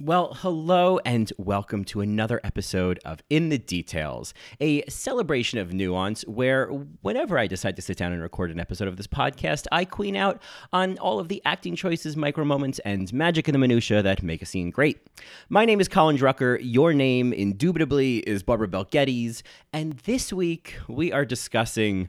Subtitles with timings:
[0.00, 6.22] Well, hello and welcome to another episode of In the Details, a celebration of nuance
[6.28, 9.84] where whenever I decide to sit down and record an episode of this podcast, I
[9.84, 10.40] queen out
[10.72, 14.40] on all of the acting choices, micro moments, and magic in the minutia that make
[14.40, 15.04] a scene great.
[15.48, 16.60] My name is Colin Drucker.
[16.62, 19.42] Your name, indubitably, is Barbara Bel Geddes,
[19.72, 22.08] and this week we are discussing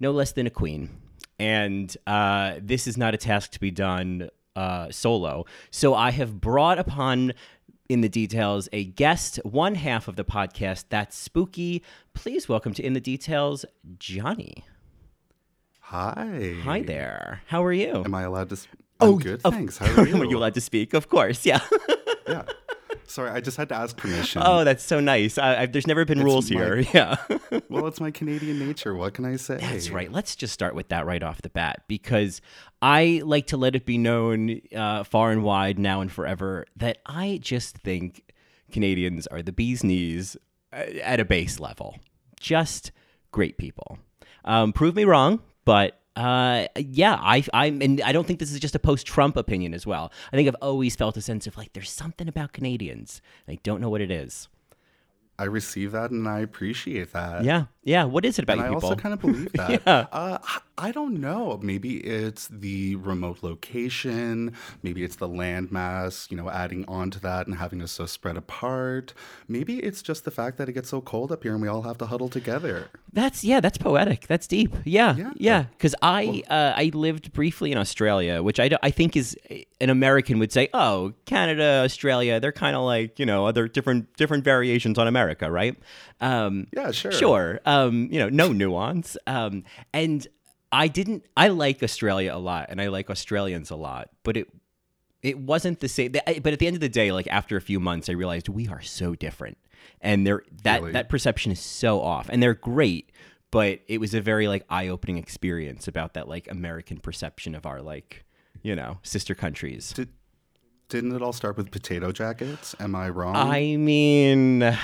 [0.00, 0.90] no less than a queen.
[1.38, 5.44] And uh, this is not a task to be done uh, solo.
[5.70, 7.32] So I have brought upon
[7.88, 11.82] in the details a guest, one half of the podcast that's spooky.
[12.12, 13.64] Please welcome to In the Details,
[13.98, 14.64] Johnny.
[15.80, 16.56] Hi.
[16.64, 17.42] Hi there.
[17.46, 18.02] How are you?
[18.04, 18.56] Am I allowed to?
[18.60, 19.78] Sp- I'm good, of- thanks.
[19.78, 20.20] How are you?
[20.20, 20.92] Are you allowed to speak?
[20.92, 21.60] Of course, yeah.
[22.28, 22.42] yeah.
[23.06, 24.42] Sorry, I just had to ask permission.
[24.44, 25.38] oh, that's so nice.
[25.38, 26.76] I, I, there's never been rules my- here.
[26.94, 27.16] Yeah.
[27.68, 28.94] well, it's my Canadian nature.
[28.94, 29.56] What can I say?
[29.58, 30.10] That's right.
[30.12, 32.40] Let's just start with that right off the bat because
[32.82, 36.98] I like to let it be known uh, far and wide now and forever that
[37.06, 38.32] I just think
[38.72, 40.36] Canadians are the bee's knees
[40.72, 41.96] uh, at a base level.
[42.38, 42.92] Just
[43.32, 43.98] great people.
[44.44, 48.58] Um, prove me wrong, but uh, yeah, I, I'm, and I don't think this is
[48.58, 50.12] just a post-Trump opinion as well.
[50.32, 53.22] I think I've always felt a sense of like there's something about Canadians.
[53.46, 54.48] I don't know what it is.
[55.38, 57.44] I receive that and I appreciate that.
[57.44, 58.04] Yeah, yeah.
[58.04, 58.88] What is it about And you I people?
[58.90, 59.70] also kind of believe that.
[59.86, 60.06] Yeah.
[60.12, 60.38] uh,
[60.86, 61.58] I don't know.
[61.60, 64.52] Maybe it's the remote location.
[64.82, 68.36] Maybe it's the landmass, you know, adding on to that and having us so spread
[68.36, 69.12] apart.
[69.48, 71.82] Maybe it's just the fact that it gets so cold up here and we all
[71.82, 72.76] have to huddle together.
[73.12, 74.20] That's yeah, that's poetic.
[74.32, 74.72] That's deep.
[74.84, 75.32] Yeah, Yeah.
[75.36, 75.62] yeah.
[75.76, 79.36] Because I uh, I lived briefly in Australia, which I, I think is
[79.80, 84.02] an American would say, oh, Canada, Australia, they're kind of like you know other different
[84.16, 85.76] different variations on America, right?
[86.20, 87.12] Um, Yeah, sure.
[87.12, 87.60] Sure.
[87.64, 89.16] Um, you know, no nuance.
[89.26, 90.26] Um, and
[90.70, 91.24] I didn't.
[91.36, 94.48] I like Australia a lot, and I like Australians a lot, but it
[95.22, 96.12] it wasn't the same.
[96.12, 98.68] But at the end of the day, like after a few months, I realized we
[98.68, 99.58] are so different,
[100.00, 100.92] and they're that Really?
[100.92, 102.28] that perception is so off.
[102.28, 103.10] And they're great,
[103.50, 107.64] but it was a very like eye opening experience about that like American perception of
[107.66, 108.24] our like
[108.62, 109.92] you know sister countries.
[109.92, 110.10] Did,
[110.88, 112.74] didn't it all start with potato jackets?
[112.80, 113.36] Am I wrong?
[113.36, 114.76] I mean,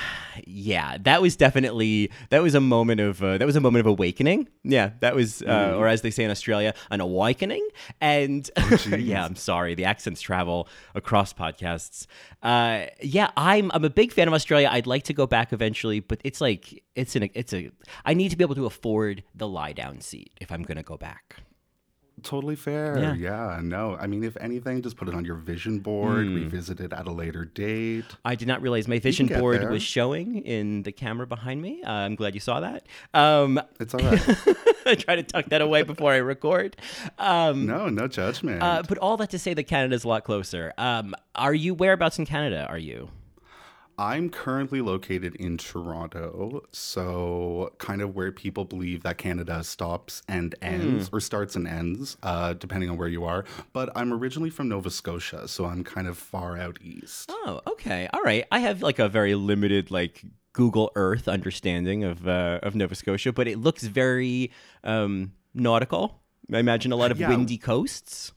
[0.44, 3.87] yeah, that was definitely that was a moment of uh, that was a moment of
[3.87, 4.48] awakening.
[4.62, 7.66] Yeah, that was, uh, or as they say in Australia, an awakening.
[8.00, 8.50] And
[8.88, 12.06] yeah, I'm sorry, the accents travel across podcasts.
[12.43, 14.69] Uh, yeah, I'm I'm a big fan of Australia.
[14.70, 17.70] I'd like to go back eventually, but it's like it's an it's a
[18.04, 20.98] I need to be able to afford the lie down seat if I'm gonna go
[20.98, 21.37] back.
[22.22, 22.98] Totally fair.
[22.98, 23.14] Yeah.
[23.14, 23.60] Yeah.
[23.62, 23.97] no.
[24.00, 26.34] I mean, if anything, just put it on your vision board, Hmm.
[26.36, 28.04] revisit it at a later date.
[28.25, 29.70] I did not realize my vision board there.
[29.70, 31.82] was showing in the camera behind me.
[31.82, 32.86] Uh, I'm glad you saw that.
[33.12, 34.22] Um, It's all right.
[34.86, 36.76] I try to tuck that away before I record.
[37.19, 38.62] Um, no, no judgment.
[38.62, 40.72] uh, but all that to say that Canada's a lot closer.
[40.78, 42.66] Um, are you whereabouts in Canada?
[42.69, 43.08] Are you?
[43.99, 50.55] I'm currently located in Toronto, so kind of where people believe that Canada stops and
[50.60, 51.16] ends, Hmm.
[51.16, 53.44] or starts and ends, uh, depending on where you are.
[53.72, 57.31] But I'm originally from Nova Scotia, so I'm kind of far out east.
[57.32, 58.44] Oh, okay, all right.
[58.50, 63.32] I have like a very limited like Google Earth understanding of uh, of Nova Scotia,
[63.32, 64.50] but it looks very
[64.82, 66.21] um, nautical.
[66.53, 67.28] I imagine a lot of Yeah.
[67.31, 68.32] windy coasts.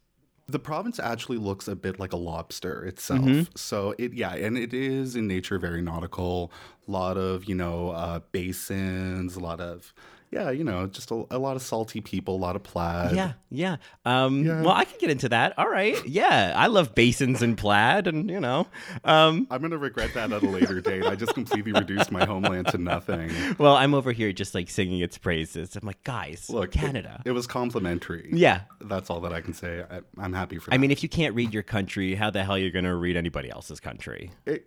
[0.49, 3.19] The province actually looks a bit like a lobster itself.
[3.19, 3.51] Mm-hmm.
[3.55, 6.51] So it, yeah, and it is in nature very nautical.
[6.87, 9.93] A lot of you know uh, basins, a lot of
[10.31, 13.15] yeah, you know, just a, a lot of salty people, a lot of plaid.
[13.15, 13.77] Yeah, yeah.
[14.05, 15.57] Um, Well, I can get into that.
[15.57, 15.95] All right.
[16.05, 18.67] Yeah, I love basins and plaid, and you know.
[19.03, 21.03] Um, I'm gonna regret that at a later date.
[21.05, 23.31] I just completely reduced my homeland to nothing.
[23.57, 25.75] well, I'm over here just like singing its praises.
[25.75, 27.21] I'm like, guys, Look, Canada.
[27.25, 28.29] It, was complimentary.
[28.33, 28.61] yeah.
[28.81, 29.83] that's all that I can say.
[29.89, 30.69] I, I'm happy for.
[30.69, 30.75] That.
[30.75, 32.95] I mean, if you can't read your country, how the hell are you going to
[32.95, 34.31] read anybody else's country?
[34.47, 34.61] A-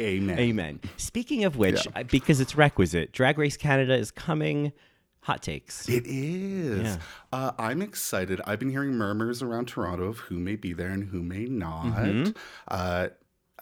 [0.00, 0.38] amen.
[0.38, 0.80] Amen.
[0.96, 2.02] Speaking of which, Yeah.
[2.04, 4.72] Because it's requisite, Drag Race Canada is coming.
[5.22, 5.88] Hot takes.
[5.88, 6.84] It is.
[6.84, 6.96] Yeah.
[7.32, 8.40] Uh, I'm excited.
[8.46, 11.96] I've been hearing murmurs around Toronto of who may be there and who may not.
[11.96, 12.30] Mm-hmm.
[12.68, 13.08] Uh,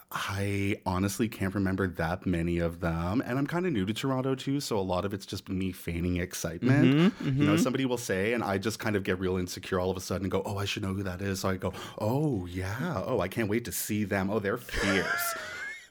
[0.09, 3.21] I honestly can't remember that many of them.
[3.25, 4.61] And I'm kind of new to Toronto too.
[4.61, 7.11] So a lot of it's just me feigning excitement.
[7.19, 9.89] Mm-hmm, You know, somebody will say, and I just kind of get real insecure all
[9.91, 11.41] of a sudden and go, oh, I should know who that is.
[11.41, 13.03] So I go, oh, yeah.
[13.05, 14.29] Oh, I can't wait to see them.
[14.29, 15.35] Oh, they're fierce.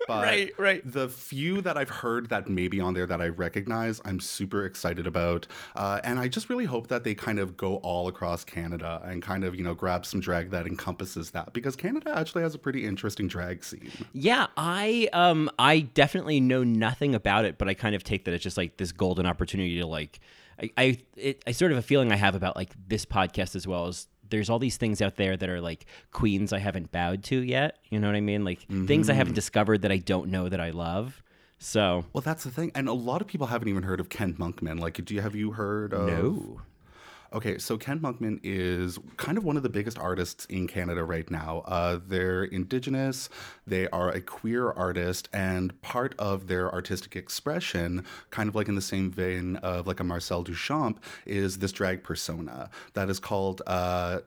[0.17, 0.83] But Right, right.
[0.85, 5.07] The few that I've heard that maybe on there that I recognize, I'm super excited
[5.07, 5.49] about.
[5.75, 9.21] Uh, and I just really hope that they kind of go all across Canada and
[9.21, 12.59] kind of, you know, grab some drag that encompasses that because Canada actually has a
[12.59, 13.91] pretty interesting drag scene.
[14.13, 18.35] Yeah, I um I definitely know nothing about it, but I kind of take that
[18.35, 20.21] it's just like this golden opportunity to like
[20.61, 23.67] I I it, I sort of a feeling I have about like this podcast as
[23.67, 27.25] well as there's all these things out there that are like queens I haven't bowed
[27.25, 27.79] to yet.
[27.91, 28.45] You know what I mean?
[28.45, 29.37] Like things I haven't mm-hmm.
[29.37, 31.23] discovered that I don't know that I love.
[31.59, 32.73] So Well, that's the thing.
[32.75, 34.79] And a lot of people haven't even heard of Kent Monkman.
[34.79, 36.61] Like, do you have you heard of no.
[37.33, 41.29] Okay, so Kent Monkman is kind of one of the biggest artists in Canada right
[41.31, 41.63] now.
[41.67, 43.29] Uh, they're Indigenous,
[43.67, 48.77] they are a queer artist, and part of their artistic expression, kind of like in
[48.77, 53.63] the same vein of like a Marcel Duchamp, is this drag persona that is called.
[53.67, 54.21] Uh,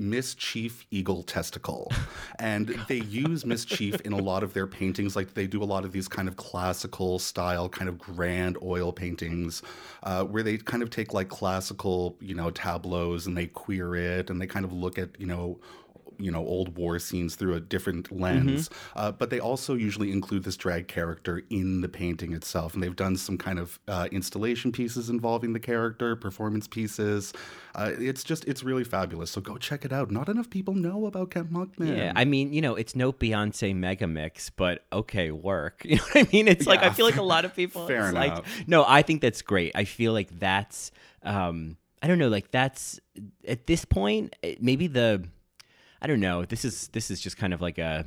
[0.00, 1.92] Miss Chief Eagle Testickle.
[2.38, 5.14] And they use Miss Chief in a lot of their paintings.
[5.14, 8.92] Like they do a lot of these kind of classical style, kind of grand oil
[8.92, 9.62] paintings,
[10.02, 14.30] uh, where they kind of take like classical, you know, tableaus and they queer it
[14.30, 15.58] and they kind of look at, you know,
[16.18, 20.44] you know old war scenes through a different lens uh, but they also usually include
[20.44, 24.72] this drag character in the painting itself and they've done some kind of uh, installation
[24.72, 27.32] pieces involving the character performance pieces
[27.74, 31.06] uh, it's just it's really fabulous so go check it out not enough people know
[31.06, 35.30] about kent monkman Yeah, I mean, you know, it's no Beyonce mega mix, but okay,
[35.30, 35.84] work.
[35.94, 36.48] You know what I mean?
[36.48, 37.86] It's like I feel like a lot of people.
[37.88, 38.64] fair it's like, enough.
[38.66, 39.72] no, I think that's great.
[39.74, 40.90] I feel like that's,
[41.22, 42.98] um, I don't know, like that's
[43.46, 45.24] at this point, maybe the,
[46.04, 46.44] I don't know.
[46.44, 48.04] This is this is just kind of like a,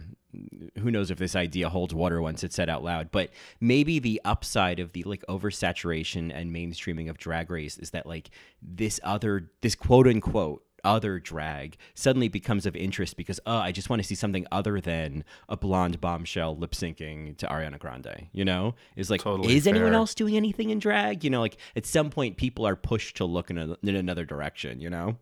[0.78, 3.10] who knows if this idea holds water once it's said out loud.
[3.10, 8.06] But maybe the upside of the like oversaturation and mainstreaming of Drag Race is that
[8.06, 8.30] like
[8.62, 13.90] this other, this quote unquote other drag suddenly becomes of interest because oh I just
[13.90, 18.46] want to see something other than a blonde bombshell lip syncing to Ariana Grande you
[18.46, 21.88] know is like Totally is anyone else doing anything in drag you know like at
[21.88, 25.18] some point people are pushed to look in, a, in another direction you know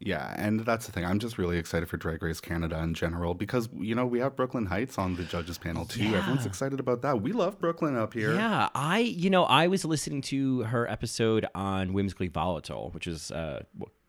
[0.00, 3.34] yeah and that's the thing i'm just really excited for drag race canada in general
[3.34, 6.78] because you know we have brooke lynn hytes on the judges panel too everyone's excited
[6.78, 10.20] about that we love brooke lynn up here Yeah, I you know I was listening
[10.22, 13.62] to her episode on Whimsically Volatile, which is uh,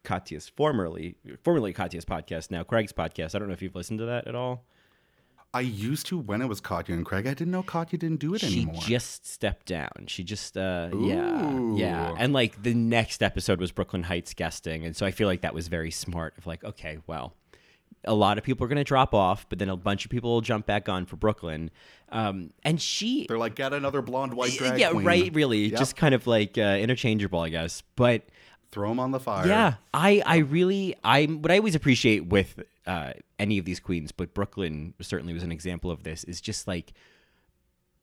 [0.04, 3.34] Katya's formerly formerly Katya's podcast, now Craig's podcast.
[3.34, 4.66] I don't know if you've listened to that at all.
[5.54, 7.26] I used to when it was Katya and Craig.
[7.26, 8.82] I didn't know Katya didn't do it She anymore.
[8.82, 9.90] She just stepped down.
[10.08, 14.86] She just uh, yeah yeah, and like the next episode was Brooke Lynn Hytes guesting,
[14.86, 16.38] and so I feel like that was very smart.
[16.38, 17.34] Of like, okay, well.
[18.06, 20.30] A lot of people are going to drop off, but then a bunch of people
[20.32, 21.70] will jump back on for Brooke Lynn.
[22.14, 25.06] Um, and she, They're like, get another blonde white drag yeah, queen.
[25.06, 25.78] right, really, Yep.
[25.80, 27.84] just kind of like uh, interchangeable, I guess.
[27.98, 28.22] But
[28.72, 29.46] Throw them on the fire.
[29.46, 34.12] Yeah, I I really I what I always appreciate with uh, any of these queens,
[34.12, 36.24] but Brooke Lynn certainly was an example of this.
[36.26, 36.94] Is just like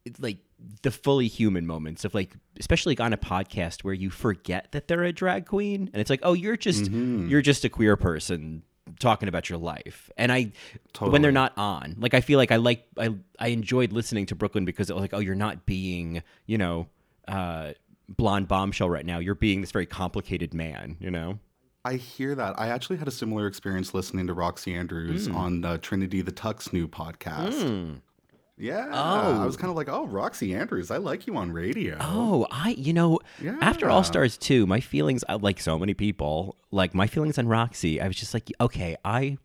[0.04, 0.38] it's like
[0.82, 4.86] the fully human moments of like especially like on a podcast where you forget that
[4.86, 7.28] they're a drag queen and it's like oh you're just Mm-hmm.
[7.28, 8.62] you're just a queer person
[9.00, 10.52] talking about your life and i
[11.10, 14.36] when they're not on like i feel like i like i i enjoyed listening to
[14.36, 16.86] brooke lynn because it was like oh you're not being you know
[17.26, 17.72] uh
[18.08, 21.40] blonde bombshell right now you're being this very complicated man you know
[21.86, 22.58] I hear that.
[22.58, 25.36] I actually had a similar experience listening to Roxxxy Andrews Hmm.
[25.36, 28.00] on uh, Trinity the Tuck's new podcast.
[28.58, 28.88] Yeah.
[28.90, 29.42] Oh.
[29.42, 31.98] I was kind of like, oh, Roxxxy Andrews, I like you on radio.
[32.00, 33.20] Oh, I you know
[33.60, 38.00] after All Stars 2, my feelings like so many people, like my feelings on Roxxxy,
[38.00, 39.36] I was just like, okay, I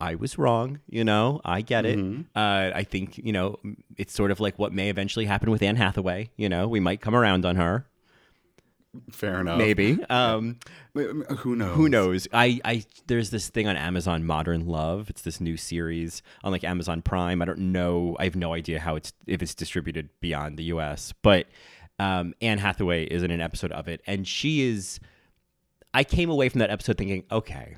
[0.00, 1.40] I was wrong, you know.
[1.44, 1.96] I get it.
[1.98, 2.22] Mm-hmm.
[2.34, 3.58] Uh, I think, you know,
[3.96, 6.66] it's sort of like what may eventually happen with Anne Hathaway, you know.
[6.66, 7.86] We might come around on her,
[9.10, 9.58] Fair enough.
[9.58, 9.98] maybe.
[10.10, 10.58] Um
[10.94, 11.76] Who knows?
[11.76, 12.28] who knows?
[12.32, 15.08] I, I there's this thing on Amazon Modern Love.
[15.08, 17.40] It's this new series on like Amazon Prime.
[17.40, 18.16] I don't know.
[18.18, 21.14] I have no idea how it's if it's distributed beyond the US.
[21.22, 21.46] But
[21.98, 25.00] um, Anne Hathaway is in an episode of it, and she is.
[25.94, 27.76] I came away from that episode thinking, okay,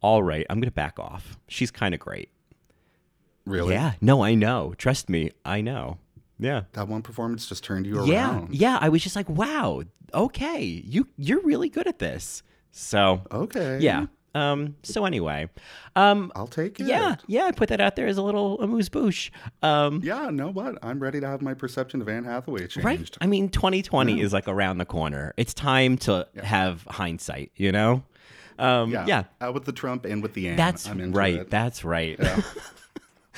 [0.00, 1.38] all right, I'm gonna back off.
[1.48, 2.30] She's kind of great.
[3.44, 3.74] Really?
[3.74, 3.94] Yeah.
[4.00, 4.74] No, I know.
[4.78, 5.98] Trust me, I know.
[6.38, 6.62] Yeah.
[6.72, 8.30] That one performance just turned you Yeah.
[8.30, 8.54] around.
[8.54, 8.78] Yeah.
[8.80, 9.82] I was just like, wow.
[10.14, 12.42] Okay, you you're really good at this.
[12.70, 13.78] So Okay.
[13.80, 14.06] yeah.
[14.34, 14.76] Um.
[14.82, 15.48] So anyway,
[15.94, 16.32] um.
[16.34, 16.86] I'll take it.
[16.86, 17.16] Yeah.
[17.26, 17.44] Yeah.
[17.44, 19.30] I put that out there as a little amuse bouche.
[19.62, 20.00] Um.
[20.02, 20.78] Yeah, no what?
[20.82, 22.84] I'm ready to have my perception of Anne Hathaway changed.
[22.84, 23.16] Right.
[23.20, 25.34] I mean, 2020 is like around the corner.
[25.36, 27.52] It's time to have hindsight.
[27.56, 28.02] You know.
[28.58, 28.90] Um.
[28.90, 29.04] Yeah.
[29.06, 29.24] Yeah.
[29.40, 30.56] Out with the Trump and with the Anne.
[30.56, 31.34] That's right.
[31.36, 31.50] it.
[31.50, 32.18] That's right.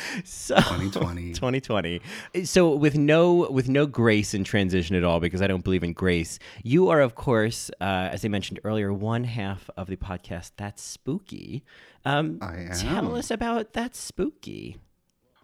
[0.24, 1.32] so 2020.
[1.32, 2.00] 2020.
[2.44, 5.92] So with no with no grace in transition at all, because I don't believe in
[5.92, 6.38] grace.
[6.62, 10.52] You are, of course, uh, as I mentioned earlier, one half of the podcast.
[10.56, 11.64] That's spooky.
[12.04, 14.76] Um, I Tell us about that spooky.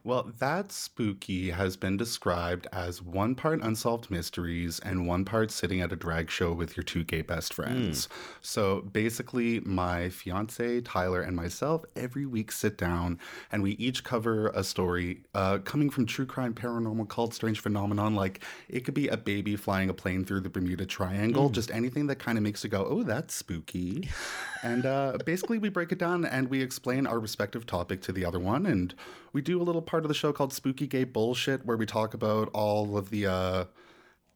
[0.02, 5.82] Well, that spooky has been described as one part unsolved mysteries and one part sitting
[5.82, 8.08] at a drag show with your two gay best friends.
[8.40, 13.18] So basically, my fiance Tyler and myself every week sit down
[13.52, 18.14] and we each cover a story uh, coming from true crime, paranormal, cult, strange phenomenon.
[18.14, 22.06] Like it could be a baby flying a plane through the Bermuda Triangle, just anything
[22.06, 24.08] that kind of makes you go, "Oh, that's spooky."
[24.62, 28.24] and uh, basically, we break it down and we explain our respective topic to the
[28.24, 28.94] other one, and
[29.32, 32.14] we do a little part of the show called Spooky Gay Bullshit, where we talk
[32.14, 33.64] about all of the uh,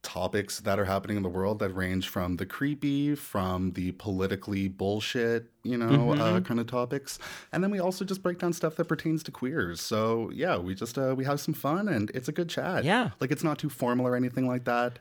[0.03, 4.69] topics that are happening in the world that range from the creepy, from the politically
[4.69, 7.19] bullshit, you know, uh, kind of topics,
[7.53, 9.81] and then we also just break down stuff that pertains to queers.
[9.81, 12.85] So yeah, we just uh, we have some fun, and it's a good chat.
[12.85, 13.11] Yeah.
[13.21, 14.99] like it's not too formal or anything like that.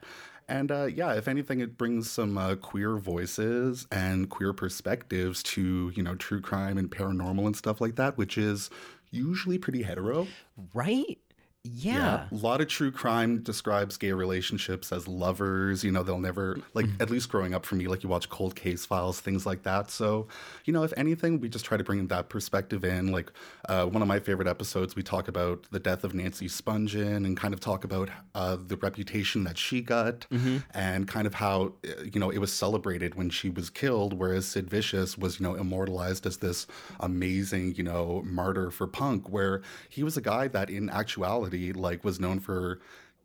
[0.50, 5.91] And uh, yeah, if anything, it brings some uh, queer voices and queer perspectives to
[5.95, 8.69] you know true crime and paranormal and stuff like that, which is
[9.13, 10.27] usually pretty hetero.
[10.74, 11.20] Right?
[11.65, 12.27] Yeah.
[12.29, 15.82] A lot of true crime describes gay relationships as lovers.
[15.82, 17.01] You know, they'll never, like, mm.
[17.01, 19.89] at least growing up for me, like, you watch cold case files, things like that.
[19.89, 20.27] So,
[20.65, 23.13] you know, if anything, we just try to bring that perspective in.
[23.13, 23.32] Like,
[23.70, 27.38] uh, one of my favorite episodes, we talk about the death of Nancy Spungen and
[27.38, 30.25] kind of talk about uh, the reputation that she got
[30.74, 34.46] and kind of how, uh, you know, it was celebrated when she was killed, whereas
[34.46, 36.67] Sid Vicious was, you know, immortalized as this
[37.00, 42.03] amazing, you know, martyr for punk, where he was a guy that in actuality, like,
[42.03, 42.79] was known for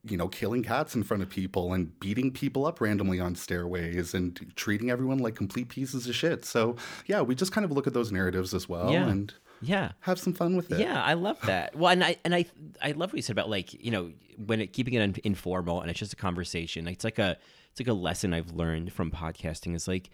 [0.04, 4.14] you know, killing cats in front of people and beating people up randomly on stairways
[4.14, 6.44] and treating everyone like complete pieces of shit.
[6.44, 6.76] So,
[7.06, 9.08] yeah, we just kind of look at those narratives as well Yeah.
[9.08, 9.92] and Yeah.
[10.00, 10.78] have some fun with it.
[10.80, 11.74] Yeah, I love that.
[11.76, 12.46] Well, and I and I
[12.82, 15.80] I love what you said about like you know when it keeping it in- informal
[15.80, 16.86] and it's just a conversation.
[16.88, 17.36] It's like a
[17.70, 20.10] it's like a lesson I've learned from podcasting is like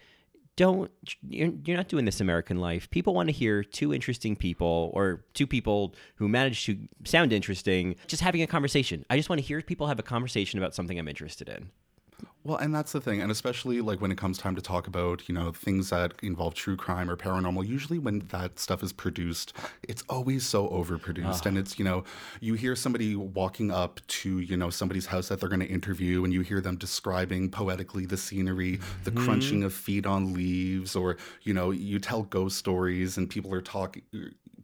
[0.57, 0.91] don't
[1.29, 2.89] you're, you're not doing this American life.
[2.91, 7.97] People want to hear two interesting people or two people who manage to sound interesting
[8.07, 9.05] just having a conversation.
[9.11, 11.71] I just want to hear people have a conversation about something I'm interested in.
[12.47, 15.31] Well, and that's the thing, and especially like when it comes time to talk about,
[15.31, 19.55] you know, things that involve true crime or paranormal, usually when that stuff is produced,
[19.83, 21.47] it's always so overproduced.
[21.47, 22.05] And it's, you know,
[22.41, 26.23] you hear somebody walking up to, you know, somebody's house that they're going to interview
[26.23, 29.25] and you hear them describing poetically the scenery, the mm-hmm.
[29.25, 33.63] crunching of feet on leaves, or, you know, you tell ghost stories and people are
[33.63, 34.03] talking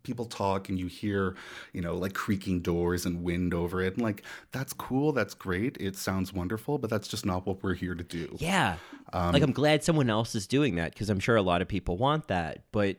[0.02, 1.36] people talk and you hear,
[1.72, 3.94] you know, like creaking doors and wind over it.
[3.94, 5.12] And like, that's cool.
[5.12, 5.76] That's great.
[5.78, 8.36] It sounds wonderful, but that's just not what we're here to do.
[8.38, 8.76] Yeah.
[9.12, 11.68] Um, like I'm glad someone else is doing that because I'm sure a lot of
[11.68, 12.64] people want that.
[12.72, 12.96] But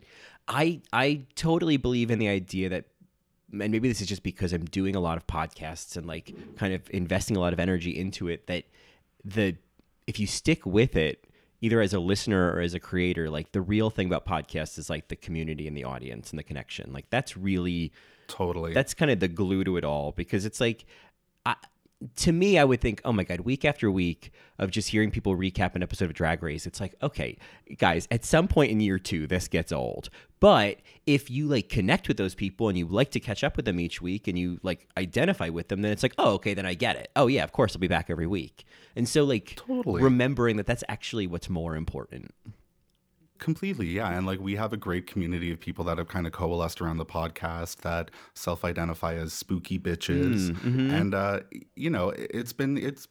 [0.48, 2.86] I I totally believe in the idea that
[3.52, 6.74] and maybe this is just because I'm doing a lot of podcasts and like kind
[6.74, 8.66] of investing a lot of energy into it that
[9.26, 9.56] the
[10.08, 11.26] if you stick with it
[11.62, 14.90] either as a listener or as a creator like the real thing about podcasts is
[14.90, 17.92] like the community and the audience and the connection like that's really
[18.28, 18.74] Totally.
[18.74, 20.86] that's kind of the glue to it all because it's like
[21.46, 21.56] I,
[22.16, 25.36] to me i would think oh my god week after week of just hearing people
[25.36, 27.38] recap an episode of drag race it's like okay
[27.78, 30.10] guys at some point in year two this gets old.
[30.40, 33.66] But if you like connect with those people and you like to catch up with
[33.66, 36.66] them each week and you like identify with them then it's like oh okay then
[36.66, 37.12] i get it.
[37.16, 38.66] Oh yeah of course i'll be back every week.
[38.96, 40.02] And so like Totally.
[40.02, 42.34] remembering that that's actually what's more important
[43.42, 44.16] Completely, yeah.
[44.16, 46.98] And like we have a great community of people that have kind of coalesced around
[46.98, 50.50] the podcast that self identify as spooky bitches.
[50.92, 51.40] And, uh,
[51.76, 53.08] you know, it's been, it's,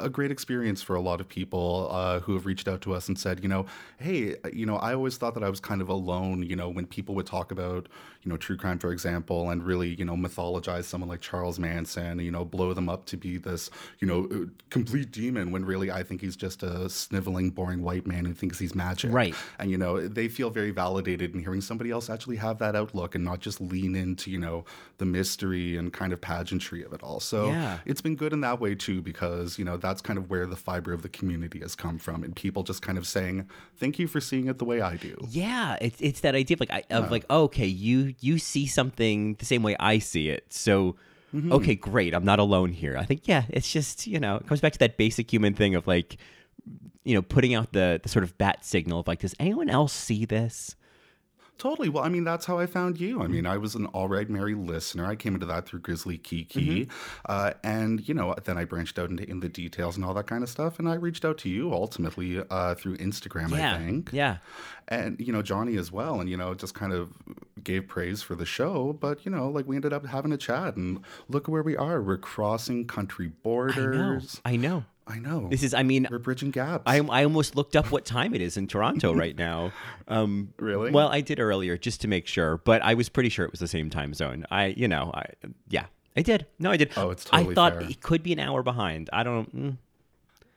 [0.00, 3.06] a great experience for a lot of people uh, who have reached out to us
[3.08, 3.64] and said, you know,
[3.98, 6.84] hey, you know, I always thought that I was kind of alone, you know, when
[6.86, 7.88] people would talk about,
[8.22, 12.18] you know, true crime, for example, and really, you know, mythologize someone like Charles Manson,
[12.18, 13.70] you know, blow them up to be this,
[14.00, 18.06] you know, uh, complete demon when really I think he's just a sniveling, boring white
[18.06, 19.12] man who thinks he's magic.
[19.12, 19.34] Right.
[19.60, 23.14] And, you know, they feel very validated in hearing somebody else actually have that outlook
[23.14, 24.64] and not just lean into, you know,
[24.98, 27.20] the mystery and kind of pageantry of it all.
[27.20, 27.78] So Yeah.
[27.84, 30.56] it's been good in that way too, because, you know, that's kind of where the
[30.56, 32.24] fiber of the community has come from.
[32.24, 35.16] And people just kind of saying, thank you for seeing it the way I do.
[35.28, 38.66] Yeah, it's it's that idea of like I, of like oh, okay, you you see
[38.66, 40.96] something the same way I see it, so
[41.34, 41.52] mm-hmm.
[41.52, 42.96] okay, great, I'm not alone here.
[42.96, 45.74] I think yeah, it's just you know it comes back to that basic human thing
[45.74, 46.16] of like
[47.04, 49.92] you know putting out the the sort of bat signal of like does anyone else
[49.92, 50.76] see this?
[51.56, 51.88] Totally.
[51.88, 53.22] Well, I mean, that's how I found you.
[53.22, 55.06] I mean, I was an all right Mary listener.
[55.06, 56.88] I came into that through Grizzly Kiki.
[57.26, 60.26] Uh, and, you know, then I branched out into in the details and all that
[60.26, 60.78] kind of stuff.
[60.78, 64.10] And I reached out to you ultimately uh, through Instagram, yeah, I think.
[64.12, 64.38] yeah,
[64.88, 67.12] and you know Johnny as well, and you know just kind of
[67.62, 68.92] gave praise for the show.
[68.92, 72.02] But you know, like we ended up having a chat, and look where we are.
[72.02, 74.40] We're crossing country I know, borders.
[74.44, 74.84] I know.
[75.06, 75.48] I know.
[75.50, 76.84] This is, I mean, We're bridging gaps.
[76.86, 79.72] I, I almost looked up what time it is in Toronto right now.
[80.08, 80.90] Um, Really?
[80.90, 83.60] Well, I did earlier just to make sure, but I was pretty sure it was
[83.60, 84.46] the same time zone.
[84.50, 85.24] I, you know, I,
[85.68, 86.46] yeah, I did.
[86.58, 86.90] No, I did.
[86.96, 87.82] Oh, it's totally I thought fair.
[87.90, 89.10] it could be an hour behind.
[89.12, 89.54] I don't.
[89.54, 89.76] Mm,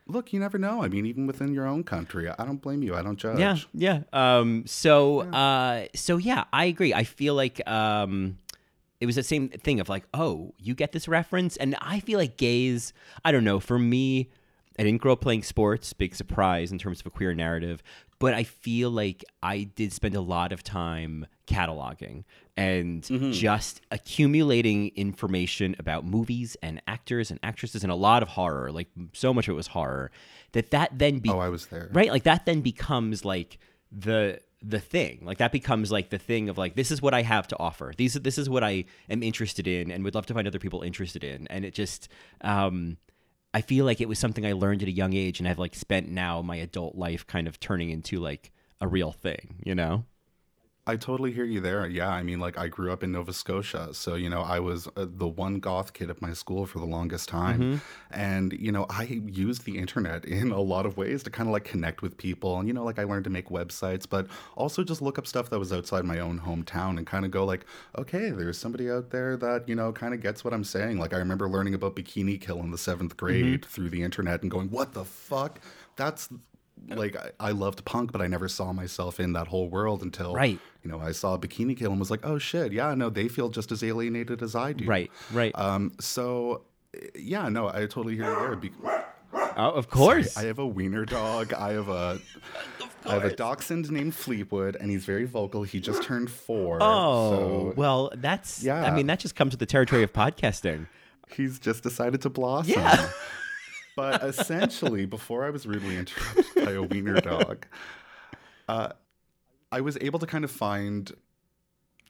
[0.10, 0.82] Look, you never know.
[0.82, 2.96] I mean, even within your own country, I don't blame you.
[2.96, 3.40] I don't judge.
[3.40, 4.04] yeah, yeah.
[4.14, 6.94] Um, so, uh, so yeah, I agree.
[6.94, 8.38] I feel like, um,
[9.02, 12.18] it was the same thing of like, oh, you get this reference, and I feel
[12.20, 12.94] like gays.
[13.26, 13.60] I don't know.
[13.60, 14.30] For me,
[14.80, 15.94] I didn't grow up playing sports.
[15.94, 17.82] Big surprise in terms of a queer narrative,
[18.20, 22.24] but I feel like I did spend a lot of time cataloging
[22.56, 23.04] and
[23.34, 28.72] just accumulating information about movies and actors and actresses and a lot of horror.
[28.72, 30.12] Like so much of it was horror.
[30.54, 31.90] That that then be Oh, I was there.
[31.94, 33.60] right like that then becomes like
[33.92, 37.22] the the thing like that becomes like the thing of like this is what i
[37.22, 40.34] have to offer these this is what i am interested in and would love to
[40.34, 42.10] find other people interested in and it just
[42.42, 42.98] um
[43.58, 45.74] i feel like it was something i learned at a young age and i've like
[45.74, 50.06] spent now my adult life kind of turning into like a real thing you know
[50.90, 51.86] I totally hear you there.
[51.86, 54.88] Yeah, I mean, like I grew up in Nova Scotia, so you know I was
[54.96, 57.78] uh, the one goth kid at my school for the longest time, Mm-hmm.
[58.12, 61.54] and you know I used the internet in a lot of ways to kind of
[61.54, 64.82] like connect with people, and you know like I learned to make websites, but also
[64.84, 67.66] just look up stuff that was outside my own hometown and kind of go like,
[67.98, 71.00] okay, there's somebody out there that you know kind of gets what I'm saying.
[71.00, 74.50] Like I remember learning about Bikini Kill in the seventh grade through the internet and
[74.50, 75.60] going, what the fuck?
[75.98, 76.30] That's
[76.90, 80.34] like I, I loved punk, but I never saw myself in that whole world until
[80.34, 80.60] Right.
[80.84, 83.50] you know, I saw Bikini Kill and was like, oh shit, yeah, no, they feel
[83.50, 84.86] just as alienated as I do.
[84.86, 86.64] right right Um, so,
[87.16, 88.56] yeah, no, I totally hear you there.
[88.56, 88.72] Be-
[89.34, 91.54] oh, of course I have a wiener dog.
[91.54, 92.20] I have a,
[93.06, 95.64] I have a dachshund named Fleetwood, and he's very vocal.
[95.64, 96.78] He just turned four.
[96.82, 97.32] oh
[97.70, 98.84] so well that's yeah.
[98.84, 100.88] i mean that just comes with the territory of podcasting
[101.36, 102.74] he's just decided to blossom.
[102.74, 103.10] Yeah.
[103.98, 107.66] but essentially, before I was rudely interrupted by a wiener dog,
[108.70, 108.90] uh,
[109.72, 111.12] I was able to kind of find.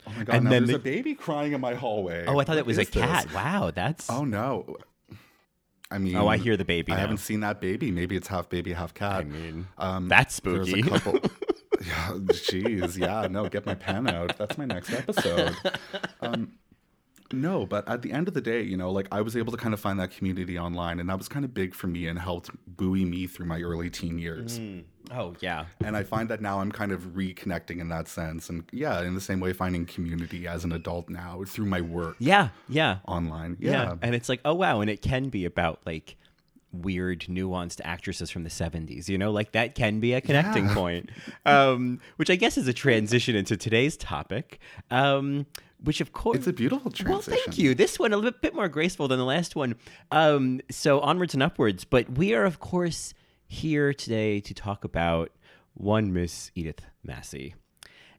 [0.06, 0.36] Oh my god!
[0.36, 2.26] And now then there's the- a baby crying in my hallway.
[2.28, 3.04] oh i thought What it was a is this?
[3.04, 4.78] cat wow that's Oh no!
[5.90, 7.02] I mean, oh i hear the baby I now.
[7.02, 7.92] haven't seen that baby.
[7.92, 9.22] Maybe it's half baby, half cat.
[9.22, 10.82] I mean, um, that's there's spooky.
[10.88, 11.14] a couple.
[11.86, 12.12] yeah,
[12.48, 13.28] jeez, yeah.
[13.30, 14.38] No, get my pen out.
[14.38, 15.56] That's my next episode.
[16.22, 16.54] Um,
[17.34, 19.58] no, but at the end of the day, you know, like I was able to
[19.58, 22.18] kind of find that community online, and that was kind of big for me and
[22.20, 24.60] helped buoy me through my early teen years.
[25.12, 28.64] oh yeah And I find that now I'm kind of reconnecting in that sense, and
[28.72, 32.50] yeah, in the same way, finding community as an adult now through my work yeah
[32.70, 33.58] yeah online.
[33.60, 33.72] Yeah.
[33.72, 36.16] Yeah, And it's like, oh wow, and it can be about like
[36.74, 40.74] weird nuanced actresses from the 70s you know like that can be a connecting Yeah.
[40.74, 41.10] point
[41.46, 44.60] um which i guess is a transition into today's topic
[44.92, 45.46] um
[45.84, 47.12] which of course it's a beautiful transition.
[47.12, 47.76] well, thank you.
[47.76, 49.76] This one a little bit more graceful than the last one.
[50.12, 51.84] Um, so onwards and upwards.
[51.84, 53.14] But we are, of course,
[53.48, 55.32] here today to talk about
[55.74, 57.54] one Miss Edith Massey,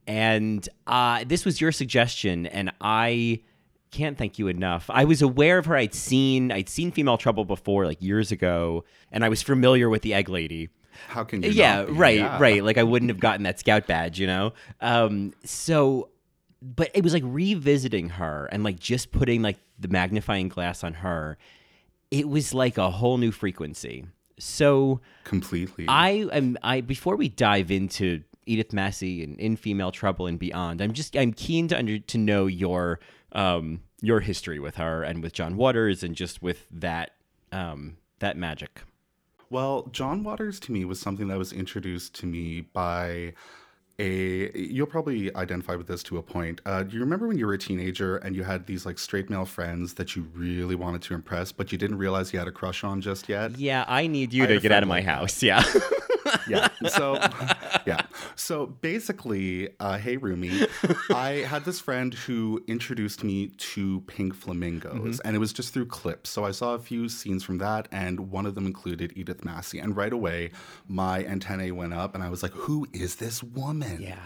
[0.07, 3.43] and uh, this was your suggestion, and I
[3.91, 4.89] can't thank you enough.
[4.91, 5.75] I was aware of her.
[5.77, 10.03] I'd seen I'd seen Female Trouble before, like years ago, and I was familiar with
[10.03, 10.69] the Egg Lady.
[11.09, 11.51] How can you?
[11.51, 12.39] Yeah, right, Yeah.
[12.41, 12.63] right.
[12.65, 14.53] Like I wouldn't have gotten that scout badge, you know.
[14.81, 16.09] Um, so,
[16.61, 20.95] but it was like revisiting her and like just putting like the magnifying glass on
[20.95, 21.39] her.
[22.11, 24.07] It was like a whole new frequency.
[24.39, 25.87] So Completely.
[25.89, 30.81] I am I before we dive into Edith Massey and in Female Trouble and beyond,
[30.81, 33.01] I'm just I'm keen to under to know your
[33.33, 37.11] um your history with her and with John Waters and just with that
[37.53, 38.83] um that magic.
[39.51, 43.35] Well, John Waters to me was something that was introduced to me by
[43.99, 44.57] a.
[44.59, 46.61] You'll probably identify with this to a point.
[46.65, 49.31] Uh, do you remember when you were a teenager and you had these like straight
[49.31, 52.53] male friends that you really wanted to impress, but you didn't realize you had a
[52.53, 53.59] crush on just yet?
[53.59, 55.43] Yeah, I need you I to get out of my house.
[55.43, 55.65] Yeah.
[56.49, 56.69] yeah.
[56.89, 57.15] So,
[57.87, 58.07] yeah.
[58.37, 60.67] So basically, uh, hey Rumi,
[61.11, 65.87] I had this friend who introduced me to Pink Flamingos, and it was just through
[65.87, 66.31] clips.
[66.31, 69.79] So I saw a few scenes from that, and one of them included Edith Massey,
[69.79, 70.51] and right away,
[70.87, 74.19] my antennae went up, and I was like, "Who is this woman?" Yeah.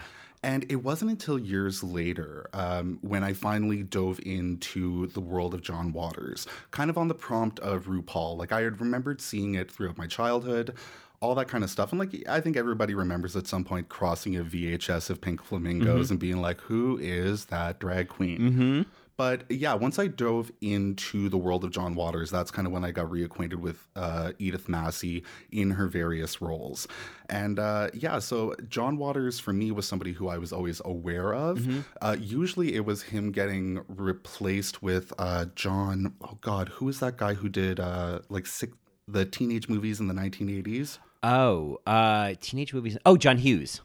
[0.43, 5.61] And it wasn't until years later um, when I finally dove into the world of
[5.61, 8.37] John Waters, kind of on the prompt of RuPaul.
[8.37, 10.75] Like I had remembered seeing it throughout my childhood,
[11.23, 11.91] all that kind of stuff.
[11.91, 16.11] And like I think everybody remembers at some point crossing a VHS of Pink Flamingos
[16.11, 18.81] and being like, "Who is that drag queen?" mm-hmm.
[19.15, 22.83] But yeah, once I dove into the world of John Waters, that's kind of when
[22.83, 26.87] I got reacquainted with uh, Edith Massey in her various roles.
[27.29, 31.31] And uh, yeah, so John Waters for me was somebody who I was always aware
[31.31, 31.59] of.
[32.01, 37.15] Uh, usually it was him getting replaced with uh, John, oh God, who is that
[37.15, 38.73] guy who did uh, like six?
[39.07, 40.99] the teenage movies in the 1980s.
[41.23, 42.97] Oh, uh, teenage movies.
[43.05, 43.81] Oh, John Hughes.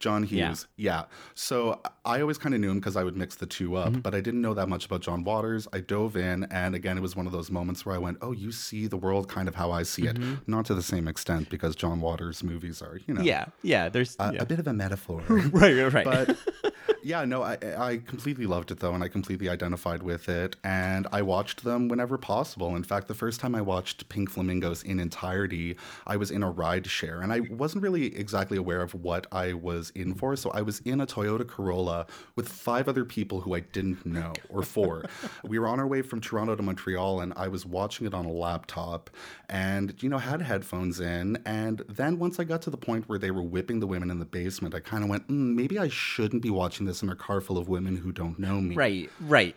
[0.00, 0.48] John Yeah.
[0.48, 0.66] Hughes.
[0.76, 1.04] Yeah.
[1.34, 3.96] So I always kind of knew him because I would mix the two Mm-hmm.
[3.96, 5.66] up, but I didn't know that much about John Waters.
[5.72, 8.32] I dove in, and again, it was one of those moments where I went, "Oh,
[8.32, 11.48] you see the world kind of how I see it." Not to the same extent
[11.48, 13.28] because John Waters movies are, you know, Mm-hmm.
[13.28, 13.88] Yeah, yeah.
[13.88, 14.42] There's a, yeah.
[14.42, 15.22] a bit of a metaphor.
[15.28, 16.04] right, right, right.
[16.04, 16.36] but
[17.02, 21.06] yeah, no, I I completely loved it though, and I completely identified with it, and
[21.10, 22.76] I watched them whenever possible.
[22.76, 26.50] In fact, the first time I watched Pink Flamingos in entirety, I was in a
[26.50, 30.36] ride share, and I wasn't really exactly aware of what I was in for.
[30.36, 31.93] So I was in a Toyota Corolla
[32.36, 35.04] with five other people who I didn't know, or four.
[35.44, 38.24] we were on our way from Toronto to Montreal, and I was watching it on
[38.24, 39.10] a laptop,
[39.48, 43.18] and you know had headphones in, and then once I got to the point where
[43.18, 45.88] they were whipping the women in the basement, I kind of went, mm, maybe I
[45.88, 48.74] shouldn't be watching this in a car full of women who don't know me.
[48.74, 49.56] right, right.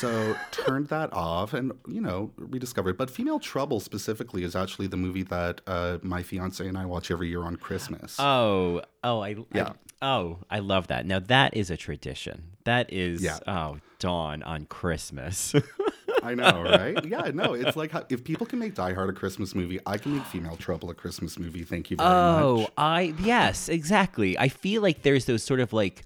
[0.00, 2.96] So turned that off and, you know, rediscovered.
[2.96, 7.10] But Female Trouble specifically is actually the movie that uh, my fiance and I watch
[7.10, 8.16] every year on Christmas.
[8.18, 9.68] Oh, oh, I, Yeah.
[9.68, 11.06] I oh, I love that.
[11.06, 12.56] Now that is a tradition.
[12.64, 13.38] That is Yeah.
[13.46, 15.54] oh, dawn on Christmas.
[16.22, 17.02] I know, right?
[17.04, 19.96] Yeah, no, it's like how, if people can make Die Hard a Christmas movie, I
[19.96, 21.62] can make Female Trouble a Christmas movie.
[21.62, 22.68] Thank you very oh, much.
[22.68, 24.38] Oh, I yes, exactly.
[24.38, 26.02] I feel like there's those sort of like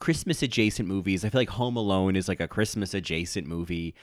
[0.00, 1.24] Christmas adjacent movies.
[1.24, 3.94] I feel like Home Alone is like a Christmas adjacent movie.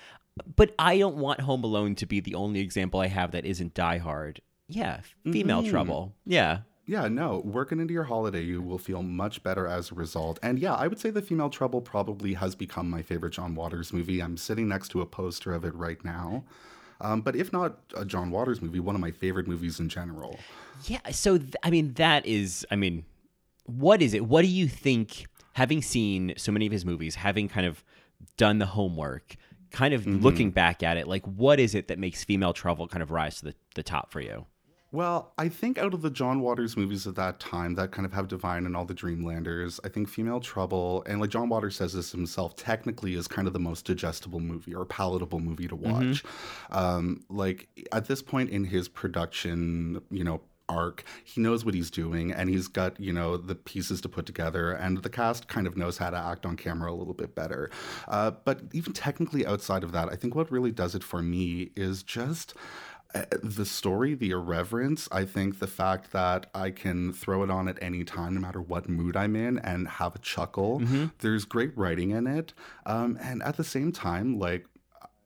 [0.56, 3.74] But I don't want Home Alone to be the only example I have that isn't
[3.74, 4.42] Die Hard.
[4.68, 5.70] Yeah, female mm-hmm.
[5.70, 6.16] trouble.
[6.26, 6.60] Yeah.
[6.92, 10.40] Yeah, no, working into your holiday, you will feel much better as a result.
[10.44, 13.94] And yeah, I would say The Female Trouble probably has become my favorite John Waters
[13.94, 14.22] movie.
[14.22, 16.44] I'm sitting next to a poster of it right now.
[17.00, 20.38] Um, but if not a John Waters movie, one of my favorite movies in general.
[20.84, 21.00] Yeah.
[21.12, 23.06] So, th- I mean, that is, I mean,
[23.64, 24.26] what is it?
[24.26, 27.86] What do you think, having seen so many of his movies, having kind of
[28.36, 29.38] done the homework,
[29.72, 33.02] kind of looking back at it, like, what is it that makes Female Trouble kind
[33.02, 34.46] of rise to the, the top for you?
[34.94, 38.12] Well, I think out of the John Waters movies of that time that kind of
[38.12, 41.94] have Divine and all the Dreamlanders, I think Female Trouble, and like John Waters says
[41.94, 46.24] this himself, technically is kind of the most digestible movie or palatable movie to watch.
[46.72, 51.92] Um, like at this point in his production, you know, arc, he knows what he's
[51.92, 55.68] doing and he's got, you know, the pieces to put together, and the cast kind
[55.68, 57.70] of knows how to act on camera a little bit better.
[58.08, 61.72] Uh, but even technically outside of that, I think what really does it for me
[61.76, 62.54] is just
[63.44, 67.78] the story, the irreverence, I think the fact that I can throw it on at
[67.82, 70.80] any time, no matter what mood I'm in, and have a chuckle.
[71.20, 72.54] There's great writing in it.
[72.86, 74.66] Um, and at the same time, like,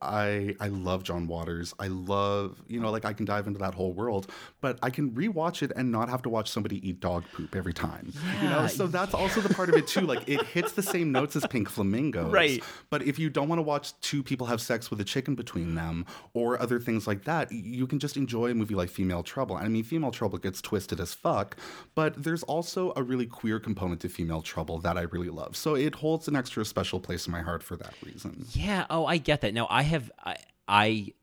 [0.06, 1.74] I I love John Waters.
[1.80, 5.12] I love, you know, like I can dive into that whole world, but I can
[5.12, 8.14] rewatch it and not have to watch somebody eat dog poop every time.
[8.14, 10.02] Yeah, you know, so that's also the part of it too.
[10.02, 12.32] Like it hits the same notes as Pink Flamingos.
[12.32, 12.64] Right.
[12.90, 15.76] But if you don't want to watch two people have sex with a chicken between
[15.76, 19.58] them or other things like that, you can just enjoy a movie like Female Trouble.
[19.58, 21.58] And I mean, Female Trouble gets twisted as fuck,
[21.96, 25.56] but there's also a really queer component to Female Trouble that I really love.
[25.56, 28.46] So it holds an extra special place in my heart for that reason.
[28.52, 28.86] Yeah.
[28.90, 29.54] Oh, I get that.
[29.54, 30.36] Now, I have, I,
[30.68, 31.14] I,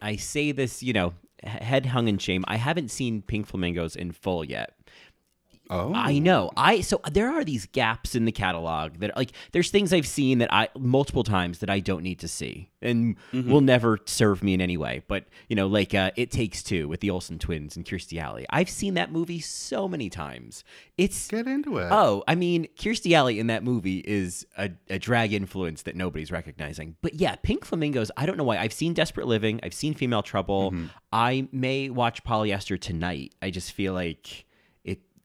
[0.00, 2.44] I say this, you know, head hung in shame.
[2.48, 4.74] I haven't seen Pink Flamingos in full yet.
[5.70, 5.92] Oh.
[5.94, 6.50] I know.
[6.56, 10.38] I so there are these gaps in the catalog that like there's things I've seen
[10.38, 14.52] that I multiple times that I don't need to see and will never serve me
[14.54, 15.02] in any way.
[15.06, 18.46] But you know, like uh, It Takes Two with the Olsen twins and Kirstie Alley.
[18.50, 20.64] I've seen that movie so many times.
[20.98, 21.88] It's Get into it.
[21.92, 26.32] Oh, I mean, Kirstie Alley in that movie is a, a drag influence that nobody's
[26.32, 26.96] recognizing.
[27.00, 28.58] But yeah, Pink Flamingos, I don't know why.
[28.58, 30.74] I've seen Desperate Living, I've seen Female Trouble.
[31.12, 33.34] I may watch Polyester tonight.
[33.40, 34.46] I just feel like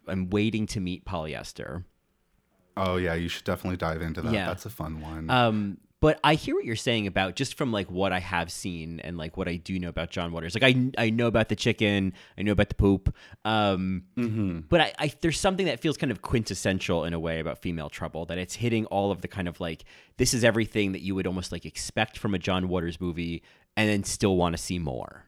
[0.08, 1.84] I'm waiting to meet Polyester.
[2.78, 4.34] Oh yeah, you should definitely dive into that.
[4.34, 4.48] Yeah.
[4.48, 5.30] That's a fun one.
[5.30, 9.00] Um but I hear what you're saying about just from like what I have seen
[9.00, 10.54] and like what I do know about John Waters.
[10.54, 13.16] Like I I know about the chicken, I know about the poop.
[13.46, 14.04] Um
[14.70, 17.90] but I, I there's something that feels kind of quintessential in a way about female
[17.90, 19.86] trouble that it's hitting all of the kind of like
[20.18, 23.42] this is everything that you would almost like expect from a John Waters movie
[23.78, 25.26] and then still want to see more.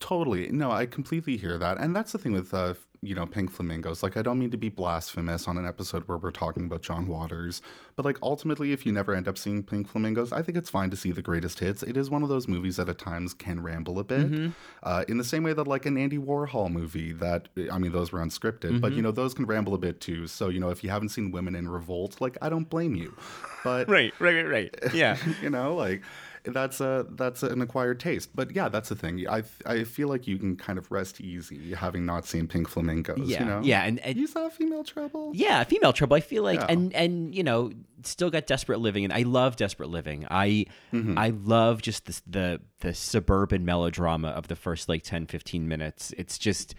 [0.00, 0.50] Totally.
[0.50, 1.78] No, I completely hear that.
[1.78, 4.02] And that's the thing with, uh, you know, Pink Flamingos.
[4.02, 7.06] Like, I don't mean to be blasphemous on an episode where we're talking about John
[7.06, 7.60] Waters,
[7.96, 10.88] but like, ultimately, if you never end up seeing Pink Flamingos, I think it's fine
[10.90, 11.82] to see the greatest hits.
[11.82, 14.52] It is one of those movies that at times can ramble a bit,
[14.82, 18.10] uh, in the same way that, like, an Andy Warhol movie that, I mean, those
[18.10, 20.26] were unscripted, but, you know, those can ramble a bit too.
[20.26, 23.14] So, you know, if you haven't seen Women in Revolt, like, I don't blame you.
[23.62, 24.48] But Right, right, right,
[24.82, 24.94] right.
[24.94, 25.16] Yeah.
[25.42, 26.02] you know like
[26.46, 28.30] that's a that's an acquired taste.
[28.34, 29.26] But yeah, that's the thing.
[29.28, 33.18] I I feel like you can kind of rest easy having not seen Pink Flamingos.
[33.28, 33.60] Yeah, you know?
[33.62, 35.32] yeah, and, and you saw Female Trouble.
[35.34, 36.16] Yeah, female trouble.
[36.16, 36.66] I feel like, Yeah.
[36.68, 40.26] and and you know, still got desperate living, and I love desperate living.
[40.30, 41.18] I Mm-hmm.
[41.18, 46.12] I love just this, the the suburban melodrama of the first like 10, 15 minutes.
[46.18, 46.74] It's just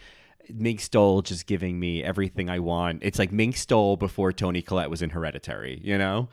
[0.53, 2.99] Mink Stole just giving me everything I want.
[3.03, 5.81] It's like Mink Stole before Toni Collette was in Hereditary.
[5.83, 6.29] You know?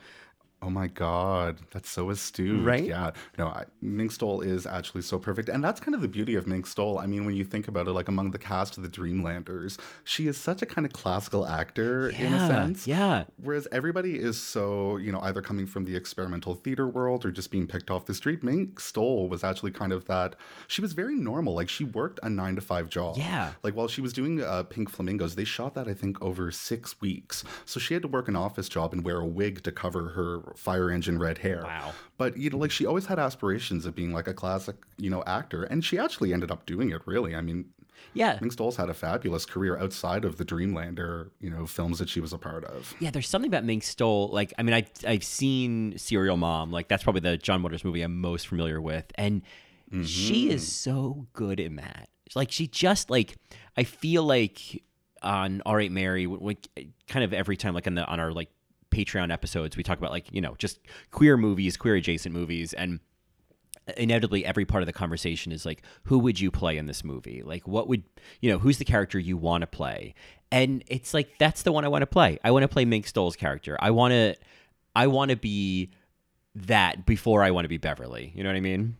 [0.63, 2.65] Oh my God, that's so astute.
[2.65, 2.85] Right?
[2.85, 3.11] Yeah.
[3.37, 5.49] No, I, Mink Stole is actually so perfect.
[5.49, 6.99] And that's kind of the beauty of Mink Stole.
[6.99, 10.27] I mean, when you think about it, like among the cast of the Dreamlanders, she
[10.27, 12.87] is such a kind of classical actor in a sense.
[12.87, 13.25] yeah.
[13.41, 17.51] Whereas everybody is so, you know, either coming from the experimental theater world or just
[17.51, 18.41] being picked off the street.
[18.41, 20.37] Mink Stole was actually kind of that.
[20.67, 21.55] She was very normal.
[21.55, 23.17] Like she worked a nine to five job.
[23.17, 23.51] Yeah.
[23.63, 27.01] Like while she was doing uh, Pink Flamingos, they shot that I think over six
[27.01, 27.43] weeks.
[27.65, 30.52] So she had to work an office job and wear a wig to cover her
[30.55, 31.63] fire engine red hair.
[31.63, 31.93] Wow.
[32.17, 35.23] But you know, like she always had aspirations of being like a classic, you know,
[35.25, 37.01] actor, and she actually ended up doing it.
[37.05, 37.65] Really, I mean,
[38.13, 38.37] Yeah.
[38.41, 42.19] Mink Stole's had a fabulous career outside of the Dreamlander, you know, films that she
[42.19, 42.93] was a part of.
[42.99, 44.29] Yeah, there's something about Mink Stole.
[44.29, 46.71] Like, I mean, I I've seen Serial Mom.
[46.71, 49.41] Like, that's probably the John Waters movie I'm most familiar with, and
[50.03, 50.51] she mm-hmm.
[50.51, 52.09] is so good in that.
[52.35, 53.35] Like, she just like
[53.77, 54.83] I feel like
[55.21, 56.27] on All Right Mary,
[57.07, 58.49] kind of every time, like on the on our like
[58.93, 60.79] Patreon episodes, we talk about like you know just
[61.11, 62.99] queer movies, queer adjacent movies, and
[63.97, 67.41] inevitably every part of the conversation is like who would you play in this movie?
[67.43, 68.03] Like what would
[68.39, 70.13] you know who's the character you want to play?
[70.51, 72.39] And it's like that's the one i want to play.
[72.43, 73.77] I want to play mink stole's character.
[73.79, 74.35] I want to
[74.95, 75.89] i want to be
[76.55, 78.31] that before i want to be beverly.
[78.35, 78.95] You know what i mean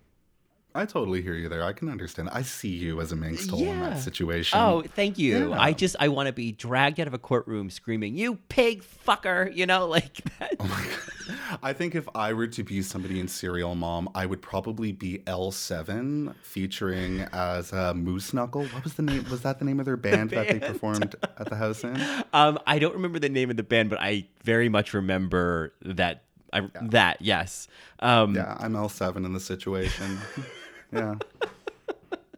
[0.75, 1.63] I totally hear you there.
[1.63, 2.29] I can understand.
[2.31, 4.59] I see you as a Mink Stole in that situation.
[4.59, 5.59] oh thank you Yeah.
[5.61, 9.55] i just i want to be dragged out of a courtroom screaming you pig fucker
[9.55, 10.99] you know like that Oh my God.
[11.63, 15.19] I think if I were to be somebody in Serial Mom, I would probably be
[15.19, 18.63] L7 featuring as uh, Moose Knuckle.
[18.65, 19.25] What was the name?
[19.29, 21.95] Was that the name of their band, that they performed at the house in?
[22.33, 26.23] um i don't remember the name of the band but i very much remember that
[26.51, 27.67] I, that yes
[27.99, 30.17] um Yeah, I'm L7 in the situation.
[30.93, 31.15] Yeah,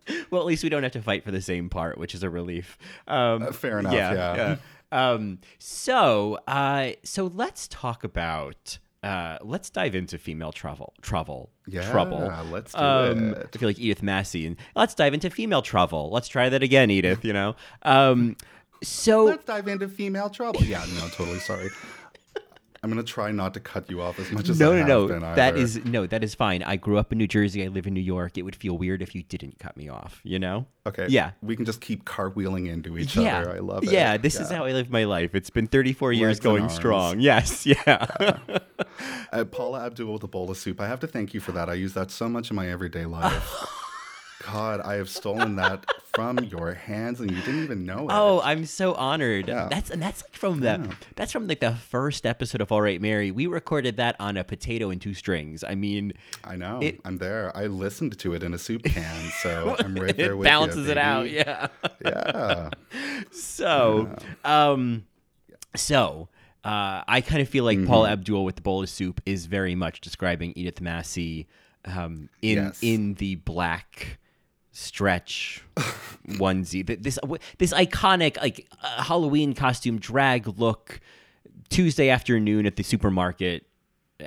[0.29, 2.29] Well, at least we don't have to fight for the same part, which is a
[2.29, 2.77] relief.
[3.07, 4.57] Um, Uh, fair enough, yeah.
[4.91, 8.77] Um, so, uh, so let's talk about.
[9.03, 12.31] Uh, let's dive into female travel, travel, Yeah, trouble.
[12.49, 13.49] let's do um, it.
[13.53, 16.09] I feel like Edith Massey, and let's dive into female trouble.
[16.11, 17.23] Let's try that again, Edith.
[17.23, 17.55] You know.
[17.83, 18.35] Um,
[18.83, 20.63] so let's dive into female trouble.
[20.63, 21.69] Yeah, no, totally sorry.
[22.85, 25.07] I'm gonna try not to cut you off as much as no, I no, no.
[25.07, 26.61] been That is no, that is fine.
[26.61, 27.63] I grew up in New Jersey.
[27.63, 28.37] I live in New York.
[28.37, 30.21] It would feel weird if you didn't cut me off.
[30.23, 30.67] You know.
[30.85, 31.07] okay.
[31.09, 31.31] Yeah.
[31.41, 33.39] we can just keep cartwheeling into each yeah.
[33.39, 33.55] other.
[33.55, 33.91] I love it.
[33.91, 35.33] Yeah, this is how I live my life.
[35.33, 37.19] It's been 34 years Legs and going strong.
[37.19, 38.37] Yes, yeah.
[39.33, 40.79] Uh, Paula Abdul with a bowl of soup.
[40.79, 41.69] I have to thank you for that.
[41.69, 43.81] I use that so much in my everyday life.
[44.51, 48.11] God, I have stolen that from your hands, and you didn't even know it.
[48.11, 49.47] oh, I'm so honored.
[49.47, 49.67] Yeah.
[49.69, 53.01] That's and that's like from the that's from like the first episode of All Right
[53.01, 53.31] Mary.
[53.31, 55.63] We recorded that on a potato and two strings.
[55.63, 56.79] I mean, I know.
[56.81, 57.51] it- I'm there.
[57.57, 60.93] I listened to it in a soup can, so I'm right there with balances you.
[60.93, 61.29] Balances it out.
[61.31, 61.67] Yeah.
[62.03, 62.69] Yeah.
[63.31, 65.05] So, um,
[65.75, 66.29] so
[66.63, 67.87] uh, I kind of feel like Mm-hmm.
[67.87, 71.47] Paul Abdul with the bowl of soup is very much describing Edith Massey
[71.85, 72.79] um, in Yes.
[72.81, 74.17] in the black
[74.75, 75.63] stretch
[76.27, 76.85] onesie.
[76.85, 77.17] This
[77.57, 80.99] this iconic like uh, Halloween costume drag look
[81.69, 83.65] Tuesday afternoon at the supermarket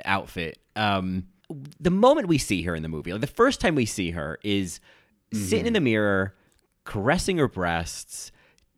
[0.05, 0.57] outfit.
[0.75, 1.27] Um,
[1.79, 4.39] the moment we see her in the movie, like the first time we see her,
[4.43, 4.79] is
[5.31, 6.35] sitting in the mirror,
[6.83, 8.31] caressing her breasts,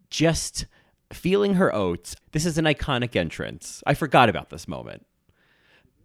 [0.09, 0.65] just
[1.11, 2.15] feeling her oats.
[2.33, 3.81] This is an iconic entrance.
[3.87, 5.05] I forgot about this moment.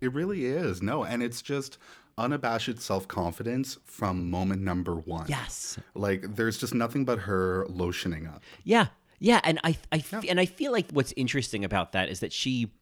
[0.00, 0.82] It really is.
[0.82, 1.78] No, and it's just
[2.18, 5.26] unabashed self confidence from moment number one.
[5.28, 5.78] Yes.
[5.94, 8.42] Like, there's just nothing but her lotioning up.
[8.64, 8.86] Yeah,
[9.18, 12.72] yeah, and I, I, and I feel like what's interesting about that is that she,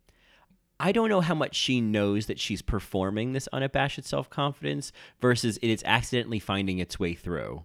[0.81, 5.59] I don't know how much she knows that she's performing this unabashed self confidence versus
[5.59, 7.65] it is accidentally finding its way through.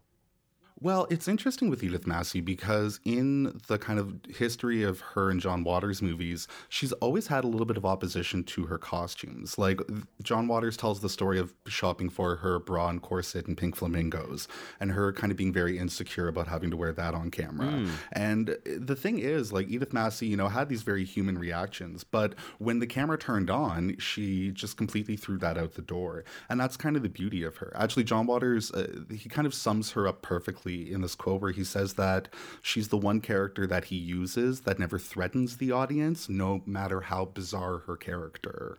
[0.82, 5.42] Well, it's interesting with Edith Massey because in the kind of history of her and
[5.42, 9.58] John Waters movies, she's always had a little bit of opposition to her costumes.
[9.58, 9.82] Like
[10.24, 14.48] John Waters tells the story of shopping for her bra and corset and pink flamingos,
[14.80, 17.86] and her kind of being very insecure about having to wear that on camera.
[18.13, 22.36] And the thing is, like Edith Massey, you know, had these very human reactions, but
[22.58, 26.24] when the camera turned on, she just completely threw that out the door.
[26.50, 27.74] And that's kind of the beauty of her.
[27.76, 31.52] Actually, John Waters, uh, he kind of sums her up perfectly in this quote where
[31.52, 32.28] he says that
[32.62, 37.26] she's the one character that he uses that never threatens the audience, no matter how
[37.26, 38.78] bizarre her character.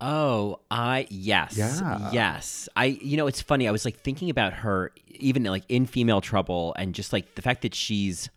[0.00, 2.10] Oh, I yes, Yeah.
[2.12, 2.68] yes.
[2.76, 3.66] I you know it's funny.
[3.66, 7.42] I was like thinking about her even like in Female Trouble, and just like the
[7.42, 8.28] fact that she's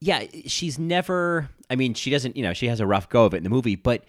[0.00, 1.50] yeah, she's never.
[1.68, 2.36] I mean, she doesn't.
[2.36, 4.04] You know, she has a rough go of it in the movie, but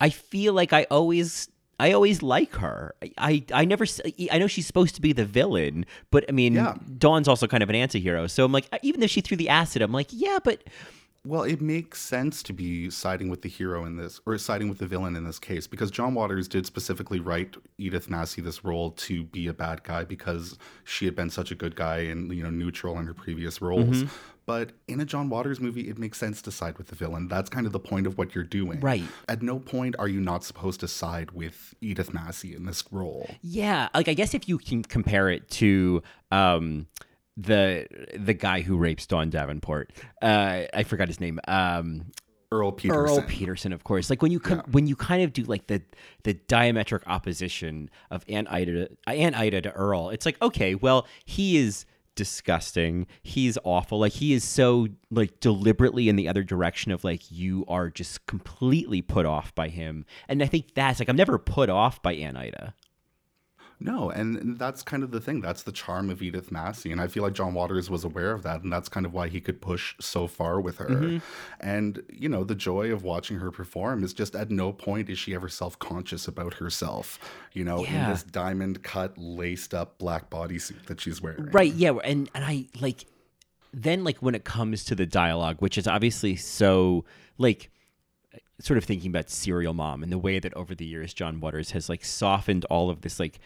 [0.00, 1.48] I feel like I always.
[1.78, 2.94] I always like her.
[3.02, 3.84] I, I, I never.
[4.30, 6.74] I know she's supposed to be the villain, but I mean, Yeah.
[6.98, 8.26] Dawn's also kind of an anti-hero.
[8.28, 10.64] So I'm like, even though she threw the acid, I'm like, yeah, but
[11.26, 14.78] Well, it makes sense to be siding with the hero in this, or siding with
[14.78, 18.92] the villain in this case, because John Waters did specifically write Edith Massey this role
[18.92, 22.42] to be a bad guy because she had been such a good guy and you
[22.42, 24.04] know neutral in her previous roles.
[24.04, 24.16] Mm-hmm.
[24.46, 27.26] But in a John Waters movie, it makes sense to side with the villain.
[27.26, 28.78] That's kind of the point of what you're doing.
[28.78, 29.02] Right.
[29.28, 33.28] At no point are you not supposed to side with Edith Massey in this role.
[33.42, 36.86] Yeah, like I guess if you can compare it to um
[37.36, 41.40] the the guy who rapes Dawn Davenport, uh I forgot his name.
[41.48, 42.12] Um
[42.52, 43.00] Earl Peterson.
[43.00, 44.08] Earl Peterson, of course.
[44.08, 45.82] Like when you com- when you kind of do like the
[46.22, 51.06] the diametric opposition of Aunt Ida to, Aunt Ida to Earl, it's like okay, well
[51.24, 51.84] he is
[52.16, 53.06] disgusting.
[53.22, 54.00] He's awful.
[54.00, 58.26] Like he is so like deliberately in the other direction of like you are just
[58.26, 60.04] completely put off by him.
[60.28, 62.74] And I think that's like I'm never put off by Aunt Ida.
[63.78, 65.42] No, and that's kind of the thing.
[65.42, 66.92] That's the charm of Edith Massey.
[66.92, 68.62] And I feel like John Waters was aware of that.
[68.62, 70.88] And that's kind of why he could push so far with her.
[70.88, 71.18] Mm-hmm.
[71.60, 75.18] And, you know, the joy of watching her perform is just at no point is
[75.18, 77.18] she ever self conscious about herself,
[77.52, 81.50] you know, in this diamond cut, laced up black bodysuit that she's wearing.
[81.50, 83.04] Right, yeah, and and I like
[83.74, 87.04] then like when it comes to the dialogue, which is obviously so
[87.36, 87.70] like
[88.60, 91.72] sort of thinking about serial mom and the way that over the years John Waters
[91.72, 93.38] has like softened all of this like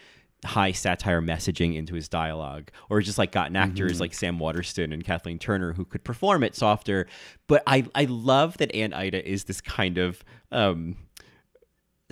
[0.43, 5.03] high satire messaging into his dialogue or just like gotten actors like Sam Waterston and
[5.03, 7.07] Kathleen Turner who could perform it softer
[7.47, 10.95] but I I love that Aunt Ida is this kind of um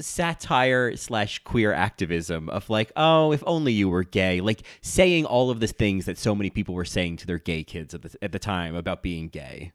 [0.02, 5.50] satire slash queer activism of like, oh, if only you were gay, like saying all
[5.50, 8.16] of the things that so many people were saying to their gay kids at the,
[8.22, 9.72] at the time about being gay.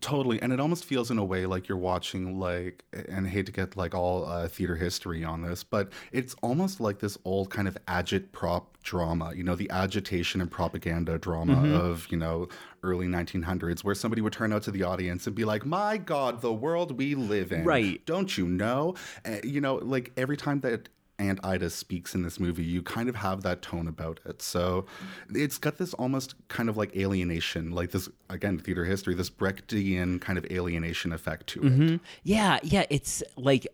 [0.00, 3.46] Totally, and it almost feels in a way like you're watching like, and I hate
[3.46, 7.50] to get like all uh, theater history on this, but it's almost like this old
[7.50, 9.32] kind of agit prop drama.
[9.34, 12.48] You know, the agitation and propaganda drama of you know
[12.82, 16.42] early 1900s, where somebody would turn out to the audience and be like, "My God,
[16.42, 18.04] the world we live in, Right.
[18.06, 18.94] Don't you know?
[19.24, 23.08] Uh, you know, like every time that." Aunt Ida speaks in this movie, you kind
[23.08, 24.40] of have that tone about it.
[24.40, 24.86] So
[25.34, 30.20] it's got this almost kind of like alienation, like this, again, theater history, this Brechtian
[30.20, 32.00] kind of alienation effect to it.
[32.22, 33.66] Yeah, yeah, it's like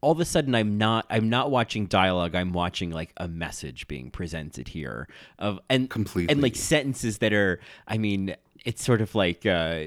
[0.00, 3.86] all of a sudden I'm not I'm not watching dialogue, I'm watching like a message
[3.86, 5.06] being presented here
[5.38, 6.32] of and Completely.
[6.32, 9.86] and like sentences that are I mean, it's sort of like uh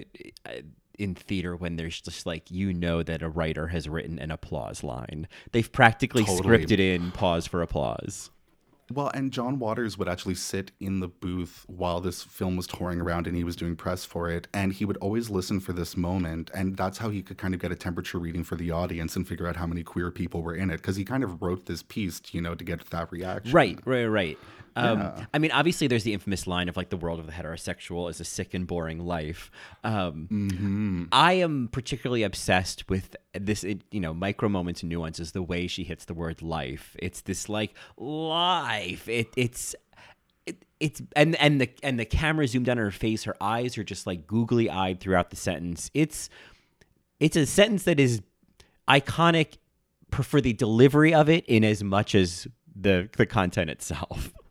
[1.00, 4.84] in theater when there's just like you know that a writer has written an applause
[4.84, 5.28] line.
[5.52, 6.60] They've practically Totally.
[6.60, 8.30] scripted in pause for applause.
[8.92, 13.00] Well, and John Waters would actually sit in the booth while this film was touring
[13.00, 14.48] around and he was doing press for it.
[14.54, 16.52] And he would always listen for this moment.
[16.54, 19.28] And that's how he could kind of get a temperature reading for the audience and
[19.28, 20.78] figure out how many queer people were in it.
[20.78, 23.54] Because he kind of wrote this piece, you know, to get that reaction.
[23.54, 24.38] Right, right, right.
[24.76, 28.10] Um, I mean, obviously, there's the infamous line of like the world of the heterosexual
[28.10, 29.52] is a sick and boring life.
[29.84, 35.32] Um, I am particularly obsessed with this, it, you know, micro moments and nuances.
[35.32, 36.96] The way she hits the word life.
[37.00, 39.08] It's this like life.
[39.08, 39.76] It, it's
[40.46, 43.24] it, it's and and the and the camera zoomed on her face.
[43.24, 45.92] Her eyes are just like googly eyed throughout the sentence.
[45.94, 46.30] It's
[47.20, 48.22] it's a sentence that is
[48.88, 49.58] iconic
[50.12, 54.34] for the delivery of it in as much as the the content itself.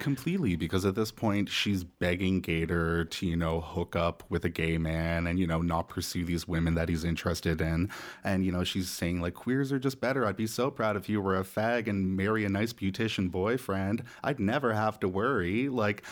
[0.00, 4.48] Completely, because at this point she's begging Gator to, you know, hook up with a
[4.48, 7.90] gay man and, you know, not pursue these women that he's interested in.
[8.24, 10.26] And, you know, she's saying, like, queers are just better.
[10.26, 14.02] I'd be so proud if you were a fag and marry a nice beautician boyfriend.
[14.24, 15.68] I'd never have to worry.
[15.68, 16.02] Like,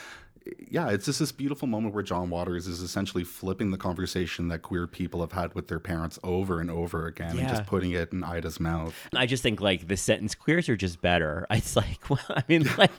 [0.70, 4.60] yeah, it's just this beautiful moment where John Waters is essentially flipping the conversation that
[4.60, 8.12] queer people have had with their parents over and over again and just putting it
[8.12, 8.94] in Ida's mouth.
[9.14, 11.46] I just think like the sentence queers are just better.
[11.58, 12.90] It's like, well, I mean, like,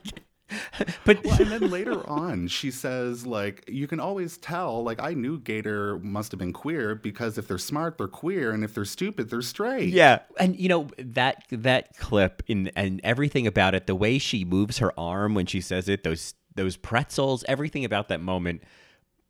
[1.06, 5.14] but Well, and then later on, she says, like, you can always tell, like, I
[5.14, 8.86] knew Gator must have been queer because if they're smart, they're queer, and if they're
[8.86, 9.90] stupid, they're straight.
[9.90, 14.44] yeah, and you know that that clip in and everything about it, the way she
[14.46, 18.64] moves her arm when she says it, those those pretzels, everything about that moment.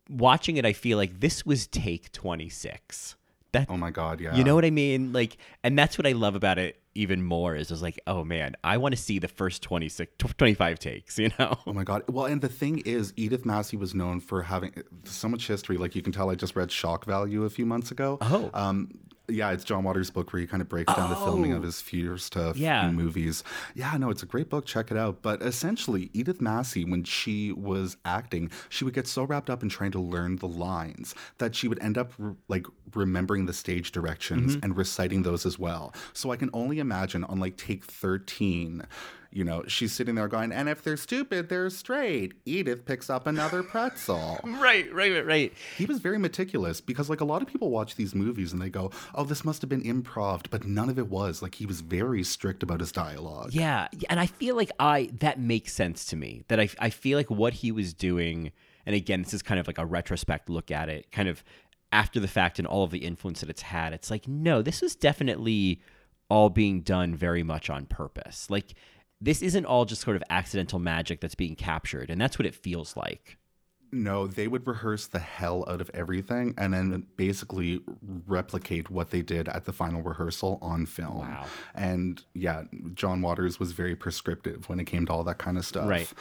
[0.08, 3.14] Watching it, I feel like this was take twenty six.
[3.52, 4.36] That Oh my God, yeah.
[4.36, 5.12] You know what I mean?
[5.12, 8.56] Like, and that's what I love about it even more is just like, oh man,
[8.64, 11.58] I want to see the first 26, 25 takes, you know?
[11.66, 12.02] Oh my God.
[12.08, 14.72] Well, and the thing is, Edith Massey was known for having
[15.04, 15.76] so much history.
[15.76, 18.18] Like, you can tell I just read Shock Value a few months ago.
[18.20, 18.50] Oh.
[18.54, 18.90] Um,
[19.30, 21.66] Yeah, it's John Waters' book where he kind of breaks down the filming of Oh.
[21.66, 22.88] his first uh, Yeah.
[22.88, 23.42] few movies.
[23.74, 24.66] Yeah, no, it's a great book.
[24.66, 25.22] Check it out.
[25.22, 29.68] But essentially, Edith Massey, when she was acting, she would get so wrapped up in
[29.68, 33.92] trying to learn the lines that she would end up re- like remembering the stage
[33.92, 34.64] directions Mm-hmm.
[34.64, 35.94] and reciting those as well.
[36.12, 38.82] So I can only imagine on like take 13.
[39.32, 42.34] You know, she's sitting there going, and if they're stupid, they're straight.
[42.44, 45.52] Edith picks up another pretzel Right, right, right, right.
[45.76, 48.68] he was very meticulous because like a lot of people watch these movies and they
[48.70, 51.80] go oh this must have been improv but none of it was like he was
[51.80, 56.04] very strict about his dialogue Yeah, yeah, and I feel like I that makes sense
[56.06, 56.42] to me.
[56.48, 58.50] That I I feel like what he was doing,
[58.84, 61.44] and again, this is kind of like a retrospect look at it, kind of
[61.92, 63.92] after the fact and all of the influence that it's had.
[63.92, 65.80] It's like no, this was definitely
[66.28, 68.48] all being done very much on purpose.
[68.50, 68.74] Like
[69.20, 72.54] this isn't all just sort of accidental magic that's being captured, and that's what it
[72.54, 73.36] feels like.
[73.92, 77.80] no they would rehearse the hell out of everything and then basically
[78.28, 81.44] replicate what they did at the final rehearsal on film Wow.
[81.74, 82.62] and yeah
[82.94, 86.12] john waters was very prescriptive when it came to all that kind of stuff Right.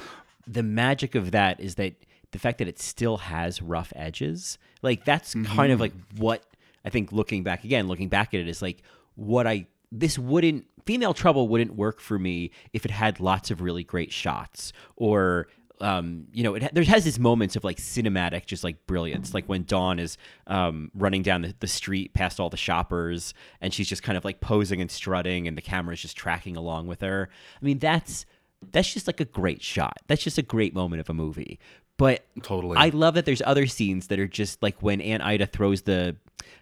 [0.48, 1.94] The magic of that is that
[2.32, 5.56] the fact that it still has rough edges, like that's mm-hmm.
[5.56, 6.42] kind of like what
[6.84, 8.82] I think looking back again, looking back at it is like
[9.14, 13.62] what I this wouldn't female trouble wouldn't work for me if it had lots of
[13.62, 15.48] really great shots or
[15.82, 19.46] um, you know, it there has these moments of like cinematic, just like brilliance, like
[19.46, 20.18] when Dawn is
[20.48, 24.26] um, running down the, the street past all the shoppers, and she's just kind of
[24.26, 27.30] like posing and strutting, and the camera is just tracking along with her.
[27.62, 28.26] I mean, that's
[28.72, 30.00] that's just like a great shot.
[30.08, 31.60] That's just a great moment of a movie.
[32.00, 32.78] But Totally.
[32.78, 36.16] I love that there's other scenes that are just like when Aunt Ida throws the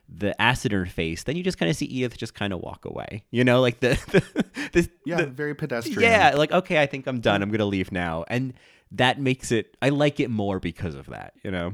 [0.09, 2.59] the acid in her face, then you just kind of see Edith just kind of
[2.59, 3.23] walk away.
[3.29, 3.89] You know, like the,
[4.73, 7.43] the, the yeah very pedestrian yeah, like okay, I think I'm done.
[7.43, 8.55] I'm gonna leave now, and
[8.91, 9.77] that makes it.
[9.79, 11.33] I like it more because of that.
[11.43, 11.73] You know.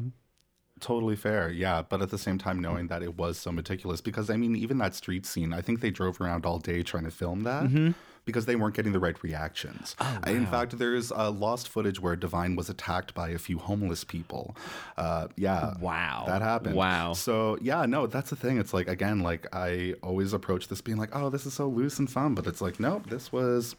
[0.81, 1.83] Totally fair, yeah.
[1.83, 4.77] But at the same time, knowing that it was so meticulous, because I mean, even
[4.79, 7.91] that street scene, I think they drove around all day trying to film that mm-hmm.
[8.25, 9.95] Because they weren't getting the right reactions.
[10.25, 14.55] In fact, there's uh, lost footage where Divine was attacked by a few homeless people.
[14.97, 15.73] Uh, yeah.
[15.79, 16.23] Wow.
[16.27, 16.75] That happened.
[16.75, 17.13] Wow.
[17.13, 18.57] So, yeah, no, that's the thing.
[18.57, 21.99] It's like, again, like I always approach this being like, oh, this is so loose
[21.99, 22.35] and fun.
[22.35, 23.75] But it's like, nope, this was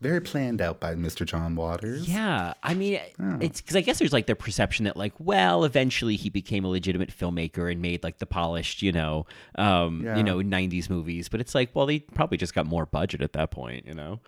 [0.00, 1.26] very planned out by Mr.
[1.26, 2.08] John Waters.
[2.08, 3.00] Yeah, I mean,
[3.40, 6.68] it's because I guess there's like the perception that like, well, eventually he became a
[6.68, 9.26] legitimate filmmaker and made like the polished, you know,
[9.56, 10.16] um, Yeah.
[10.16, 11.28] you know, '90s movies.
[11.28, 14.20] But it's like, well, they probably just got more budget at that point, you know.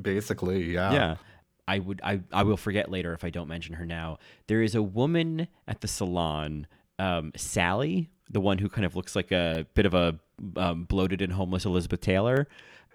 [0.00, 0.92] Basically, yeah.
[0.92, 1.16] Yeah.
[1.68, 4.18] I would I, I will forget later if I don't mention her now.
[4.46, 6.66] There is a woman at the salon,
[6.98, 10.18] um, Sally, the one who kind of looks like a bit of a
[10.56, 12.48] um, bloated and homeless Elizabeth Taylor.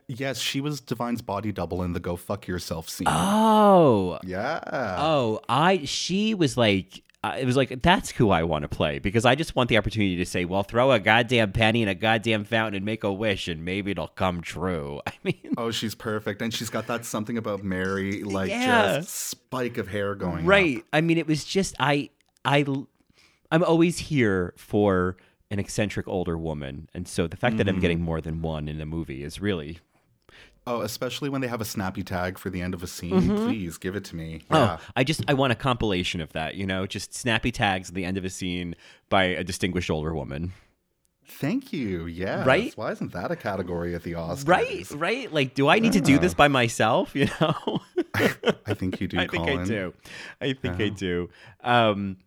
[0.07, 3.07] Yes, she was Divine's body double in the "Go Fuck Yourself" scene.
[3.09, 4.59] Oh, yeah.
[4.99, 7.03] oh, I she was like.
[7.23, 9.77] Uh, it was like that's who I want to play because I just want the
[9.77, 13.11] opportunity to say, "Well, throw a goddamn penny in a goddamn fountain and make a
[13.11, 17.05] wish, and maybe it'll come true." I mean, Oh, she's perfect, and she's got that
[17.05, 18.97] something about Mary, like Yeah.
[18.99, 20.43] just spike of hair going.
[20.43, 20.47] up.
[20.47, 22.09] right i mean it was just i
[22.45, 22.63] i
[23.51, 25.17] i'm always here for
[25.49, 28.79] an eccentric older woman and so the fact that i'm getting more than one in
[28.81, 29.79] a movie is really
[30.67, 33.27] Oh, especially when they have a snappy tag for the end of a scene.
[33.37, 34.41] Please give it to me.
[34.51, 34.77] Yeah.
[34.79, 37.95] oh i just i want a compilation of that you know just snappy tags at
[37.95, 38.75] the end of a scene
[39.09, 40.53] by a distinguished older woman
[41.29, 42.05] Thank you.
[42.05, 42.45] Yeah.
[42.45, 42.71] Right?
[42.77, 44.47] Why isn't that a category at the Oscars?
[44.47, 47.81] right right like do i need to do this by myself you know
[48.65, 49.19] I think you do.
[49.23, 49.93] I think I do.
[50.41, 51.29] I think I do.
[51.63, 52.17] Um,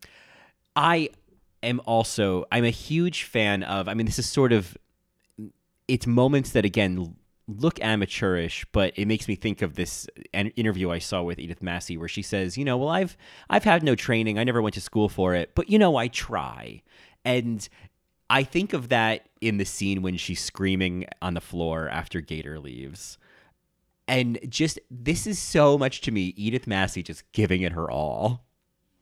[0.77, 1.11] I
[1.63, 2.45] am also.
[2.53, 3.89] I'm a huge fan of.
[3.89, 4.77] I mean, this is sort of.
[5.89, 7.17] It's moments that again
[7.59, 11.39] look amateurish, but it makes me think of this uh, an interview I saw with
[11.39, 13.17] Edith Massey where she says, you know, well, I've
[13.49, 14.39] I've had no training.
[14.39, 16.83] I never went to school for it, but you know, I try.
[17.25, 17.69] And
[18.29, 22.59] I think of that in the scene when she's screaming on the floor after Gator
[22.59, 23.19] leaves.
[24.07, 28.45] And just this is so much to me, Edith Massey just giving it her all.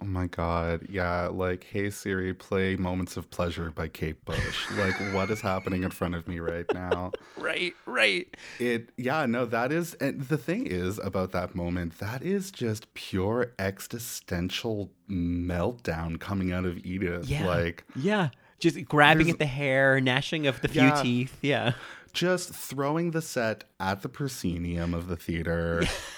[0.00, 0.86] Oh my God.
[0.88, 1.26] Yeah.
[1.26, 4.70] Like, hey, Siri, play Moments of Pleasure by Kate Bush.
[4.78, 7.12] like, what is happening in front of me right now?
[7.36, 8.36] Right, right.
[8.58, 12.92] It, yeah, no, that is, and the thing is about that moment, that is just
[12.94, 17.26] pure existential meltdown coming out of Edith.
[17.28, 17.46] Yeah.
[17.46, 18.28] Like, yeah.
[18.58, 21.02] Just grabbing at the hair, gnashing of the few Yeah.
[21.02, 21.38] teeth.
[21.42, 21.72] Yeah.
[22.12, 25.84] just throwing the set at the proscenium of the theater.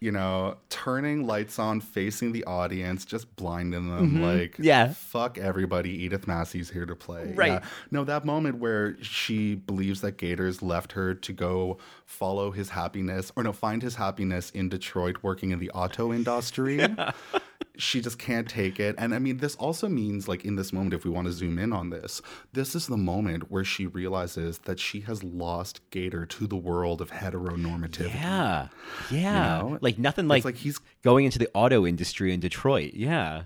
[0.00, 4.22] You know, turning lights on, facing the audience, just blinding them.
[4.22, 4.62] Like, Mm-hmm.
[4.64, 4.92] Yeah.
[4.94, 5.90] fuck everybody.
[6.04, 7.34] Edith Massey's here to play.
[7.36, 7.52] Right.
[7.52, 7.64] Yeah.
[7.90, 11.76] No, that moment where she believes that Gators left her to go
[12.10, 16.84] follow his happiness, or no, find his happiness in Detroit working in the auto industry.
[17.76, 18.96] she just can't take it.
[18.98, 21.58] And I mean, this also means, like, in this moment, if we want to zoom
[21.58, 22.20] in on this,
[22.52, 27.00] this is the moment where she realizes that she has lost Gator to the world
[27.00, 28.14] of heteronormativity.
[28.14, 28.68] Yeah.
[29.10, 29.58] Yeah.
[29.58, 29.78] know?
[29.80, 32.94] Like nothing It's like, like he's going into the auto industry in Detroit.
[32.94, 33.44] Yeah.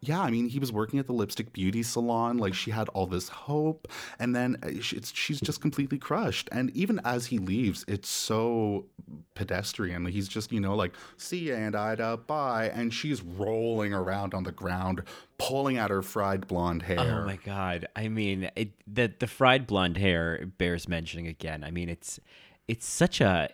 [0.00, 2.38] Yeah, I mean, he was working at the lipstick beauty salon.
[2.38, 3.88] Like, she had all this hope,
[4.18, 6.48] and then uh, it's, she's just completely crushed.
[6.52, 8.86] And even as he leaves, it's so
[9.34, 10.04] pedestrian.
[10.06, 12.70] He's just, you know, like, see ya, and Ida, bye.
[12.74, 15.02] And she's rolling around on the ground,
[15.38, 17.22] pulling at her fried blonde hair.
[17.22, 17.88] Oh my god!
[17.96, 21.64] I mean, it, the the fried blonde hair bears mentioning again.
[21.64, 22.20] I mean, it's
[22.68, 23.48] it's such a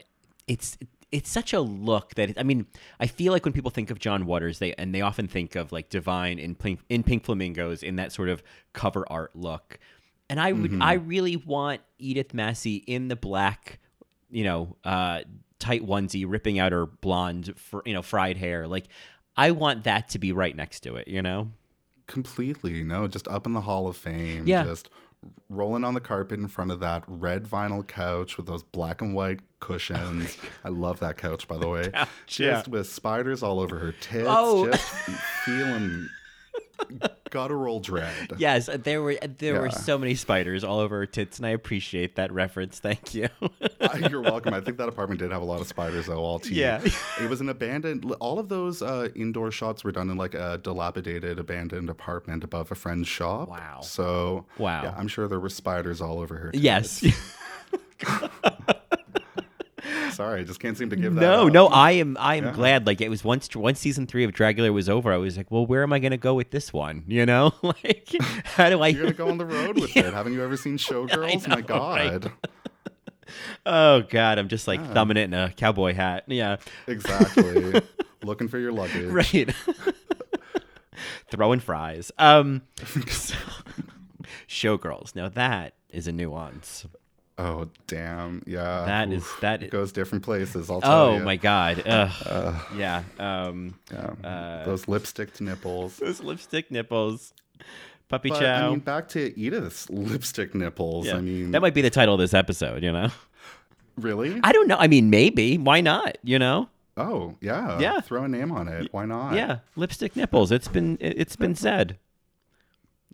[0.46, 0.76] it's
[1.12, 2.66] it's such a look that it, I mean,
[2.98, 5.70] I feel like when people think of John Waters, they and they often think of
[5.70, 8.42] like Divine in Pink in Pink Flamingos in that sort of
[8.72, 9.78] cover art look.
[10.30, 13.78] And I would I really want Edith Massey in the black,
[14.30, 15.20] you know, uh,
[15.58, 18.66] tight onesie, ripping out her blonde, fr- you know, fried hair.
[18.66, 18.86] Like,
[19.36, 21.06] I want that to be right next to it.
[21.06, 21.50] You know.
[22.06, 22.82] Completely.
[22.82, 24.46] No, just up in the Hall of Fame.
[24.46, 24.64] Yeah.
[24.64, 24.88] Just
[25.48, 29.14] rolling on the carpet in front of that red vinyl couch with those black and
[29.14, 30.36] white cushions.
[30.64, 31.90] I love that couch, by the way.
[32.26, 32.70] just yeah.
[32.70, 34.26] with spiders all over her tits.
[34.28, 34.66] Oh.
[34.66, 34.88] Just
[35.44, 36.08] feeling
[37.32, 38.34] guttural dread.
[38.38, 42.14] Yes, there were there were so many spiders all over her tits, and I appreciate
[42.16, 42.78] that reference.
[42.78, 43.28] Thank you.
[43.82, 44.54] Uh, You're welcome.
[44.54, 46.18] I think that apartment did have a lot of spiders, though.
[46.18, 46.54] All tea.
[46.54, 46.80] Yeah.
[47.20, 48.10] it was an abandoned.
[48.20, 52.70] All of those uh, indoor shots were done in like a dilapidated, abandoned apartment above
[52.70, 53.48] a friend's shop.
[53.48, 53.80] Wow.
[53.82, 54.84] So Wow.
[54.84, 56.50] yeah, I'm sure there were spiders all over her.
[56.52, 56.62] tits.
[56.62, 57.04] yes.
[60.12, 61.20] Sorry, I just can't seem to give that.
[61.20, 61.52] no, up.
[61.52, 61.66] no.
[61.68, 62.16] I am.
[62.20, 62.52] I am Yeah.
[62.52, 62.86] glad.
[62.86, 65.12] Like it was once once season three of Dragula was over.
[65.12, 67.04] I was like, well, where am I going to go with this one?
[67.06, 68.08] You know, like
[68.44, 68.88] how do I?
[68.88, 70.12] You're gonna go on the road with it.
[70.12, 71.46] Haven't you ever seen Showgirls?
[71.48, 72.32] know, My God.
[73.66, 76.24] oh God, I'm just like thumbing it in a cowboy hat.
[76.26, 76.56] Yeah,
[76.86, 77.80] Exactly.
[78.22, 79.06] Looking for your luggage.
[79.10, 79.52] right.
[81.30, 82.12] Throwing fries.
[82.18, 82.62] Um,
[83.08, 83.34] so-
[84.48, 85.16] showgirls.
[85.16, 86.86] Now that is a nuance.
[87.44, 88.42] Oh damn.
[88.46, 88.84] Yeah.
[88.86, 90.70] That is- that it goes different places.
[90.70, 91.24] I'll Oh you.
[91.24, 91.82] my God.
[91.86, 92.54] Ugh.
[92.76, 93.02] yeah.
[93.18, 93.74] Um.
[93.92, 94.10] Yeah.
[94.28, 95.96] uh, Those lipstick nipples.
[95.96, 97.32] Those lipstick nipples.
[98.08, 98.66] Puppy But chow.
[98.66, 101.06] I mean, back to Edith's lipstick nipples.
[101.06, 101.16] Yeah.
[101.16, 103.08] I mean, that might be the title of this episode, you know?
[103.96, 104.38] really?
[104.44, 104.76] I don't know.
[104.78, 105.56] I mean, maybe.
[105.58, 106.18] Why not?
[106.22, 106.68] You know?
[106.98, 107.78] oh, yeah.
[107.80, 108.00] Yeah.
[108.00, 108.88] Throw a name on it.
[108.92, 109.34] Why not?
[109.34, 109.58] Yeah.
[109.76, 110.52] Lipstick nipples.
[110.52, 111.96] It's been it's been said.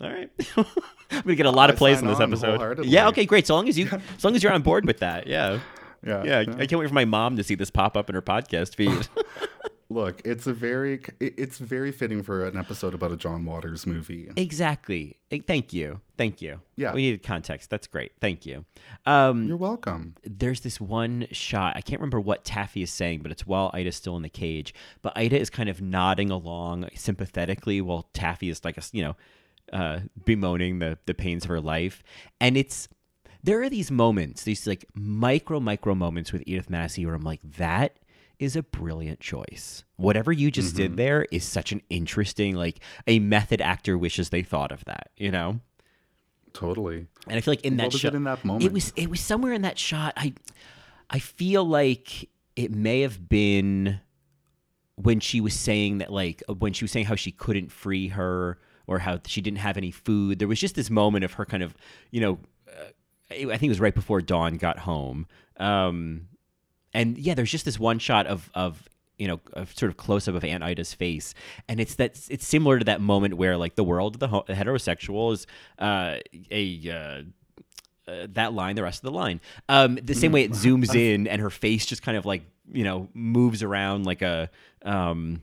[0.00, 0.30] All right.
[1.10, 2.84] I'm gonna get a lot of plays in this episode.
[2.84, 3.46] Yeah, okay, great.
[3.46, 5.26] So long as you as long as you're on board with that.
[5.26, 5.60] Yeah.
[6.04, 6.22] Yeah.
[6.24, 6.38] Yeah.
[6.58, 9.08] I can't wait for my mom to see this pop up in her podcast feed.
[9.90, 14.30] Look, it's a very, it's very fitting for an episode about a John Waters movie.
[14.36, 15.16] exactly.
[15.30, 16.02] Thank you.
[16.18, 16.60] Thank you.
[16.76, 16.92] Yeah.
[16.92, 17.70] We needed context.
[17.70, 18.12] That's great.
[18.20, 18.66] Thank you.
[19.06, 20.14] Um You're welcome.
[20.24, 21.74] there's this one shot.
[21.74, 24.74] I can't remember what Taffy is saying, but it's while Ida's still in the cage.
[25.00, 29.16] But Ida is kind of nodding along sympathetically while Taffy is like, a, you know,
[29.72, 32.02] uh, bemoaning the the pains of her life.
[32.40, 32.88] And it's
[33.42, 37.40] there are these moments, these like micro micro moments with Edith Massey where I'm like,
[37.56, 37.98] that
[38.38, 39.84] is a brilliant choice.
[39.96, 44.42] Whatever you just did there is such an interesting, like a method actor wishes they
[44.42, 45.10] thought of that.
[45.16, 45.60] You know.
[46.52, 47.06] Totally.
[47.26, 48.64] And I feel like in that shot, in that moment?
[48.64, 50.14] It was it was somewhere in that shot.
[50.16, 50.34] I
[51.10, 54.00] I feel like it may have been
[54.96, 58.58] when she was saying that, like when she was saying how she couldn't free her
[58.88, 60.40] or how she didn't have any food.
[60.40, 61.76] There was just this moment of her kind of,
[62.10, 62.86] you know, uh,
[63.30, 65.26] I think it was right before Dawn got home.
[65.58, 66.28] Um,
[66.92, 70.26] and yeah, there's just this one shot of of you know a sort of close
[70.26, 71.34] up of Aunt Ida's face,
[71.68, 75.34] and it's that it's similar to that moment where like the world the ho- heterosexual
[75.34, 75.46] is
[75.78, 76.16] uh,
[76.50, 79.40] a uh, uh, that line, the rest of the line.
[79.68, 82.84] Um, the same way it zooms in and her face just kind of like you
[82.84, 84.50] know moves around like a
[84.82, 85.42] um,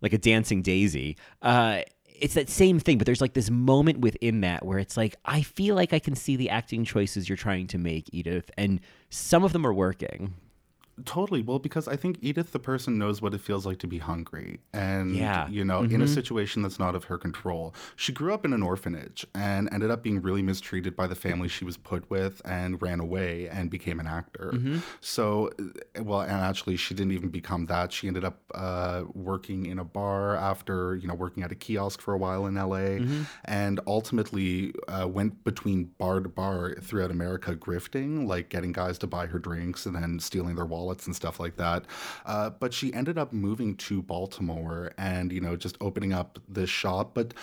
[0.00, 1.16] like a dancing daisy.
[1.42, 1.82] Uh,
[2.20, 5.42] it's that same thing, but there's like this moment within that where it's like I
[5.42, 9.44] feel like I can see the acting choices you're trying to make, Edith, and some
[9.44, 10.34] of them are working.
[11.04, 11.42] Totally.
[11.42, 14.60] Well, because I think Edith, the person, knows what it feels like to be hungry.
[14.72, 15.44] And, Yeah.
[15.44, 15.52] Mm-hmm.
[15.52, 17.74] you know, in a situation that's not of her control.
[17.96, 21.48] She grew up in an orphanage and ended up being really mistreated by the family
[21.48, 24.52] she was put with and ran away and became an actor.
[24.54, 24.78] Mm-hmm.
[25.00, 25.50] So,
[25.98, 27.92] uh, well, and actually, she didn't even become that.
[27.92, 32.00] She ended up uh, working in a bar after, you know, working at a kiosk
[32.00, 33.22] for a while in LA Mm-hmm.
[33.44, 39.06] and ultimately uh, went between bar to bar throughout America grifting, like getting guys to
[39.06, 41.84] buy her drinks and then stealing their wallets and stuff like that.
[42.24, 46.70] Uh, but she ended up moving to Baltimore and, you know, just opening up this
[46.70, 47.14] shop.
[47.14, 47.34] But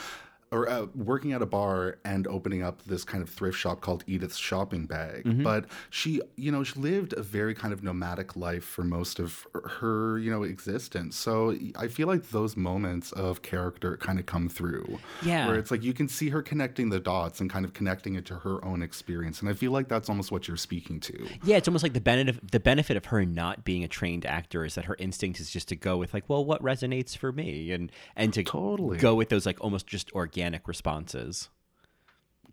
[0.54, 4.04] or uh, working at a bar and opening up this kind of thrift shop called
[4.06, 5.24] Edith's Shopping Bag.
[5.24, 5.42] Mm-hmm.
[5.42, 9.48] But she, you know, she lived a very kind of nomadic life for most of
[9.66, 11.18] her, you know, existence.
[11.18, 15.00] So I feel like those moments of character kind of come through.
[15.24, 15.48] Yeah.
[15.48, 18.26] Where it's like you can see her connecting the dots and kind of connecting it
[18.28, 19.42] to her own experience.
[19.42, 21.28] And I feel like that's almost what you're speaking to.
[21.44, 24.64] Yeah, it's almost like the benefit the benefit of her not being a trained actor
[24.66, 27.72] is that her instinct is just to go with like, well, what resonates for me,
[27.72, 29.00] and and to Totally.
[29.00, 31.50] go with those like almost just organic responses.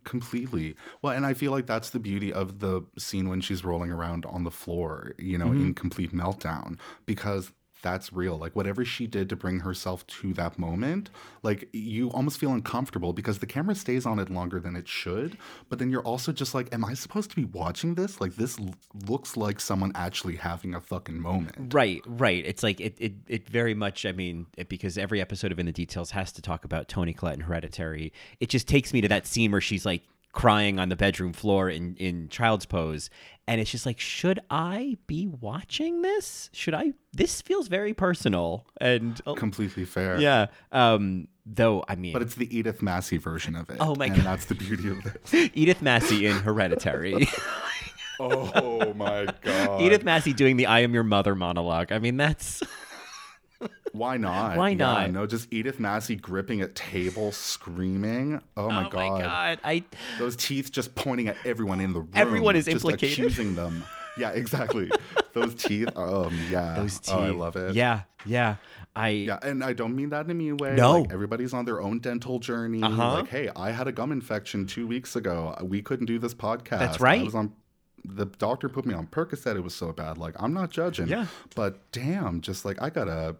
[0.04, 0.76] Completely.
[1.02, 4.24] Well, and I feel like that's the beauty of the scene when she's rolling around
[4.24, 5.60] on the floor, you know, Mm-hmm.
[5.66, 7.52] in complete meltdown, because
[7.82, 8.36] that's real.
[8.36, 11.10] Like, whatever she did to bring herself to that moment,
[11.42, 15.36] like, you almost feel uncomfortable because the camera stays on it longer than it should.
[15.68, 18.20] But then you're also just like, am I supposed to be watching this?
[18.20, 18.74] Like, this l-
[19.06, 21.74] looks like someone actually having a fucking moment.
[21.74, 22.44] Right, right.
[22.46, 24.04] It's like it, it, it very much.
[24.06, 27.12] I mean, it, because every episode of In the Details has to talk about Toni
[27.12, 28.12] Collette and Hereditary.
[28.40, 30.02] It just takes me to that scene where she's like
[30.32, 33.10] crying on the bedroom floor in in Child's Pose,
[33.48, 36.50] and it's just like, should I be watching this?
[36.52, 36.92] Should I?
[37.12, 40.20] This feels very personal, and oh, Completely fair.
[40.20, 40.46] yeah.
[40.72, 43.78] Um, though, I mean, But it's the Edith Massey version of it.
[43.80, 44.24] Oh my and God.
[44.24, 45.50] that's the beauty of this.
[45.54, 47.28] Edith Massey in Hereditary.
[48.20, 49.80] oh my God.
[49.80, 51.90] Edith Massey doing the "I am your mother" monologue.
[51.92, 52.62] I mean, that's
[53.92, 54.56] Why not?
[54.56, 55.10] Why Yeah, not?
[55.10, 58.40] no, just Edith Massey gripping a table, screaming.
[58.56, 59.12] Oh my, oh god.
[59.12, 59.58] my god.
[59.64, 59.84] I
[60.18, 62.10] Those teeth just pointing at everyone in the room.
[62.14, 63.18] Everyone is just implicated.
[63.18, 63.84] accusing them.
[64.16, 64.90] Yeah, exactly.
[65.34, 65.88] Those teeth.
[65.96, 66.74] Um, yeah.
[66.76, 67.14] those teeth.
[67.14, 67.74] Oh, I love it.
[67.74, 68.56] Yeah, yeah.
[68.94, 70.74] I Yeah, and I don't mean that in a mean way.
[70.74, 71.00] No.
[71.00, 72.82] Like, everybody's on their own dental journey.
[72.82, 73.14] Uh-huh.
[73.14, 75.56] Like, hey, I had a gum infection two weeks ago.
[75.62, 76.80] We couldn't do this podcast.
[76.80, 77.20] That's right.
[77.20, 77.52] I was on.
[78.04, 79.56] The doctor put me on Percocet.
[79.56, 80.16] It was so bad.
[80.18, 81.08] Like, I'm not judging.
[81.08, 81.26] Yeah.
[81.54, 83.36] But damn, just like I gotta.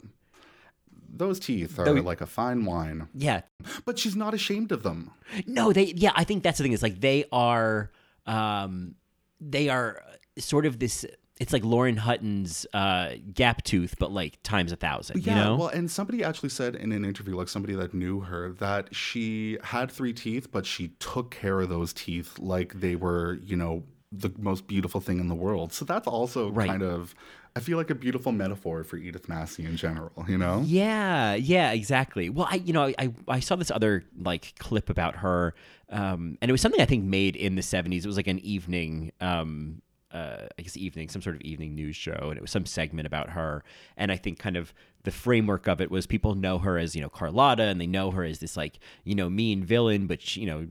[1.13, 3.09] Those teeth are like a fine wine.
[3.15, 3.41] yeah.
[3.85, 5.11] But she's not ashamed of them.
[5.47, 7.91] No, they yeah, I think that's the thing is like they are
[8.27, 8.95] um
[9.41, 10.01] they are
[10.39, 11.05] sort of this
[11.41, 15.57] it's like Lauren Hutton's uh gap tooth but like times a thousand, Yeah, you know?
[15.57, 19.59] well, and somebody actually said in an interview, like somebody that knew her, that she
[19.65, 23.83] had three teeth, but she took care of those teeth like they were, you know,
[24.13, 25.73] the most beautiful thing in the world.
[25.73, 26.69] So that's also Right.
[26.69, 27.15] kind of,
[27.55, 30.63] I feel like a beautiful metaphor for Edith Massey in general, you know?
[30.67, 32.29] Yeah, yeah, exactly.
[32.29, 35.55] Well, I you know I I saw this other like clip about her,
[35.91, 38.05] um, and it was something I think made in the seventies.
[38.05, 39.83] It was like an evening, um,
[40.13, 43.07] uh, I guess evening, some sort of evening news show, and it was some segment
[43.07, 43.63] about her.
[43.97, 44.73] And I think kind of
[45.05, 48.11] the framework of it was people know her as you know Carlotta, and they know
[48.11, 50.67] her as this like you know mean villain, but she, you know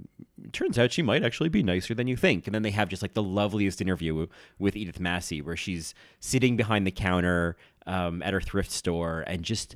[0.51, 2.47] turns out she might actually be nicer than you think.
[2.47, 4.27] And then they have just like the loveliest interview
[4.57, 9.43] with Edith Massey, where she's sitting behind the counter um, at her thrift store and
[9.43, 9.75] just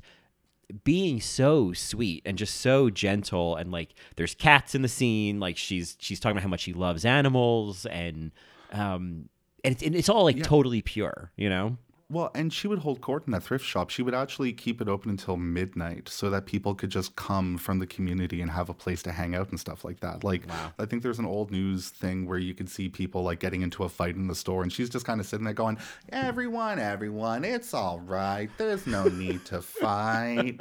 [0.82, 3.56] being so sweet and just so gentle.
[3.56, 5.40] And like there's cats in the scene.
[5.40, 8.32] Like she's she's talking about how much she loves animals and
[8.72, 9.28] um
[9.64, 11.78] and it's, and it's all like totally pure you know
[12.10, 13.88] Well, and she would hold court in that thrift shop.
[13.88, 17.78] She would actually keep it open until midnight so that people could just come from
[17.78, 20.22] the community and have a place to hang out and stuff like that.
[20.22, 20.42] Like,
[20.78, 23.84] I think there's an old news thing where you could see people like getting into
[23.84, 25.78] a fight in the store, and she's just kind of sitting there going,
[26.10, 28.50] Everyone, everyone, it's all right.
[28.58, 30.60] There's no need to fight.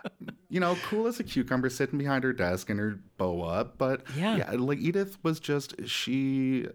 [0.48, 3.78] you know, cool as a cucumber sitting behind her desk and her bow up.
[3.78, 4.36] But Yeah.
[4.36, 6.68] yeah, like Edith was just, she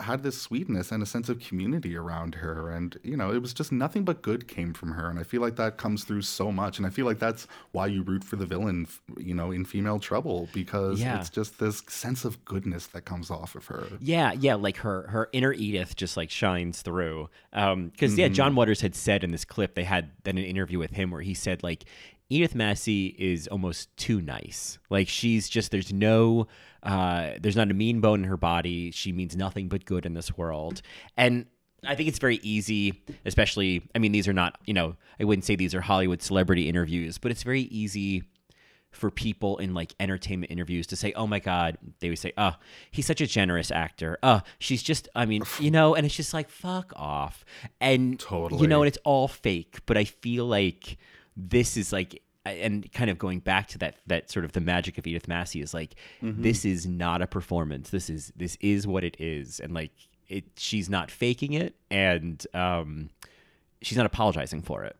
[0.00, 3.52] had this sweetness and a sense of community around her and you know it was
[3.54, 6.50] just nothing but good came from her and i feel like that comes through so
[6.50, 8.86] much and i feel like that's why you root for the villain
[9.18, 11.20] you know in female trouble because Yeah.
[11.20, 13.86] it's just this sense of goodness that comes off of her.
[14.00, 17.28] Yeah yeah like her her inner edith just like shines through.
[17.52, 20.78] Um because yeah john waters had said in this clip they had then an interview
[20.78, 21.84] with him where he said like
[22.28, 24.78] edith massey is almost too nice.
[24.88, 26.46] Like she's just there's no
[26.82, 30.14] uh there's not a mean bone in her body she means nothing but good in
[30.14, 30.82] this world
[31.16, 31.46] and
[31.86, 33.82] I think it's very easy, especially.
[33.94, 37.16] I mean, these are not, you know, I wouldn't say these are Hollywood celebrity interviews,
[37.16, 38.24] but it's very easy
[38.90, 42.56] for people in like entertainment interviews to say, "Oh my God," they would say, "Oh,
[42.90, 46.34] he's such a generous actor." Oh, she's just, I mean, you know, and it's just
[46.34, 47.44] like, fuck off,
[47.80, 49.78] and totally, you know, and it's all fake.
[49.86, 50.98] But I feel like
[51.36, 54.96] this is like, and kind of going back to that that sort of the magic
[54.98, 57.90] of Edith Massey is like, this is not a performance.
[57.90, 59.92] This is this is what it is, and like
[60.28, 63.10] it, she's not faking it, and um,
[63.82, 64.96] she's not apologizing for it.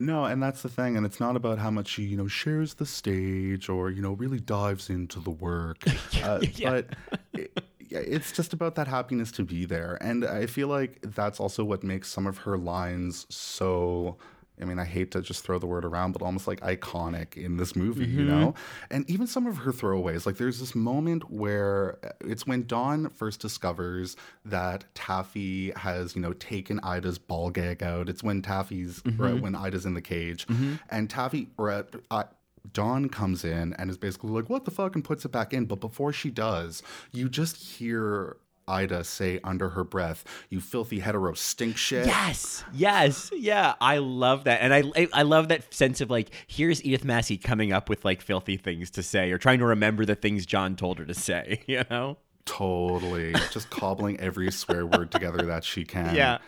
[0.00, 0.96] no and that's the thing.
[0.96, 4.12] And it's not about how much she you know shares the stage or you know
[4.12, 5.84] really dives into the work.
[6.22, 6.86] Uh, but
[7.34, 7.60] it,
[7.90, 9.98] it's just about that happiness to be there.
[10.00, 14.16] And i feel like that's also what makes some of her lines so
[14.60, 17.56] I mean, I hate to just throw the word around, but almost like iconic in
[17.56, 18.28] this movie, you Mm-hmm.
[18.28, 18.54] know?
[18.90, 23.08] And even some of her throwaways, like there's this moment where uh, it's when Dawn
[23.10, 28.08] first discovers that Taffy has, you know, taken Ida's ball gag out.
[28.08, 29.40] It's when Taffy's, Mm-hmm.
[29.40, 30.46] when Ida's in the cage.
[30.88, 32.24] And Taffy, or uh, uh,
[32.72, 35.64] Dawn comes in and is basically like, what the fuck, and puts it back in.
[35.66, 36.82] But before she does,
[37.12, 38.36] you just hear
[38.66, 42.06] Ida say under her breath, you filthy hetero stink shit.
[42.06, 43.74] Yes, yes, yeah.
[43.80, 47.72] I love that, and I I- love that sense of like, here's Edith Massey coming
[47.72, 50.98] up with like filthy things to say, or trying to remember the things John told
[50.98, 51.62] her to say.
[51.74, 52.18] You know?
[52.46, 53.32] Totally.
[53.50, 56.14] Just cobbling every swear word together that she can.
[56.14, 56.38] Yeah.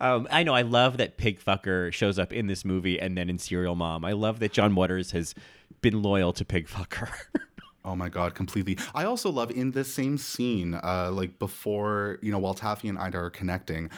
[0.00, 0.54] Um, I know.
[0.54, 4.04] I love that pig fucker shows up in this movie and then in Serial Mom.
[4.04, 5.34] I love that John Waters has
[5.82, 7.10] been loyal to pig fucker.
[7.84, 8.78] Oh my god, completely.
[8.94, 12.98] I also love in this same scene, uh, like before, you know, while Taffy and
[12.98, 13.90] Ida are connecting,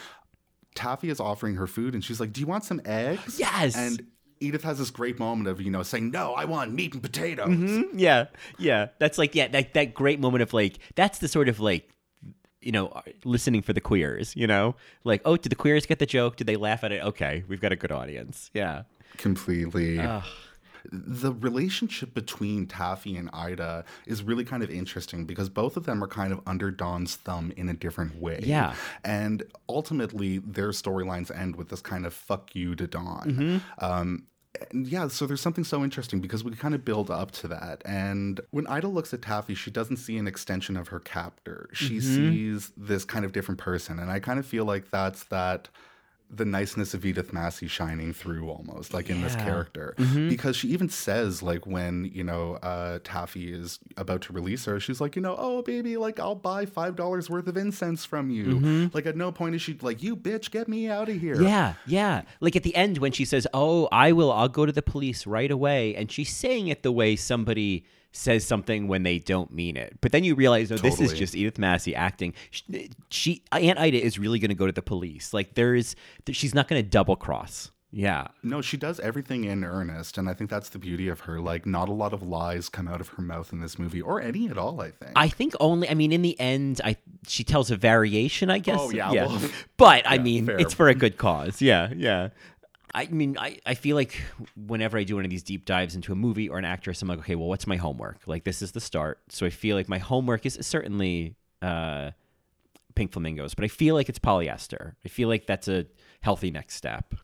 [0.74, 3.38] Taffy is offering her food and she's like, Do you want some eggs?
[3.38, 3.76] Yes.
[3.76, 4.06] And
[4.40, 7.48] Edith has this great moment of, you know, saying, No, I want meat and potatoes.
[7.48, 7.98] Mm-hmm.
[7.98, 8.26] yeah,
[8.58, 8.88] yeah.
[8.98, 11.88] That's like yeah, that that great moment of like that's the sort of like
[12.60, 14.34] you know listening for the queers.
[14.34, 16.36] You know, like oh, did the queers get the joke?
[16.36, 17.02] Did they laugh at it?
[17.04, 18.50] Okay, we've got a good audience.
[18.54, 18.84] Yeah.
[19.16, 19.98] Completely.
[20.92, 26.02] The relationship between Taffy and Ida is really kind of interesting because both of them
[26.02, 28.40] are kind of under Dawn's thumb in a different way.
[28.42, 28.74] Yeah.
[29.04, 33.62] And ultimately, their storylines end with this kind of fuck you to Dawn.
[33.78, 34.26] Um,
[34.70, 37.82] and yeah, so there's something so interesting because we kind of build up to that.
[37.84, 41.68] And when Ida looks at Taffy, she doesn't see an extension of her captor.
[41.72, 43.98] She sees this kind of different person.
[43.98, 45.68] And I kind of feel like that's that
[46.36, 49.94] the niceness of Edith Massey shining through almost like in this character.
[50.28, 54.80] Because she even says like when you know uh Taffy is about to release her
[54.80, 58.30] she's like you know oh baby like I'll buy five dollars worth of incense from
[58.30, 58.90] you.
[58.92, 61.40] Like at no point is she like you bitch get me out of here.
[61.40, 62.22] Yeah, yeah.
[62.40, 64.32] Like at the end when she says, "Oh, I will.
[64.32, 67.84] I'll go to the police right away," and she's saying it the way somebody
[68.14, 69.98] says something when they don't mean it.
[70.00, 72.32] But then you realize, oh, this is just Edith Massey acting.
[72.50, 75.34] She, she Aunt Ida is really going to go to the police.
[75.34, 75.96] Like there is,
[76.30, 77.70] she's not going to double cross.
[77.96, 78.26] Yeah.
[78.42, 81.64] no she does everything in earnest and I think that's the beauty of her like
[81.64, 84.48] not a lot of lies come out of her mouth in this movie or any
[84.48, 85.88] at all I think I think only.
[85.88, 86.96] I mean, in the end, I
[87.28, 88.50] she tells a variation.
[88.50, 88.80] I guess.
[88.80, 89.40] Oh, yeah, well,
[89.76, 90.58] but I mean, fair.
[90.58, 91.62] it's for a good cause.
[91.62, 92.30] Yeah, yeah.
[92.94, 94.20] I mean, I, I feel like
[94.56, 97.08] whenever I do one of these deep dives into a movie or an actress, I'm
[97.08, 98.20] like, okay, well, what's my homework?
[98.26, 99.18] Like, this is the start.
[99.30, 102.12] So I feel like my homework is certainly uh,
[102.94, 104.94] Pink Flamingos, but I feel like it's polyester.
[105.04, 105.86] I feel like that's a
[106.20, 107.14] healthy next step.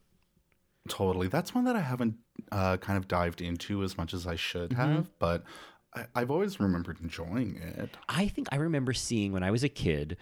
[0.88, 1.28] Totally.
[1.28, 2.16] That's one that I haven't
[2.50, 4.80] uh, kind of dived into as much as I should Mm-hmm.
[4.80, 5.44] have, but
[5.94, 7.96] I, I've always remembered enjoying it.
[8.08, 10.16] I think I remember seeing when I was a kid,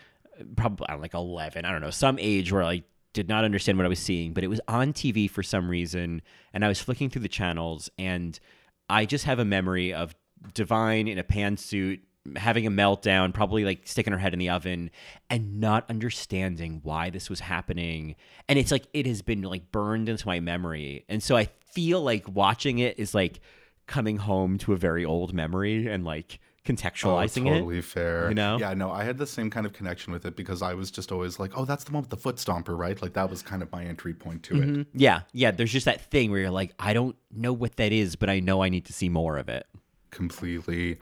[0.57, 2.83] probably I don't know, like 11, I don't know, some age where I
[3.13, 6.23] did not understand what I was seeing, but it was on TV for some reason.
[6.53, 8.39] And I was flicking through the channels, and
[8.89, 10.15] I just have a memory of
[10.55, 12.01] Divine in a pantsuit
[12.37, 14.91] having a meltdown, probably like sticking her head in the oven
[15.31, 18.17] and not understanding why this was happening.
[18.49, 21.05] And it's like it has been like burned into my memory.
[21.09, 23.41] And so I feel like watching it is like
[23.87, 27.59] coming home to a very old memory and like contextualizing oh, it.
[27.59, 28.29] totally fair.
[28.29, 28.59] you know?
[28.59, 31.11] Yeah, no, I had the same kind of connection with it because I was just
[31.11, 33.01] always like, oh, that's the one with the foot stomper, right?
[33.01, 34.87] Like that was kind of my entry point to it.
[34.95, 35.51] Yeah, yeah.
[35.51, 38.41] There's just that thing where you're like, I don't know what that is, but I
[38.41, 39.67] know I need to see more of it.
[40.11, 40.99] Completely.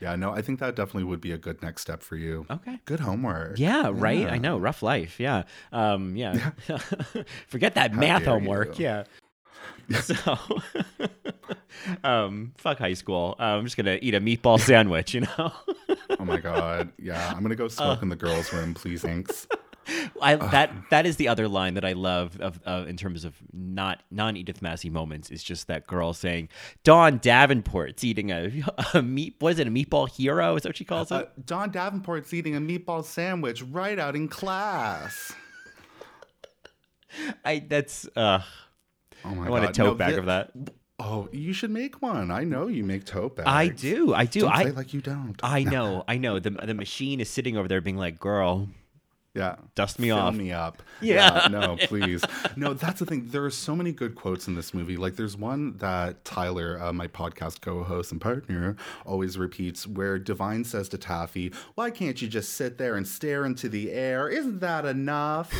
[0.00, 2.46] Yeah, no, I think that definitely would be a good next step for you.
[2.50, 2.78] Okay.
[2.86, 3.58] Good homework.
[3.58, 4.26] Yeah, right.
[4.26, 4.56] I know.
[4.56, 5.20] Rough life.
[5.20, 5.42] Yeah.
[5.72, 6.52] Um, yeah.
[7.48, 8.78] Forget that math homework.
[8.78, 8.86] you.
[8.86, 9.04] Yeah.
[10.02, 10.38] So,
[12.04, 13.34] um, fuck high school.
[13.40, 15.14] Uh, I'm just gonna eat a meatball sandwich.
[15.14, 15.52] You know.
[16.18, 16.92] Oh my god.
[16.96, 19.48] Yeah, I'm gonna go smoke in the girls' room, please, thanks.
[20.22, 23.34] I, that that is the other line that I love of, of in terms of
[23.52, 26.50] not non Edith Massey moments is just that girl saying
[26.84, 28.52] Dawn Davenport's eating a,
[28.94, 31.24] a meat what is it a meatball hero is that what she calls it Uh,
[31.44, 35.32] Dawn Davenport's eating a meatball sandwich right out in class.
[37.44, 38.42] I that's uh
[39.24, 39.46] Oh my god.
[39.46, 40.50] I want a tote No, bag of that
[41.02, 42.30] Oh, you should make one.
[42.30, 43.48] I know you make tote bags.
[43.48, 45.34] I do I do Don't I like you don't.
[45.42, 48.68] I know I know the the machine is sitting over there being like girl
[49.34, 49.56] Yeah.
[49.74, 50.34] Dust me Fill off.
[50.34, 50.82] me up.
[51.00, 51.48] Yeah.
[51.50, 52.22] no, please.
[52.56, 53.28] No, that's the thing.
[53.30, 54.98] There are so many good quotes in this movie.
[54.98, 60.18] Like, there's one that Tyler, uh, my podcast co host and partner, always repeats where
[60.18, 64.28] Divine says to Taffy, Why can't you just sit there and stare into the air?
[64.28, 65.50] Isn't that enough?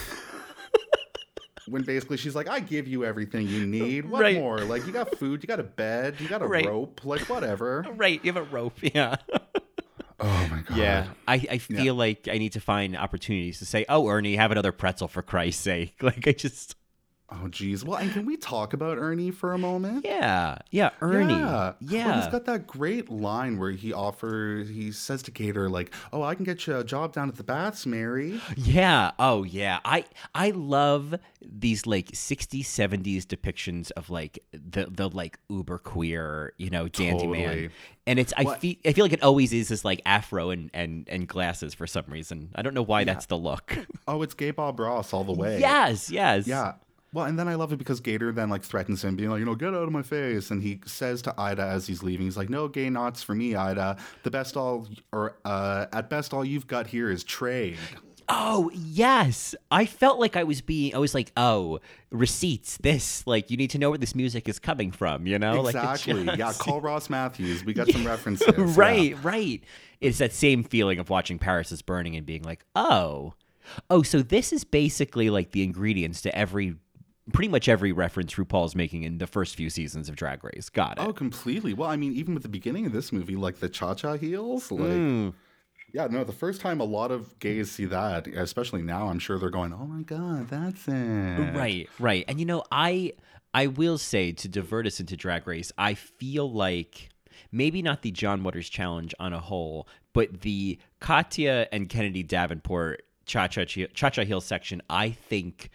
[1.70, 4.08] When basically she's like, I give you everything you need.
[4.10, 4.36] What Right.
[4.36, 4.64] more?
[4.64, 6.66] Like, you got food, you got a bed, you got a Right.
[6.66, 7.86] rope, like, whatever.
[7.96, 9.16] right you have a rope yeah
[10.22, 10.76] Oh my God.
[10.76, 14.50] yeah I I feel like I need to find opportunities to say oh Ernie have
[14.52, 16.74] another pretzel for Christ's sake like I just
[17.32, 17.84] Oh, geez.
[17.84, 20.04] Well, and can we talk about Ernie for a moment?
[20.04, 21.34] Yeah, yeah, Ernie.
[21.34, 21.72] Yeah.
[21.80, 25.92] Yeah, Well, he's got that great line where he offers, he says to Gator, like,
[26.12, 28.40] oh, I can get you a job down at the baths, Mary.
[28.56, 29.12] Yeah.
[29.18, 29.78] Oh, yeah.
[29.84, 30.04] I
[30.34, 36.70] I love these like 60s, 70s depictions of like the the like uber queer, you
[36.70, 37.70] know, dandy man.
[38.06, 41.08] And it's I feel I feel like it always is this like afro and and
[41.08, 42.50] and glasses for some reason.
[42.56, 43.78] I don't know why that's the look.
[44.08, 45.60] Oh, it's gay Bob Ross all the way.
[45.60, 46.46] yes, yes.
[46.46, 46.72] Yeah.
[47.12, 49.44] Well, and then I love it because Gator then like threatens him, being like, you
[49.44, 50.50] know, get out of my face.
[50.50, 53.56] And he says to Ida as he's leaving, he's like, no gay knots for me,
[53.56, 53.96] Ida.
[54.22, 57.78] The best all, or uh, at best, all you've got here is trade.
[58.32, 59.56] Oh, yes.
[59.72, 61.80] I felt like I was being I was like, "Oh,
[62.12, 62.76] receipts.
[62.76, 65.74] This like you need to know where this music is coming from, you know?" Like,
[65.74, 66.22] exactly.
[66.22, 66.36] yeah.
[66.36, 67.64] just- Call Ross Mathews.
[67.64, 68.46] We got some references.
[68.56, 68.72] Yeah.
[68.76, 69.64] right, right.
[70.00, 73.34] It's that same feeling of watching Paris is Burning and being like, oh,
[73.90, 76.76] oh, so this is basically like the ingredients to every,
[77.30, 80.68] pretty much every reference RuPaul's making in the first few seasons of Drag Race.
[80.68, 81.02] Got it.
[81.02, 81.74] Oh, completely.
[81.74, 84.70] Well, I mean, even with the beginning of this movie, like the cha cha heels,
[84.70, 84.90] like.
[84.90, 85.34] Mm.
[85.92, 89.40] Yeah, no, the first time a lot of gays see that, especially now, I'm sure
[89.40, 91.56] they're going, oh my God, that's it.
[91.56, 92.24] Right, right.
[92.28, 93.14] And you know, I
[93.52, 97.08] I will say to divert us into Drag Race, I feel like
[97.50, 103.02] maybe not the John Waters challenge on a whole, but the Katya and Kennedy Davenport
[103.26, 105.70] cha cha cha cha heel section, I think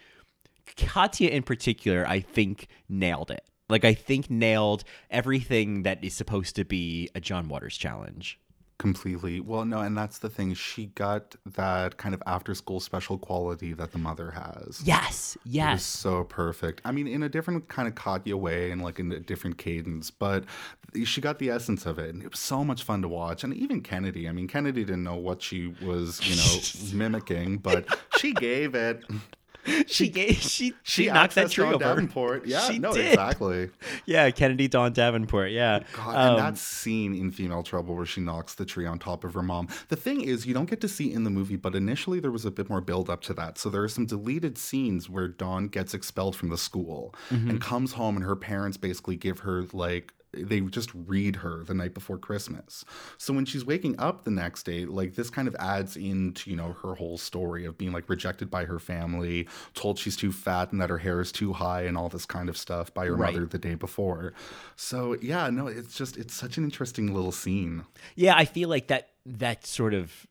[0.76, 3.44] Katya in particular, I think nailed it.
[3.68, 8.38] Like I think nailed everything that is supposed to be a John Waters challenge.
[8.78, 9.40] Completely.
[9.40, 10.52] Well, no, and that's the thing.
[10.52, 14.82] She got that kind of after school special quality that the mother has.
[14.84, 15.82] Yes, It was yes.
[15.82, 16.82] so perfect.
[16.84, 20.10] I mean, in a different kind of Katya way and like in a different cadence,
[20.10, 20.44] but
[21.04, 22.12] she got the essence of it.
[22.12, 23.44] And it was so much fun to watch.
[23.44, 27.98] And even Kennedy, I mean, Kennedy didn't know what she was, you know, mimicking, but
[28.18, 29.02] she gave it.
[29.86, 31.84] She gave she she, knocked that tree Dawn over.
[31.84, 32.46] Davenport.
[32.46, 33.06] Yeah, She no, did.
[33.08, 33.70] exactly.
[34.06, 35.50] Yeah, Kennedy Dawn Davenport.
[35.50, 35.80] Yeah.
[35.94, 39.24] God, Um, and that scene in Female Trouble where she knocks the tree on top
[39.24, 39.68] of her mom.
[39.88, 42.44] The thing is, you don't get to see in the movie, but initially there was
[42.44, 43.58] a bit more build up to that.
[43.58, 47.50] So there are some deleted scenes where Dawn gets expelled from the school Mm-hmm.
[47.50, 51.74] and comes home, and her parents basically give her like they just read her the
[51.74, 52.84] night before Christmas.
[53.18, 56.56] So when she's waking up the next day, like this kind of adds into, you
[56.56, 60.72] know, her whole story of being like rejected by her family, told she's too fat
[60.72, 63.16] and that her hair is too high and all this kind of stuff by her
[63.16, 63.32] Right.
[63.34, 64.32] mother the day before.
[64.76, 67.84] So yeah, no, it's just it's such an interesting little scene.
[68.14, 70.26] Yeah, I feel like that that sort of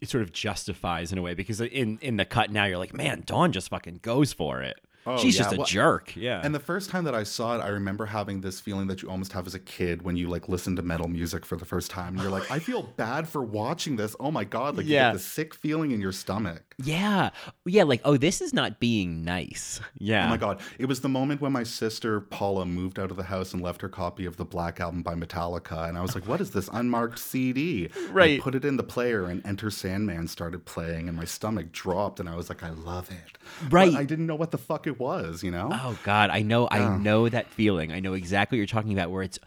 [0.00, 2.92] it sort of justifies in a way because in in the cut now you're like,
[2.92, 4.80] man, Dawn just fucking goes for it.
[5.06, 6.16] Oh, She's yeah, just a well- jerk.
[6.16, 6.40] Yeah.
[6.42, 9.08] And the first time that I saw it, I remember having this feeling that you
[9.08, 11.90] almost have as a kid when you like listen to metal music for the first
[11.90, 12.14] time.
[12.14, 14.16] And you're like, I feel bad for watching this.
[14.18, 14.76] Oh my God.
[14.76, 16.65] Like you get the sick feeling in your stomach.
[16.78, 17.30] Yeah.
[17.64, 19.80] Yeah, like, oh, this is not being nice.
[19.98, 20.26] Yeah.
[20.26, 20.60] Oh my God.
[20.78, 23.80] It was the moment when my sister Paula moved out of the house and left
[23.80, 25.88] her copy of the Black Album by Metallica.
[25.88, 27.86] And I was like, what is this unmarked CD?
[27.86, 28.40] And I Right.
[28.40, 32.28] put it in the player and Enter Sandman started playing and my stomach dropped and
[32.28, 33.38] I was like, I love it.
[33.64, 33.94] But Right.
[33.94, 35.70] I didn't know what the fuck it was, you know?
[35.72, 37.92] Oh God, I know, I know that feeling.
[37.92, 39.10] I know exactly what you're talking about.
[39.10, 39.38] Where it's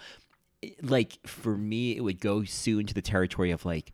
[0.82, 3.92] like for me, it would go soon to the territory of like,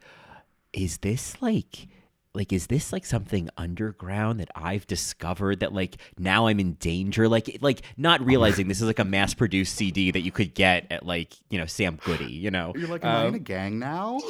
[0.74, 1.88] is this like,
[2.36, 7.28] like, is this like something underground that I've discovered that like now I'm in danger?
[7.28, 11.06] Like, like not realizing this is like a mass-produced CD that you could get at
[11.06, 12.32] like you know Sam Goody.
[12.32, 14.20] You know, You're like, am I in Um, a gang now?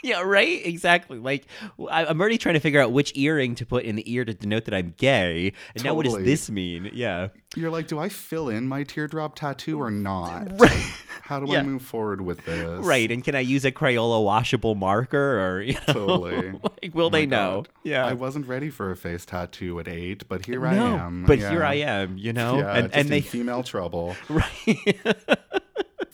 [0.02, 0.64] yeah, right.
[0.66, 1.18] Exactly.
[1.18, 1.46] Like
[1.90, 4.64] I'm already trying to figure out which earring to put in the ear to denote
[4.66, 5.52] that I'm gay.
[5.74, 6.90] And now, what does this mean?
[6.92, 7.28] Yeah.
[7.56, 10.48] You're like, do I fill in my teardrop tattoo or not?
[10.60, 10.92] Right.
[11.22, 11.60] How do Yeah.
[11.60, 12.84] I move forward with this?
[12.84, 16.52] Right, and can I use a Crayola washable marker, or you know, Totally.
[16.82, 17.62] like, will Oh they know?
[17.62, 17.68] God.
[17.84, 21.24] Yeah, I wasn't ready for a face tattoo at eight, but here no, I am.
[21.26, 21.50] but Yeah.
[21.50, 22.18] here I am.
[22.18, 24.16] You know, Yeah, and and in they female trouble.
[24.28, 24.96] right.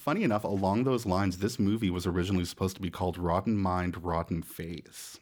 [0.06, 4.04] Funny enough, along those lines, this movie was originally supposed to be called Rotten Mind,
[4.04, 5.18] Rotten Face.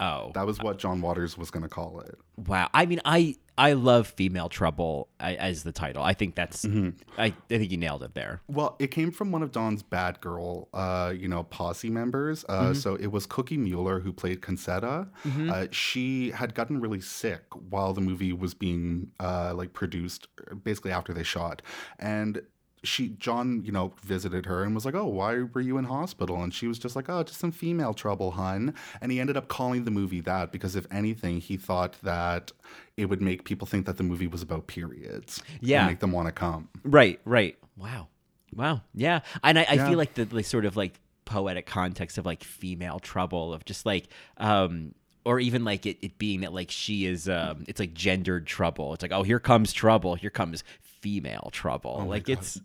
[0.00, 2.16] oh, That was what John Waters was going to call it.
[2.48, 2.68] wow.
[2.74, 6.02] I mean, I I love female trouble as the title.
[6.02, 6.88] I think that's Mm-hmm.
[7.16, 8.40] I, I think you nailed it there.
[8.48, 12.44] Well, it came from one of Dawn's bad girl, uh, you know, posse members.
[12.48, 15.08] Uh, So it was Cookie Mueller who played Concetta.
[15.48, 20.26] Uh, she had gotten really sick while the movie was being uh, like produced,
[20.64, 21.62] basically after they shot,
[22.00, 22.42] and
[22.84, 26.42] she John, you know, visited her and was like, "Oh, why were you in hospital?"
[26.42, 29.48] And she was just like, "Oh, just some female trouble, hun." And he ended up
[29.48, 32.52] calling the movie that because if anything, he thought that
[32.96, 35.42] it would make people think that the movie was about periods.
[35.48, 35.86] and Yeah.
[35.86, 36.68] make them want to come.
[36.84, 37.58] Right, right.
[37.76, 38.08] Wow,
[38.54, 38.82] wow.
[38.94, 39.88] Yeah, and I, I Yeah.
[39.88, 43.86] feel like the, the sort of like poetic context of like female trouble of just
[43.86, 47.94] like um or even like it, it being that like she is um it's like
[47.94, 52.38] gendered trouble it's like oh here comes trouble here comes female trouble Oh like God.
[52.38, 52.60] it's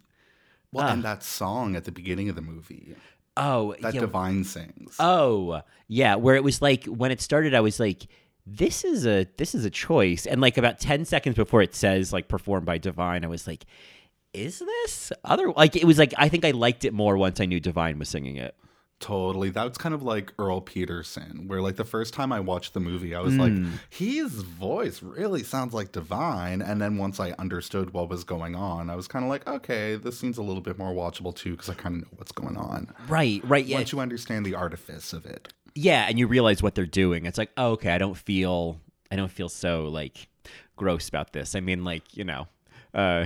[0.72, 0.94] Well, Ah.
[0.94, 2.96] and that song at the beginning of the movie.
[3.38, 4.96] Oh that yeah, Divine sings.
[5.00, 8.06] oh yeah where it was like when it started i was like
[8.46, 10.26] this is a this is a choice.
[10.26, 13.66] And like about 10 seconds before it says like performed by divine i was like
[14.34, 15.12] is this?
[15.24, 17.98] Other like it was like i think i liked it more once i knew divine
[17.98, 18.56] was singing it
[19.00, 19.50] Totally.
[19.50, 23.16] That's kind of like Earl Peterson, where like the first time I watched the movie,
[23.16, 23.72] I was like, Hmm.
[23.90, 26.62] his voice really sounds like Divine.
[26.62, 29.96] And then once I understood what was going on, I was kind of like, okay,
[29.96, 32.58] this seems a little bit more watchable too, because I kind of know what's going
[32.58, 32.94] on.
[33.08, 35.54] right right yeah Once you understand the artifice of it.
[35.76, 38.80] yeah and you realize what they're doing it's like oh, okay i don't feel
[39.12, 40.28] i don't feel so like
[40.76, 42.48] gross about this i mean like you know
[42.94, 43.26] uh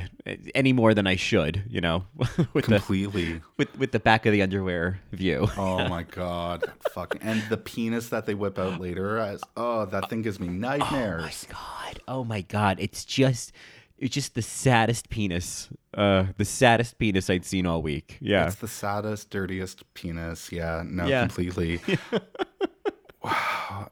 [0.53, 2.03] any more than i should you know
[2.53, 3.41] with the Completely.
[3.57, 8.09] with with the back of the underwear view Oh my god, fucking and the penis
[8.09, 11.47] that they whip out later as oh that thing gives me nightmares.
[11.49, 13.53] Oh my god oh my god it's just
[13.97, 18.55] it's just the saddest penis uh the saddest penis i'd seen all week yeah It's
[18.55, 20.51] the saddest, dirtiest penis.
[20.51, 21.21] Yeah, no, Yeah.
[21.21, 21.79] completely.
[23.23, 23.89] wow.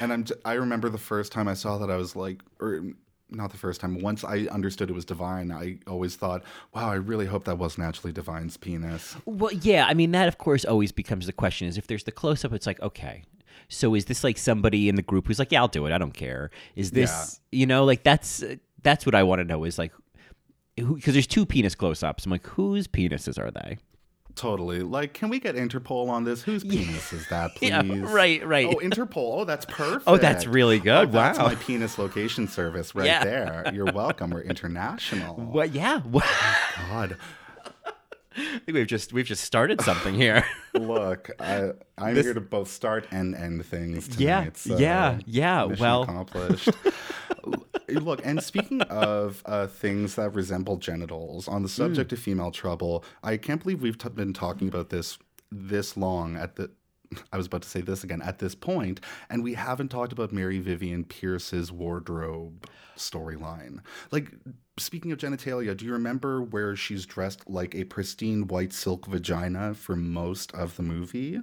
[0.00, 2.82] And I'm j- I remember the first time I saw that I was like or
[3.32, 4.00] not the first time.
[4.00, 6.42] Once I understood it was divine, I always thought,
[6.74, 10.38] "Wow, I really hope that wasn't actually Divine's penis." Well, yeah, I mean that of
[10.38, 13.24] course always becomes the question is if there's the close up, it's like okay,
[13.68, 15.98] so is this like somebody in the group who's like, yeah, I'll do it, I
[15.98, 16.50] don't care.
[16.76, 18.42] Is this you know like that's
[18.82, 19.92] that's what I want to know is like
[20.76, 22.24] because there's two penis close ups.
[22.24, 23.78] I'm like, whose penises are they?
[24.40, 24.80] Totally.
[24.80, 26.40] Like, can we get Interpol on this?
[26.40, 27.68] Whose penis is that, please?
[27.68, 28.66] Yeah, right, right.
[28.66, 29.40] Oh, Interpol.
[29.40, 30.04] Oh, that's perfect.
[30.06, 31.08] Oh, that's really oh, good.
[31.08, 31.48] Oh, that's Wow.
[31.48, 33.22] my penis location service right Yeah.
[33.22, 33.70] there.
[33.74, 34.30] You're welcome.
[34.30, 35.36] We're international.
[35.50, 35.74] What?
[35.74, 36.24] Yeah, what?
[36.88, 37.18] God.
[38.34, 40.46] I think we've just we've just started something here.
[40.72, 44.20] Look, I, I'm This- here to both start and end things tonight.
[44.20, 46.70] Yeah, so uh, yeah, yeah, mission well- accomplished.
[47.92, 51.82] Look, and speaking of uh, things that resemble genitals, on the Hmm.
[51.82, 55.18] subject of female trouble, I can't believe we've t- been talking about this
[55.52, 56.70] this long at the.
[57.32, 60.30] I was about to say this again at this point, and we haven't talked about
[60.32, 63.80] Mary Vivian Pearce's wardrobe storyline.
[64.12, 64.30] Like,
[64.78, 69.74] speaking of genitalia, do you remember where she's dressed like a pristine white silk vagina
[69.74, 71.40] for most of the movie?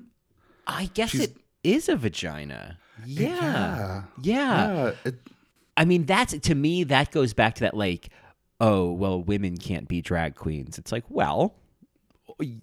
[0.66, 2.78] I guess She's- it is a vagina.
[3.06, 4.04] Yeah, Yeah.
[4.22, 4.84] yeah.
[4.86, 5.16] Yeah, it,
[5.78, 8.10] I mean, that's to me that goes back to that like,
[8.60, 10.78] oh well, women can't be drag queens.
[10.78, 11.56] It's like, well,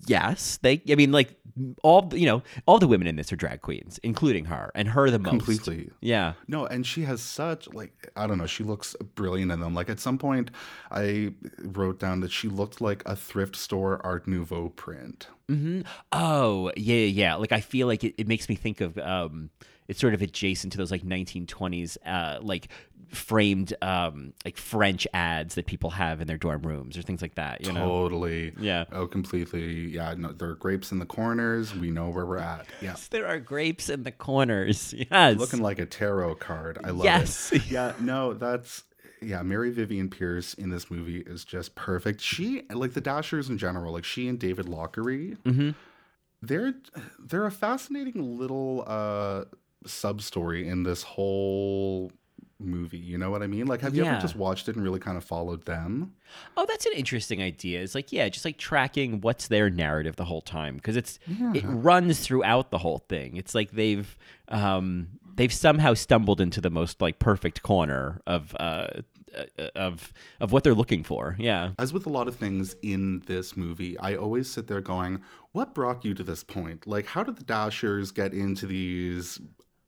[0.07, 0.83] yes, they.
[0.91, 1.35] I mean, like
[1.83, 4.89] all the- you know, all the women in this are drag queens, including her, and
[4.89, 5.31] her the most.
[5.31, 5.91] Completely.
[6.01, 6.35] Yeah.
[6.49, 9.75] No, and she has such like I don't know, she looks brilliant in them.
[9.75, 10.51] Like at some point
[10.91, 15.29] I wrote down that she looked like a thrift store art nouveau print.
[15.49, 17.35] hmm Oh yeah, yeah, yeah.
[17.37, 19.51] Like I feel like it, it makes me think of um,
[19.89, 22.69] it's sort of adjacent to those like 1920s uh, like
[23.11, 27.35] framed um, like French ads that people have in their dorm rooms or things like
[27.37, 27.65] that.
[27.67, 27.87] You know.
[27.87, 28.53] Totally.
[28.59, 28.85] Yeah.
[28.93, 29.89] Oh, completely.
[29.91, 31.75] Yeah, no, there are grapes in the corners.
[31.75, 32.67] We know where we're at.
[32.81, 32.97] Yeah.
[33.11, 34.95] There are grapes in the corners.
[35.11, 35.39] Yes.
[35.39, 36.79] Looking like a tarot card.
[36.83, 37.53] I love Yes.
[37.53, 37.63] it.
[37.63, 37.71] Yes.
[37.71, 38.85] yeah, no, that's
[39.21, 42.21] yeah, Mary Vivian Pearce in this movie is just perfect.
[42.21, 45.71] She like the Dashers in general, like she and David Lochary, hmm
[46.43, 46.75] they're
[47.19, 49.45] they're a fascinating little uh
[49.87, 52.13] sub story in this whole
[52.59, 52.99] movie.
[52.99, 53.67] You know what I mean?
[53.67, 54.13] Like, have you Yeah.
[54.13, 56.13] ever just watched it and really kind of followed them?
[56.57, 57.81] Oh, that's an interesting idea.
[57.83, 61.65] It's like, yeah, just like tracking what's their narrative the whole time because it's it
[61.67, 63.37] runs throughout the whole thing.
[63.37, 64.17] It's like they've
[64.49, 68.89] um they've somehow stumbled into the most like perfect corner of uh
[69.59, 71.35] uh, of of what they're looking for.
[71.41, 71.73] Yeah.
[71.79, 75.75] As with a lot of things in this movie, I always sit there going, "What
[75.75, 76.87] brought you to this point?
[76.87, 79.41] Like, how did the Dashers get into these?"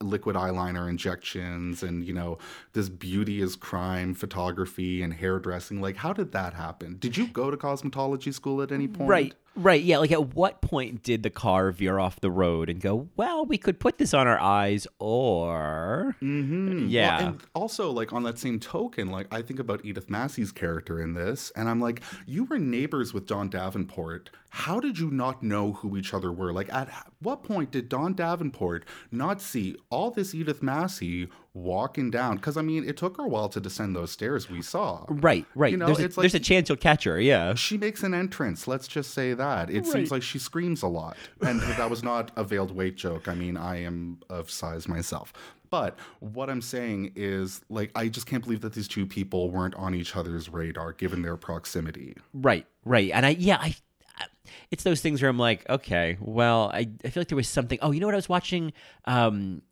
[0.03, 2.37] Liquid eyeliner injections and you know
[2.75, 5.81] this beauty is crime photography and hairdressing.
[5.81, 6.97] Like how did that happen?
[6.99, 8.97] Did you go to cosmetology school at any mm-hmm.
[8.97, 9.11] point?
[9.11, 9.35] Right.
[9.57, 9.83] Right.
[9.83, 9.99] Yeah.
[9.99, 13.57] Like, at what point did the car veer off the road and go, well, we
[13.59, 16.17] could put this on our eyes, or.
[16.23, 16.87] Mm-hmm.
[16.89, 17.29] Yeah.
[17.29, 21.15] and also, like on that same token, like I think about Edith Massey's character in
[21.15, 24.31] this, and I'm like, you were neighbors with Dawn Davenport.
[24.51, 26.53] How did you not know who each other were?
[26.53, 26.89] Like, at
[27.21, 32.37] what point did Dawn Davenport not see all this Edith Massey walking down?
[32.37, 34.51] Because I mean, it took her a while to descend those stairs.
[34.51, 35.07] We saw.
[35.09, 35.47] Right.
[35.55, 35.73] Right.
[35.73, 37.19] You know, there's, a, like- there's a chance you'll catch her.
[37.19, 37.55] Yeah.
[37.55, 38.69] She makes an entrance.
[38.69, 39.71] Let's just say that.
[39.71, 39.87] It Right.
[39.87, 41.17] seems like she screams a lot.
[41.41, 43.27] And that was not a veiled weight joke.
[43.29, 45.33] I mean, I am of size myself.
[45.71, 49.75] But what I'm saying is, like, I just can't believe that these two people weren't
[49.75, 52.17] on each other's radar given their proximity.
[52.35, 53.11] Right, right.
[53.13, 53.75] And I, yeah, I,
[54.19, 54.27] I-
[54.71, 57.79] it's those things where I'm like, okay, well, I, I feel like there was something.
[57.83, 58.15] Oh, you know what?
[58.15, 58.73] I was watching,
[59.07, 59.63] um,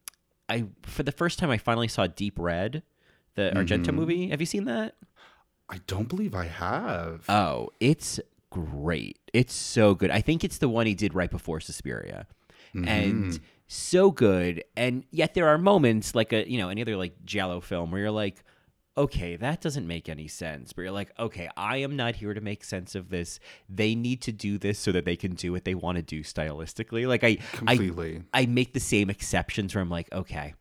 [0.49, 2.83] I for the first time I finally saw Deep Red,
[3.35, 3.97] the Argento Mm-hmm.
[3.97, 4.29] movie.
[4.29, 4.95] Have you seen that?
[5.69, 7.25] I don't believe I have.
[7.29, 8.21] Oh, it's
[8.51, 9.19] great.
[9.33, 10.11] It's so good.
[10.11, 12.27] I think it's the one he did right before Suspiria.
[12.75, 12.89] Mm-hmm.
[12.89, 14.63] And so good.
[14.77, 18.01] And yet there are moments like a, you know, any other like giallo film where
[18.03, 18.45] you're like,
[18.97, 20.73] okay, that doesn't make any sense.
[20.73, 23.41] But you're like, okay, I am not here to make sense of this.
[23.69, 26.23] They need to do this so that they can do what they want to do
[26.23, 27.07] stylistically.
[27.07, 28.23] Like I Completely.
[28.33, 30.55] I I make the same exceptions where I'm like, okay.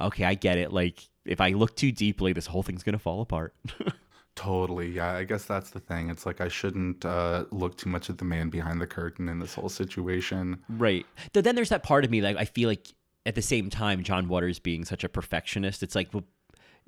[0.00, 0.72] Okay, I get it.
[0.72, 3.54] Like if I look too deeply, this whole thing's going to fall apart.
[4.34, 4.92] Totally.
[4.92, 6.10] Yeah, I guess that's the thing.
[6.10, 9.40] It's like I shouldn't uh, look too much at the man behind the curtain in
[9.40, 10.62] this whole situation.
[10.68, 11.04] Right.
[11.32, 12.86] but then there's that part of me like I feel like
[13.26, 16.22] at the same time John Waters being such a perfectionist, it's like well,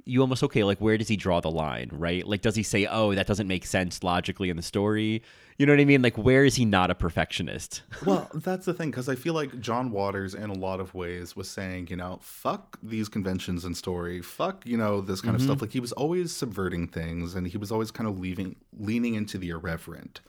[0.05, 2.26] you almost okay, like where does he draw the line, right?
[2.26, 5.22] Like does he say, "Oh, that doesn't make sense logically in the story?"
[5.59, 6.01] You know what I mean?
[6.01, 7.82] Like where is he not a perfectionist?
[8.07, 11.36] Well, that's the thing, because I feel like John Waters, in a lot of ways,
[11.36, 15.43] was saying, you know, fuck these conventions and story, fuck, you know, this kind of
[15.43, 15.61] stuff.
[15.61, 19.36] Like he was always subverting things, and he was always kind of leaving, leaning into
[19.36, 20.20] the irreverent.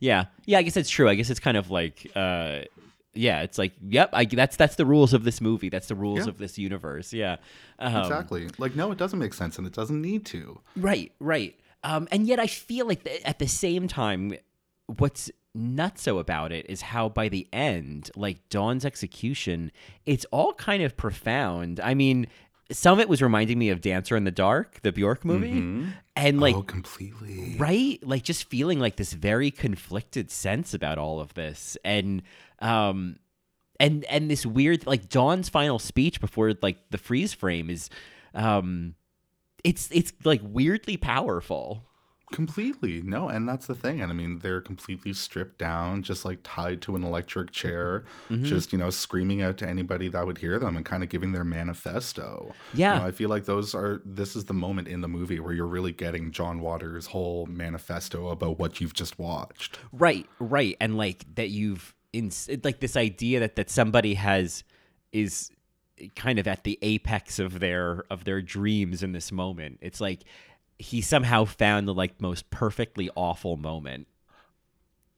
[0.00, 0.24] yeah.
[0.46, 1.06] Yeah, I guess it's true.
[1.08, 2.60] I guess it's kind of like uh
[3.14, 5.68] yeah, it's like, yep, I, that's that's the rules of this movie.
[5.68, 6.28] That's the rules Yeah.
[6.28, 7.12] of this universe.
[7.12, 7.36] Yeah.
[7.78, 8.48] Um, Exactly.
[8.58, 10.60] Like, no, it doesn't make sense, and it doesn't need to.
[10.76, 11.58] Right, right.
[11.84, 14.34] Um, and yet I feel like th- at the same time,
[14.98, 19.72] what's nutso about it is how by the end, like Dawn's execution,
[20.06, 21.80] it's all kind of profound.
[21.80, 22.26] I mean,
[22.70, 26.40] some of it was reminding me of Dancer in the Dark, the Bjork movie, and
[26.40, 27.56] like oh, completely.
[27.58, 27.98] right?
[28.02, 31.78] Like just feeling like this very conflicted sense about all of this.
[31.84, 32.22] And
[32.58, 33.16] um
[33.80, 37.88] and and this weird like dawn's final speech before like the freeze frame is
[38.34, 38.94] um
[39.64, 41.87] it's it's like weirdly powerful
[42.32, 43.00] Completely.
[43.02, 44.00] No, and that's the thing.
[44.00, 48.44] And I mean, they're completely stripped down, just like tied to an electric chair, Mm-hmm.
[48.44, 51.32] just, you know, screaming out to anybody that would hear them and kind of giving
[51.32, 52.54] their manifesto.
[52.74, 52.94] Yeah.
[52.94, 55.52] You know, I feel like those are, this is the moment in the movie where
[55.54, 59.78] you're really getting John Waters' whole manifesto about what you've just watched.
[59.92, 62.30] right right and like that you've in
[62.64, 64.64] like this idea that that somebody has
[65.12, 65.50] is
[66.16, 70.24] kind of at the apex of their of their dreams in this moment it's like
[70.78, 74.06] he somehow found the like most perfectly awful moment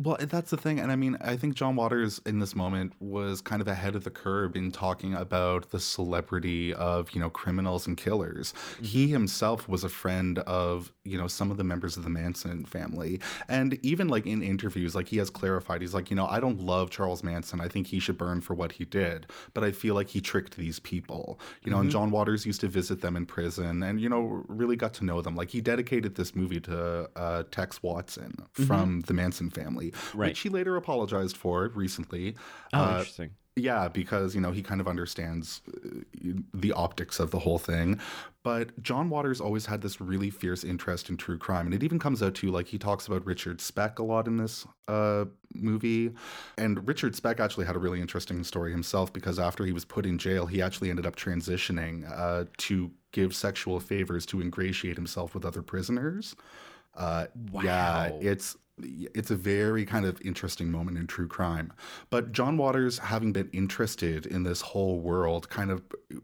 [0.03, 0.81] Well, that's the thing.
[0.81, 4.05] And I mean, I think John Waters in this moment was kind of ahead of
[4.05, 8.55] the curve in talking about the celebrity of, you know, criminals and killers.
[8.77, 8.85] Mm-hmm.
[8.85, 12.65] He himself was a friend of, you know, some of the members of the Manson
[12.65, 13.21] family.
[13.47, 16.61] And even like in interviews, like he has clarified, he's like, you know, I don't
[16.61, 17.61] love Charles Manson.
[17.61, 19.27] I think he should burn for what he did.
[19.53, 21.99] But I feel like he tricked these people, you know, and mm-hmm.
[21.99, 25.21] John Waters used to visit them in prison and, you know, really got to know
[25.21, 25.37] them.
[25.37, 28.65] Like he dedicated this movie to uh, Tex Watson mm-hmm.
[28.65, 30.29] from the Manson family Right.
[30.29, 32.37] which he later apologized for recently.
[32.73, 37.31] oh Uh, interesting yeah, because you know he kind of understands uh, the optics of
[37.31, 38.01] the whole thing.
[38.43, 41.99] But John Waters always had this really fierce interest in true crime, and it even
[41.99, 46.13] comes out to like he talks about Richard Speck a lot in this uh, movie.
[46.57, 50.07] And Richard Speck actually had a really interesting story himself because after he was put
[50.07, 55.35] in jail, he actually ended up transitioning uh, to give sexual favors to ingratiate himself
[55.35, 56.37] with other prisoners.
[56.97, 57.27] Uh,
[57.65, 58.57] Yeah, it's
[59.15, 61.73] it's a very kind of interesting moment in true crime.
[62.11, 65.83] But John Waters, having been interested in this whole world, kind of
[66.15, 66.19] uh,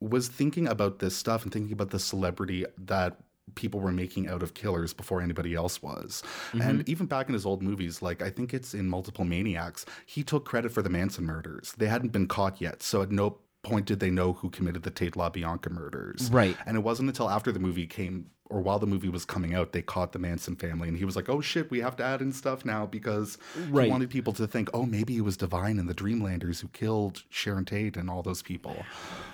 [0.00, 3.18] was thinking about this stuff and thinking about the celebrity that
[3.54, 6.22] people were making out of killers before anybody else was.
[6.52, 6.90] And mm-hmm.
[6.90, 10.44] even back in his old movies, like I think it's in Multiple Maniacs, he took
[10.44, 11.72] credit for the Manson murders.
[11.78, 14.90] They hadn't been caught yet, so at no point did they know who committed the
[14.90, 16.30] Tate LaBianca murders.
[16.30, 16.56] Right.
[16.66, 19.72] And it wasn't until after the movie came or while the movie was coming out,
[19.72, 22.20] they caught the Manson family, and he was like, "Oh shit, we have to add
[22.22, 23.38] in stuff now because
[23.68, 23.86] Right.
[23.86, 27.24] he wanted people to think, oh, maybe it was Divine and the Dreamlanders who killed
[27.28, 28.76] Sharon Tate and all those people."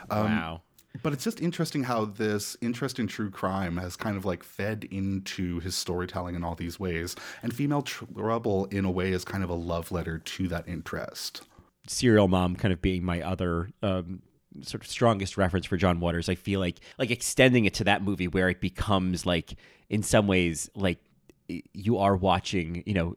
[0.09, 0.62] Um, wow
[1.03, 4.85] But it's just interesting how this interest in true crime has kind of like fed
[4.91, 9.45] into his storytelling in all these ways, and Female Trouble, in a way, is kind
[9.45, 11.43] of a love letter to that interest.
[11.87, 14.22] Serial mom kind of being my other um,
[14.62, 16.28] sort of strongest reference for John Waters.
[16.28, 19.55] I feel like like extending it to that movie where it becomes like
[19.89, 20.99] in some ways like
[21.49, 23.16] you are watching, you know,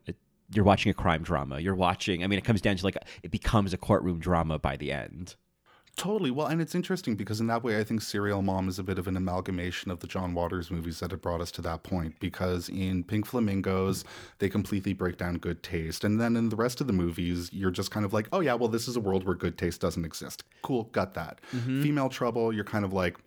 [0.54, 1.60] you're watching a crime drama.
[1.60, 2.24] You're watching.
[2.24, 5.36] I mean, it comes down to like it becomes a courtroom drama by the end.
[5.98, 6.30] Totally.
[6.30, 9.00] Well, and it's interesting because in that way, I think Serial Mom is a bit
[9.00, 12.20] of an amalgamation of the John Waters movies that have brought us to that point.
[12.20, 14.04] Because in Pink Flamingos,
[14.40, 16.04] they completely break down good taste.
[16.04, 18.56] And then in the rest of the movies, you're just kind of like, oh, yeah,
[18.56, 20.44] well, this is a world where good taste doesn't exist.
[20.64, 21.40] Cool, got that.
[21.54, 21.82] Mm-hmm.
[21.82, 23.18] Female Trouble, you're kind of like,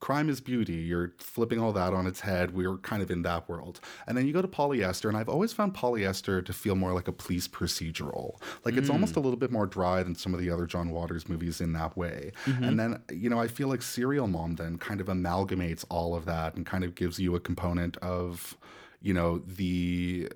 [0.00, 0.74] crime is beauty.
[0.74, 2.54] You're flipping all that on its head.
[2.54, 3.80] We're kind of in that world.
[4.06, 7.08] And then you go to polyester, and I've always found polyester to feel more like
[7.08, 8.40] a police procedural.
[8.64, 9.24] Like it's almost a mm.
[9.24, 12.32] little bit more dry than some of the other John Waters movies in that way.
[12.44, 12.64] Mm-hmm.
[12.64, 16.24] And then, you know, I feel like Serial Mom then kind of amalgamates all of
[16.26, 18.56] that and kind of gives you a component of,
[19.00, 20.28] you know, the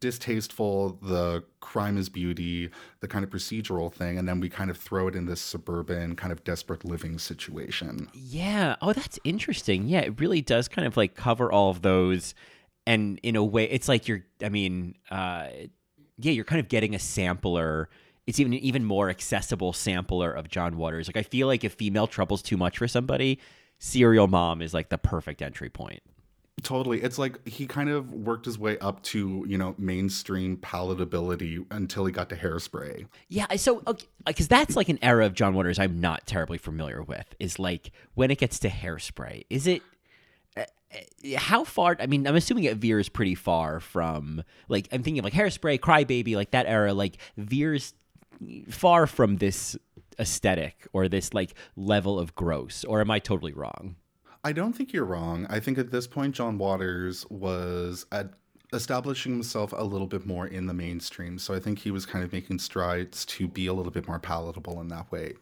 [0.00, 2.70] distasteful, the crime is beauty,
[3.00, 6.16] the kind of procedural thing, and then we kind of throw it in this suburban
[6.16, 8.08] kind of desperate living situation.
[8.14, 8.76] Yeah.
[8.80, 9.86] Oh, that's interesting.
[9.88, 12.34] Yeah, it really does kind of like cover all of those.
[12.86, 15.48] And in a way, it's like you're, I mean, uh,
[16.18, 17.88] yeah, you're kind of getting a sampler.
[18.26, 21.08] It's even an even more accessible sampler of John Waters.
[21.08, 23.38] Like, I feel like if female trouble's too much for somebody,
[23.78, 26.02] Serial Mom is like the perfect entry point.
[26.62, 27.02] Totally.
[27.02, 32.04] It's like he kind of worked his way up to, you know, mainstream palatability until
[32.06, 33.06] he got to hairspray.
[33.28, 33.82] Yeah, so
[34.26, 37.34] because that's like an era of John Waters I'm not terribly familiar with.
[37.38, 39.82] Is like when it gets to hairspray, is it?
[40.56, 40.64] uh,
[41.36, 41.96] How far?
[42.00, 45.78] I mean, I'm assuming it veers pretty far from like I'm thinking of like hairspray,
[45.78, 46.92] crybaby, like that era.
[46.92, 47.94] Like veers
[48.68, 49.76] far from this
[50.18, 52.84] aesthetic or this like level of gross.
[52.84, 53.96] Or am I totally wrong?
[54.42, 55.46] I don't think you're wrong.
[55.50, 58.32] I think at this point, John Waters was at
[58.72, 61.38] establishing himself a little bit more in the mainstream.
[61.38, 64.18] So I think he was kind of making strides to be a little bit more
[64.18, 65.34] palatable in that way.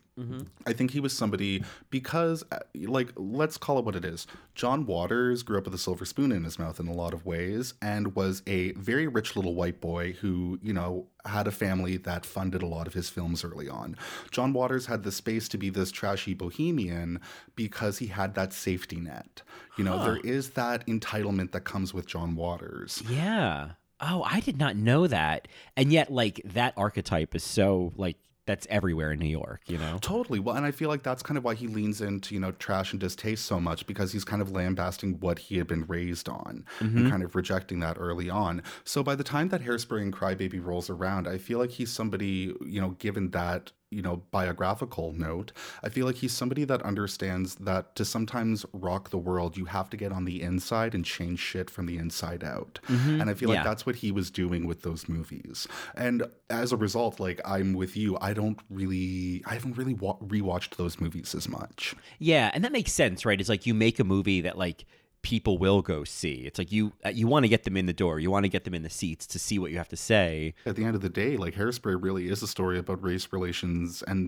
[0.67, 4.27] I think he was somebody because, uh, like, let's call it what it is.
[4.57, 7.25] John Waters grew up with a silver spoon in his mouth in a lot of
[7.25, 11.99] ways and was a very rich little white boy who, you know, had a family
[11.99, 13.97] that funded a lot of his films early on.
[14.33, 17.21] John Waters had the space to be this trashy bohemian
[17.55, 19.43] because he had that safety net.
[19.79, 23.03] You know, there is that entitlement that comes with John Waters.
[23.09, 23.71] Yeah.
[24.01, 25.49] Oh, I did not know that.
[25.77, 29.61] And yet, like that archetype is so like that's everywhere in New York.
[29.67, 29.99] You know.
[30.01, 30.41] Totally.
[30.41, 32.93] Well, and I feel like that's kind of why he leans into, you know, trash
[32.93, 36.65] and distaste so much because he's kind of lambasting what he had been raised on
[36.81, 37.11] and mm-hmm.
[37.11, 38.63] kind of rejecting that early on.
[38.85, 42.55] So by the time that Hairspray and Crybaby rolls around, I feel like he's somebody,
[42.65, 45.51] you know, given that you know biographical note
[45.83, 49.89] i feel like he's somebody that understands that to sometimes rock the world you have
[49.89, 52.79] to get on the inside and change shit from the inside out.
[52.89, 53.21] Mm-hmm.
[53.21, 53.57] And i feel Yeah.
[53.57, 55.67] like that's what he was doing with those movies.
[55.95, 58.19] And as a result like i'm with you.
[58.21, 61.95] I don't really i haven't really wa- rewatched those movies as much.
[62.19, 63.41] Yeah, and that makes sense, right?
[63.41, 64.85] It's like you make a movie that like
[65.29, 66.37] people will go see.
[66.49, 68.49] It's like you uh, you want to get them in the door, you want to
[68.57, 70.55] get them in the seats to see what you have to say.
[70.65, 74.03] at the end of the day like hairspray really is a story about race relations
[74.11, 74.21] and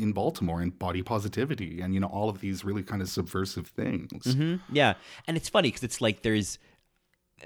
[0.00, 3.66] in baltimore and body positivity and you know all of these really kind of subversive
[3.68, 4.94] things hmm Yeah,
[5.26, 6.58] and it's funny because it's like there's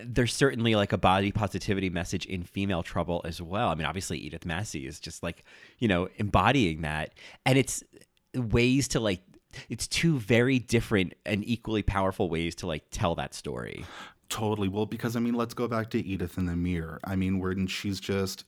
[0.04, 3.68] there's certainly like a body positivity message in female trouble as well.
[3.70, 5.44] I mean, obviously Edith Massey is just like
[5.78, 7.06] you know embodying that,
[7.46, 7.82] and it's
[8.34, 9.22] ways to like
[9.68, 13.84] it's two very different and equally powerful ways to like tell that story.
[14.28, 14.68] Totally.
[14.68, 17.00] Well, because I mean, let's go back to Edith in the mirror.
[17.04, 18.44] I mean, when she's just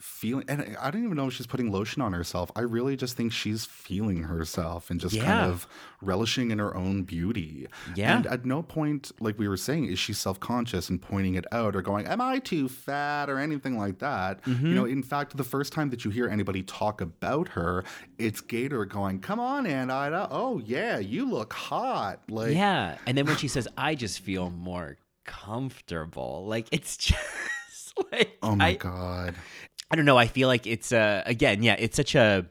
[0.00, 2.52] feeling, and I don't even know if she's putting lotion on herself.
[2.54, 5.24] I really just think she's feeling herself and just Yeah.
[5.24, 5.66] kind of
[6.00, 7.66] relishing in her own beauty.
[7.96, 8.16] Yeah.
[8.16, 11.46] And at no point, like we were saying, is she self conscious and pointing it
[11.50, 14.42] out or going, Am I too fat or anything like that?
[14.44, 14.66] Mm-hmm.
[14.66, 17.82] You know, in fact, the first time that you hear anybody talk about her,
[18.18, 20.28] it's Gator going, Come on, Aunt Ida.
[20.30, 22.20] Oh, yeah, you look hot.
[22.28, 27.94] Like, yeah, and then when she says, "I just feel more comfortable," like it's just
[28.12, 29.34] like Oh my I, God.
[29.90, 30.18] I don't know.
[30.18, 32.46] I feel like it's uh again, yeah, it's such a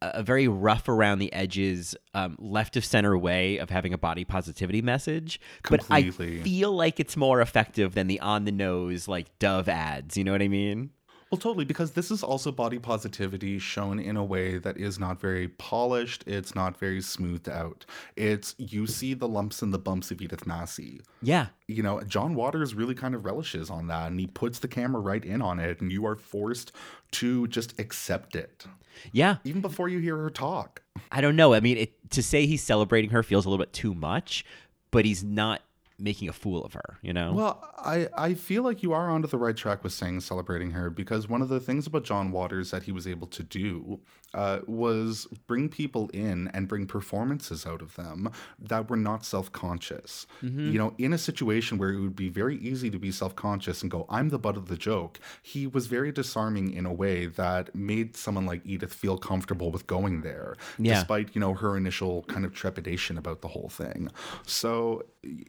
[0.00, 4.24] a very rough around the edges, um, left of center way of having a body
[4.24, 5.40] positivity message.
[5.68, 6.02] But I
[6.44, 10.16] feel like it's more effective than the on the nose like Dove ads.
[10.16, 10.90] You know what I mean?
[11.30, 15.20] Well, totally, because this is also body positivity shown in a way that is not
[15.20, 16.24] very polished.
[16.26, 17.84] It's not very smoothed out.
[18.16, 21.02] It's you see the lumps and the bumps of Edith Massey.
[21.20, 21.48] Yeah.
[21.66, 25.02] You know, John Waters really kind of relishes on that, and he puts the camera
[25.02, 26.72] right in on it, and you are forced
[27.12, 28.64] to just accept it,
[29.12, 29.36] Yeah.
[29.44, 30.82] even before you hear her talk.
[31.12, 31.52] I don't know.
[31.52, 34.46] I mean, it, to say he's celebrating her feels a little bit too much,
[34.90, 35.60] but he's not
[35.98, 37.32] making a fool of her, you know?
[37.32, 40.90] Well, I, I feel like you are onto the right track with saying celebrating her
[40.90, 44.00] because one of the things about John Waters that he was able to do
[44.34, 49.50] uh, was bring people in and bring performances out of them that were not self
[49.52, 50.26] conscious.
[50.42, 53.82] You know, in a situation where it would be very easy to be self conscious
[53.82, 57.26] and go, I'm the butt of the joke, he was very disarming in a way
[57.26, 60.94] that made someone like Edith feel comfortable with going there, Yeah.
[60.94, 64.10] despite, you know, her initial kind of trepidation about the whole thing.
[64.46, 65.04] So,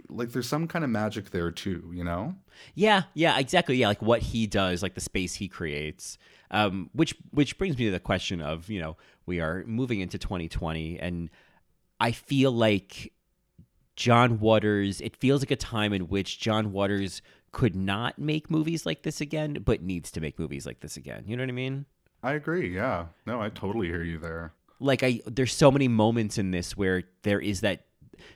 [0.09, 2.35] like, there's some kind of magic there too, you know?
[2.75, 3.77] Yeah, yeah, exactly.
[3.77, 6.17] Yeah, like what he does, like the space he creates.
[6.51, 10.17] Um, which which brings me to the question of, you know, we are moving into
[10.17, 11.29] 2020 and
[11.99, 13.13] I feel like
[13.95, 17.21] John Waters, it feels like a time in which John Waters
[17.51, 21.23] could not make movies like this again, but needs to make movies like this again.
[21.27, 21.85] You know what I mean?
[22.23, 22.73] I agree.
[22.73, 23.07] Yeah.
[23.25, 24.53] No, I totally hear you there.
[24.79, 27.85] Like I there's so many moments in this where there is that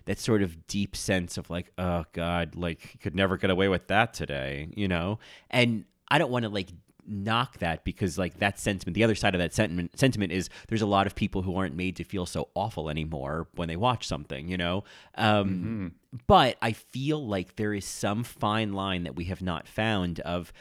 [0.06, 3.88] that sort of deep sense of like, oh God, like could never get away with
[3.88, 5.20] that today, you know?
[5.50, 6.70] And I don't want to like
[7.08, 10.82] knock that because like that sentiment the other side of that sentiment sentiment is there's
[10.82, 14.08] a lot of people who aren't made to feel so awful anymore when they watch
[14.08, 14.84] something you know?
[15.16, 15.88] Um, Mm-hmm.
[16.28, 20.54] but i feel like there is some fine line that we have not found of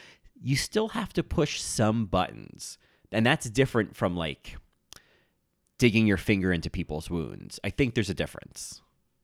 [0.44, 2.76] you still have to push some buttons.
[3.12, 4.56] And that's different from like
[5.78, 7.60] digging your finger into people's wounds.
[7.62, 8.82] I think there's a difference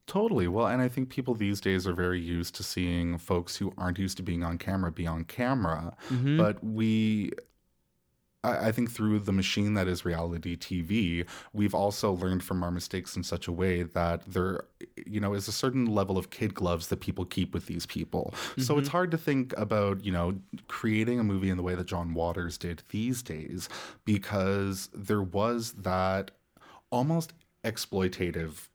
[0.09, 0.49] Totally.
[0.49, 3.99] Well, and I think people these days are very used to seeing folks who aren't
[3.99, 5.95] used to being on camera be on camera.
[6.09, 6.39] Mm-hmm.
[6.39, 7.33] But we,
[8.43, 12.71] I, I think through the machine that is reality TV, we've also learned from our
[12.71, 14.65] mistakes in such a way that there,
[15.07, 18.33] you know, is a certain level of kid gloves that people keep with these people.
[18.57, 18.97] So it's mm-hmm.
[18.97, 22.57] hard to think about, you know, creating a movie in the way that John Waters
[22.57, 23.69] did these days
[24.07, 26.31] because there was that
[26.91, 28.69] almost exploitative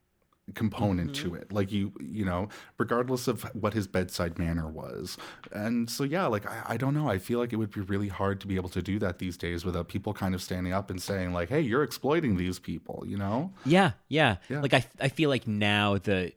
[0.56, 1.36] component to mm-hmm.
[1.38, 1.52] it.
[1.54, 5.18] Like you you know regardless of what his bedside manner was.
[5.52, 7.10] And so yeah like I, I don't know.
[7.10, 9.38] I feel like it would be really hard to be able to do that these
[9.38, 13.04] days without people kind of standing up and saying like hey you're exploiting these people
[13.06, 13.54] you know?
[13.66, 14.38] Yeah, yeah.
[14.50, 14.62] Yeah.
[14.62, 16.34] Like I, I feel like now the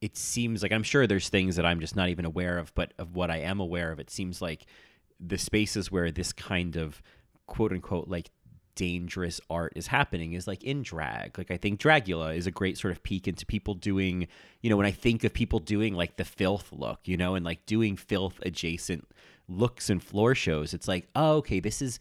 [0.00, 2.92] it seems like I'm sure there's things that I'm just not even aware of, but
[2.98, 4.66] of what I am aware of, it seems like
[5.18, 7.02] the spaces where this kind of
[7.46, 8.30] quote unquote like
[8.74, 11.36] dangerous art is happening is like in drag.
[11.38, 14.28] Like I think Dragula is a great sort of peek into people doing,
[14.60, 17.44] you know, when I think of people doing like the filth look, you know, and
[17.44, 19.08] like doing filth adjacent
[19.48, 21.98] looks and floor shows, it's like, oh, okay, this is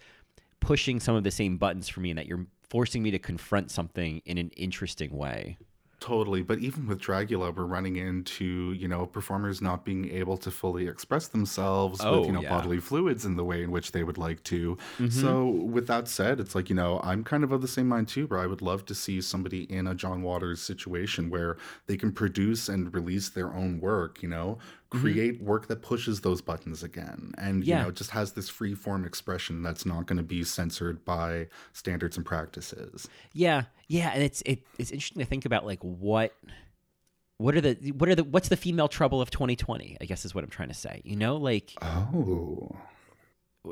[0.59, 3.69] pushing some of the same buttons for me and that you're forcing me to confront
[3.69, 5.57] something in an interesting way.
[6.01, 10.49] Totally, but even with Dragula, we're running into you know performers not being able to
[10.49, 12.49] fully express themselves Oh, with you oh, know yeah.
[12.49, 14.79] bodily fluids in the way in which they would like to.
[14.97, 15.71] So mm-hmm.
[15.71, 18.25] with that said, it's like you know I'm kind of of the same mind too,
[18.25, 22.11] where I would love to see somebody in a John Waters situation where they can
[22.11, 24.23] produce and release their own work.
[24.23, 24.57] You know,
[24.91, 25.01] Mm-hmm.
[25.03, 27.77] create work that pushes those buttons again, and Yeah.
[27.79, 31.47] you know just has this free form expression that's not going to be censored by
[31.71, 33.07] standards and practices.
[33.31, 36.33] Yeah, yeah, and it's it, it's interesting to think about like what
[37.37, 39.95] what are the what are the what's the female trouble of 2020?
[40.01, 41.01] I guess is what I'm trying to say.
[41.05, 42.75] You know, like Oh.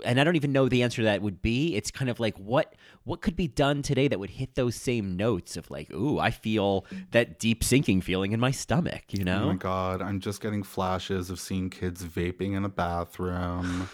[0.06, 1.76] And I don't even know the answer to that would be.
[1.76, 2.76] It's kind of like what
[3.06, 6.30] what could be done today that would hit those same notes of like, ooh, I
[6.30, 9.46] feel that deep sinking feeling in my stomach, you know?
[9.46, 13.90] Oh my god, I'm just getting flashes of seeing kids vaping in a bathroom.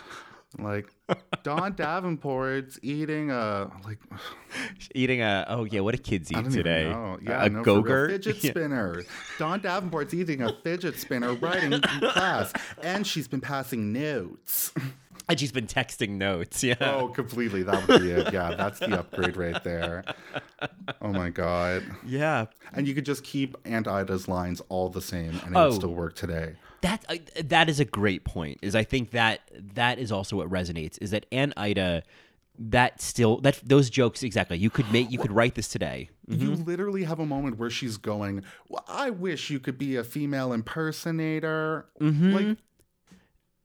[0.59, 0.93] like
[1.43, 3.99] Dawn Davenport's eating a like
[4.95, 6.89] Eating a oh yeah, what do kids eat today?
[6.89, 8.11] Yeah, a no, go-gurt?
[8.11, 8.51] fidget Yeah.
[8.51, 9.03] spinner.
[9.39, 12.51] Dawn Davenport's eating a fidget spinner right in class,
[12.83, 14.73] and she's been passing notes.
[15.27, 16.63] And she's been texting notes.
[16.63, 16.75] Yeah.
[16.81, 17.63] Oh, completely.
[17.63, 18.31] That would be it.
[18.33, 20.03] Yeah, that's the upgrade right there.
[21.01, 21.83] Oh my god.
[22.05, 22.45] Yeah.
[22.73, 25.67] And you could just keep Aunt Ida's lines all the same, and it Oh.
[25.69, 26.55] would still work today.
[26.81, 28.59] That uh, that is a great point.
[28.61, 29.41] Is I think that
[29.73, 30.97] that is also what resonates.
[31.01, 32.03] Is that Aunt Ida,
[32.59, 34.57] that still that those jokes exactly.
[34.59, 36.09] You could make you could write this today.
[36.27, 40.03] You literally have a moment where she's going, well, I wish you could be a
[40.03, 41.85] female impersonator.
[41.99, 42.57] Like,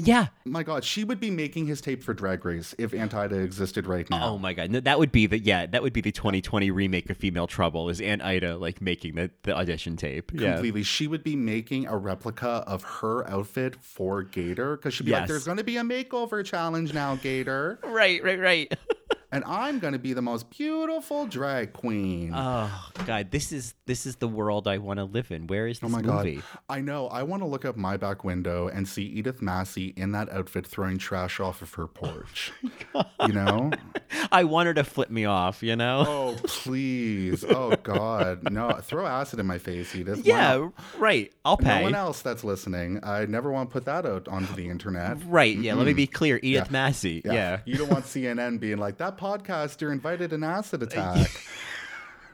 [0.07, 0.27] Yeah.
[0.45, 3.87] my God, she would be making his tape for Drag Race if Aunt Ida existed
[3.87, 4.31] right now.
[4.31, 4.71] Oh my god.
[4.71, 5.67] No, that would be the yeah.
[5.67, 7.89] That would be the 2020 remake of Female Trouble.
[7.89, 10.33] Is Aunt Ida like making the the audition tape?
[10.35, 10.53] Yeah.
[10.53, 10.83] Completely.
[10.83, 15.27] She would be making a replica of her outfit for Gator because she'd be like,
[15.29, 17.79] there's going to be a makeover challenge now, Gator.
[17.91, 18.23] Right.
[18.23, 18.41] Right.
[18.41, 18.73] Right.
[19.33, 22.33] and I'm going to be the most beautiful drag queen.
[22.35, 23.31] oh god.
[23.31, 25.47] This is this is the world I want to live in.
[25.47, 26.37] Where is oh this Oh my movie?
[26.37, 26.45] god!
[26.69, 27.09] I know.
[27.09, 30.67] I want to look up my back window and see Edith Massey in that outfit
[30.67, 32.53] throwing trash off of her porch.
[32.93, 33.71] Oh you know?
[34.33, 35.63] I want her to flip me off.
[35.63, 36.05] You know.
[36.09, 37.45] Oh please!
[37.45, 38.51] Oh God!
[38.51, 38.73] No!
[38.83, 40.27] Throw acid in my face, Edith.
[40.27, 40.69] Yeah.
[40.99, 41.33] Right.
[41.45, 41.79] I'll pay.
[41.79, 42.99] No one else that's listening.
[43.05, 45.19] I never want to put that out onto the internet.
[45.25, 45.57] Right.
[45.57, 45.75] Yeah.
[45.75, 46.39] Let me be clear.
[46.43, 46.73] Edith Yeah.
[46.73, 47.23] Massey.
[47.25, 47.61] Yeah.
[47.65, 51.31] You don't want CNN being like that podcaster invited an acid attack.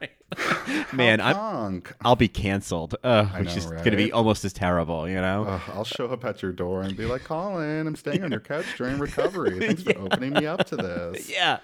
[0.92, 2.96] Man, I'm, I'll be canceled.
[3.02, 5.44] Uh, which know, is going to be almost as terrible, you know?
[5.48, 8.40] Ugh, I'll show up at your door and be like, Colin, I'm staying on your
[8.52, 9.58] couch during recovery.
[9.66, 11.30] Thanks for opening me up to this.
[11.30, 11.58] yeah.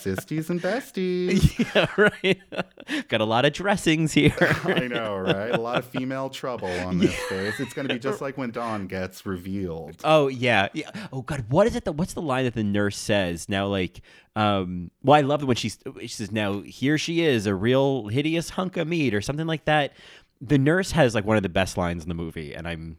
[0.00, 1.58] Sisters and besties.
[1.74, 3.08] yeah, right.
[3.08, 4.34] Got a lot of dressings here.
[4.64, 5.50] I know, right?
[5.50, 7.60] A lot of female trouble on this face.
[7.60, 10.00] It's going to be just like when Dawn gets revealed.
[10.04, 10.68] oh, yeah.
[10.72, 10.90] yeah.
[11.12, 11.44] Oh, God.
[11.48, 11.84] What is it?
[11.84, 13.48] That, what's the line that the nurse says?
[13.48, 14.00] Now, like,
[14.34, 18.05] um, well, I love it when she's, she says, now here she is, a real
[18.08, 19.92] hideous hunk of meat or something like that.
[20.40, 22.98] The nurse has like one of the best lines in the movie, and I'm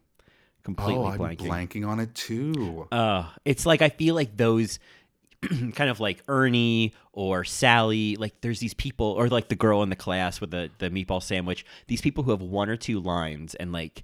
[0.64, 1.48] completely Oh, I'm blanking.
[1.48, 2.88] blanking on it too.
[2.92, 4.80] Uh, it's like I feel like those
[5.76, 9.90] kind of like Ernie or Sally, like there's these people, or like the girl in
[9.90, 11.64] the class with the the meatball sandwich.
[11.88, 14.04] These people who have one or two lines, and like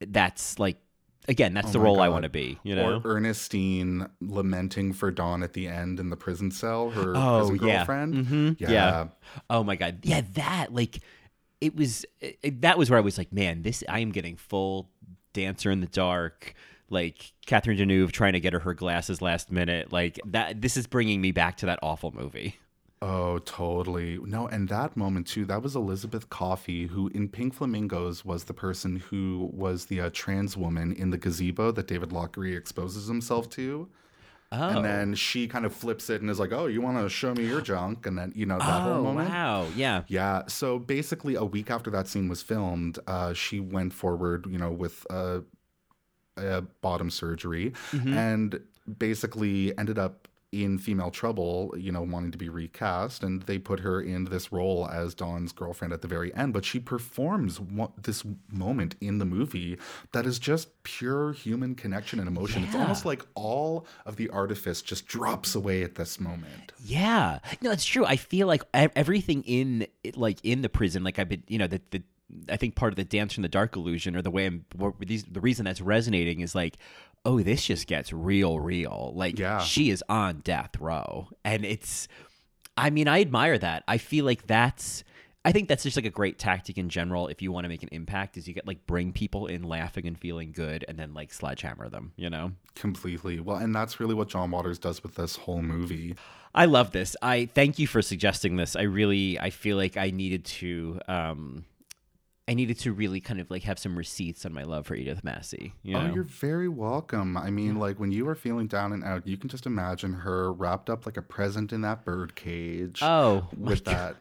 [0.00, 0.78] that's like
[1.28, 2.58] again, that's Oh the role I want to be.
[2.62, 3.00] You know?
[3.04, 7.66] Or Ernestine lamenting for Dawn at the end in the prison cell, her Oh, prison
[7.66, 7.76] yeah.
[7.76, 8.14] girlfriend.
[8.14, 8.56] Mhm.
[8.60, 8.70] Yeah.
[8.70, 9.08] Yeah.
[9.48, 11.00] Oh my god, yeah, that like
[11.60, 12.06] it was.
[12.20, 14.90] It, that was where I was like, man, this I am getting full
[15.32, 16.54] dancer in the dark.
[16.92, 19.92] Like Catherine Deneuve trying to get her her glasses last minute.
[19.92, 20.60] Like that.
[20.60, 22.56] This is bringing me back to that awful movie.
[23.02, 24.18] Oh, totally.
[24.22, 28.52] No, and that moment too, that was Elizabeth Coffey, who in Pink Flamingos was the
[28.52, 33.48] person who was the uh, trans woman in the gazebo that David Lochary exposes himself
[33.50, 33.88] to.
[34.52, 37.08] Oh, And then she kind of flips it and is like, oh, you want to
[37.08, 38.04] show me your junk?
[38.04, 39.30] And then, you know, that oh whole moment.
[39.30, 40.02] wow, yeah.
[40.08, 40.42] Yeah.
[40.48, 44.72] So basically, a week after that scene was filmed, uh, she went forward, you know,
[44.72, 45.42] with a,
[46.36, 48.12] a bottom surgery Mm-hmm.
[48.12, 48.60] and
[48.98, 53.22] basically ended up in female trouble, you know, wanting to be recast.
[53.22, 56.52] And they put her in this role as Dawn's girlfriend at the very end.
[56.52, 59.78] But she performs one, this moment in the movie
[60.12, 62.64] that is just pure human connection and emotion.
[62.64, 66.72] It's almost like all of the artifice just drops away at this moment.
[66.84, 68.04] Yeah, no, it's true.
[68.04, 69.86] I feel like everything in
[70.16, 72.02] like in the prison, like I've been, you know, the the
[72.48, 74.64] I think part of the dance from the dark illusion, or the way I'm,
[75.00, 76.76] these, the reason that's resonating is like,
[77.24, 79.12] oh, this just gets real, real.
[79.14, 79.60] Like, Yeah.
[79.60, 82.08] she is on death row, and it's,
[82.76, 83.84] I mean, I admire that.
[83.86, 85.04] I feel like that's.
[85.42, 87.28] I think that's just like a great tactic in general.
[87.28, 90.06] If you want to make an impact, is you get like bring people in laughing
[90.06, 92.12] and feeling good, and then like sledgehammer them.
[92.16, 92.52] You know.
[92.74, 93.40] Completely.
[93.40, 96.14] Well, and that's really what John Waters does with this whole movie.
[96.54, 97.16] I love this.
[97.22, 98.76] I thank you for suggesting this.
[98.76, 101.64] I really I feel like I needed to um
[102.50, 105.22] I needed to really kind of like have some receipts on my love for Edith
[105.22, 105.72] Massey.
[105.84, 106.10] You oh, know?
[106.10, 107.36] Oh, you're very welcome.
[107.36, 110.52] I mean, like when you are feeling down and out, you can just imagine her
[110.52, 112.98] wrapped up like a present in that bird cage.
[113.04, 113.94] oh with God.
[113.94, 114.16] that.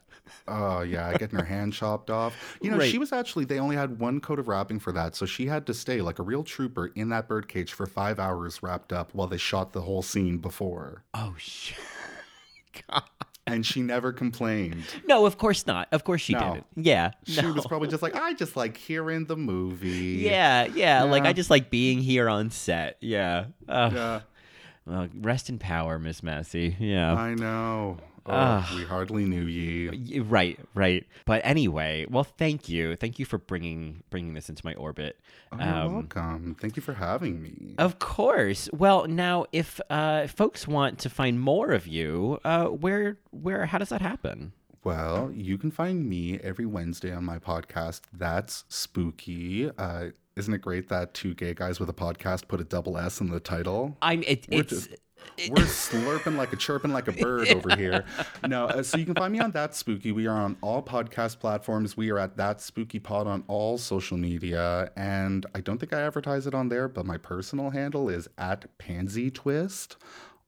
[0.47, 2.59] Oh yeah, getting her hand chopped off.
[2.61, 2.91] You know, Right.
[2.91, 5.65] she was actually they only had one coat of wrapping for that, so she had
[5.65, 9.11] to stay like a real trooper in that bird cage for five hours wrapped up
[9.15, 11.03] while they shot the whole scene before.
[11.15, 11.79] Oh shit.
[13.51, 14.83] And she never complained.
[15.07, 15.87] No, of course not.
[15.91, 16.39] Of course she No.
[16.39, 16.65] didn't.
[16.75, 17.11] Yeah.
[17.25, 17.53] She no.
[17.53, 20.19] was probably just like, I just like hearing the movie.
[20.21, 22.97] yeah, yeah, Like I just like being here on set.
[23.01, 23.45] Yeah.
[23.67, 24.19] Uh, Yeah,
[24.85, 26.75] Well, rest in power, Miss Massey.
[26.79, 27.13] Yeah.
[27.13, 27.97] I know.
[28.31, 30.19] Oh, we hardly knew ye.
[30.19, 31.05] Right, right.
[31.25, 35.19] But anyway, well, thank you, thank you for bringing bringing this into my orbit.
[35.51, 36.55] Oh, you're Um, welcome.
[36.59, 37.75] Thank you for having me.
[37.77, 38.69] Of course.
[38.71, 43.77] Well, now, if uh, folks want to find more of you, uh, where, where, how
[43.79, 44.53] does that happen?
[44.83, 48.01] Well, you can find me every Wednesday on my podcast.
[48.13, 49.69] That's spooky.
[49.77, 53.19] Uh, isn't it great that two gay guys with a podcast put a double S
[53.19, 53.97] in the title?
[54.01, 54.23] I'm.
[54.23, 54.69] It, it's.
[54.69, 54.89] just-
[55.49, 58.05] We're slurping like a chirping like a bird over here.
[58.47, 60.11] No, uh, so you can find me on That Spooky.
[60.11, 61.95] We are on all podcast platforms.
[61.95, 66.01] We are at That Spooky Pod on all social media, and I don't think I
[66.01, 69.97] advertise it on there, but my personal handle is at Pansy Twist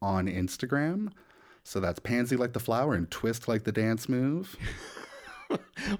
[0.01, 1.11] on Instagram.
[1.63, 4.57] So that's pansy like the flower and twist like the dance move.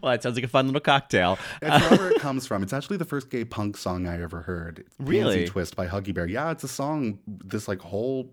[0.01, 1.37] well, that sounds like a fun little cocktail.
[1.61, 2.63] It's not where it comes from.
[2.63, 4.79] It's actually the first gay punk song I ever heard.
[4.79, 5.35] It's Really?
[5.37, 6.25] Pansy Twist by Huggy Bear.
[6.25, 8.31] Yeah, it's a song, this like whole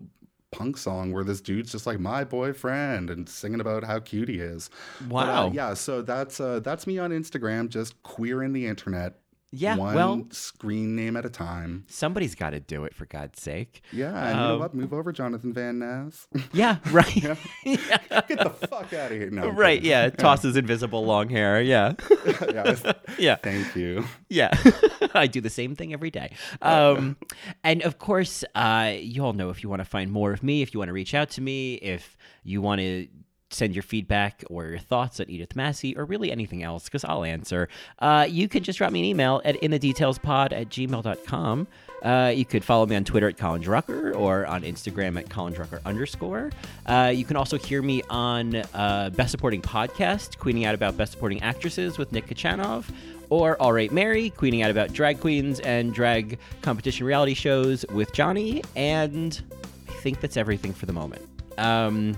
[0.50, 4.36] punk song where this dude's just like my boyfriend and singing about how cute he
[4.36, 4.70] is.
[5.08, 5.50] But, uh, Wow.
[5.52, 9.18] yeah, so that's uh, that's me on Instagram, just queering the internet.
[9.50, 11.84] Yeah, One well- screen name at a time.
[11.88, 13.82] Somebody's got to do it for God's sake.
[13.92, 14.74] Yeah, and you know Um, what?
[14.74, 16.26] Move over, Jonathan Van Ness.
[16.52, 17.16] Yeah, right.
[17.64, 17.86] yeah.
[18.28, 19.30] Get the fuck out of here.
[19.30, 19.76] No, right.
[19.78, 19.90] kidding.
[19.90, 20.10] Yeah.
[20.10, 21.62] Tosses invisible long hair.
[21.62, 21.94] Yeah.
[22.52, 22.92] yeah.
[23.18, 23.36] yeah.
[23.36, 24.04] Thank you.
[24.28, 24.50] Yeah,
[25.14, 26.32] I do the same thing every day.
[26.60, 27.16] Um,
[27.64, 30.60] and of course, uh, you all know if you want to find more of me,
[30.60, 33.08] if you want to reach out to me, if you want to
[33.50, 37.24] send your feedback or your thoughts at Edith Massey or really anything else, because I'll
[37.24, 37.68] answer,
[37.98, 41.66] uh, you can just drop me an email at inthedetailspod at gmail.com.
[42.02, 45.52] Uh, you could follow me on Twitter at Colin Drucker or on Instagram at Colin
[45.52, 46.50] Drucker underscore.
[46.86, 51.12] Uh, you can also hear me on uh, Best Supporting Podcast, queening out about Best
[51.12, 52.84] Supporting Actresses with Nick Kachanov,
[53.30, 58.12] or All Right Mary, queening out about drag queens and drag competition reality shows with
[58.12, 58.62] Johnny.
[58.76, 59.40] And
[59.88, 61.22] I think that's everything for the moment.
[61.58, 62.16] Um,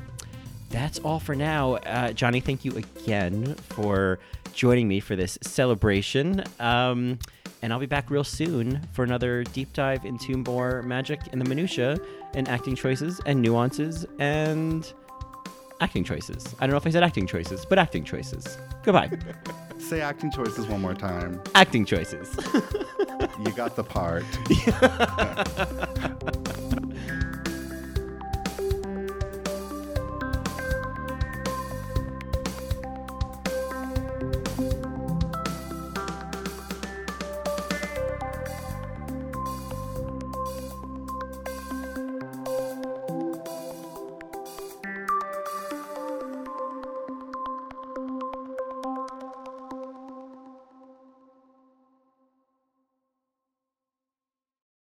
[0.71, 1.75] that's all for now.
[1.75, 4.19] Uh, Johnny, thank you again for
[4.53, 6.43] joining me for this celebration.
[6.59, 7.19] Um,
[7.63, 11.49] and I'll be back real soon for another deep dive into more magic and the
[11.49, 11.99] minutia
[12.35, 14.91] and acting choices and nuances and
[15.81, 16.55] acting choices.
[16.59, 18.57] I don't know if I said acting choices, but acting choices.
[18.83, 19.11] Goodbye.
[19.79, 21.41] Say acting choices one more time.
[21.55, 22.37] acting choices.
[23.45, 24.25] You got the part.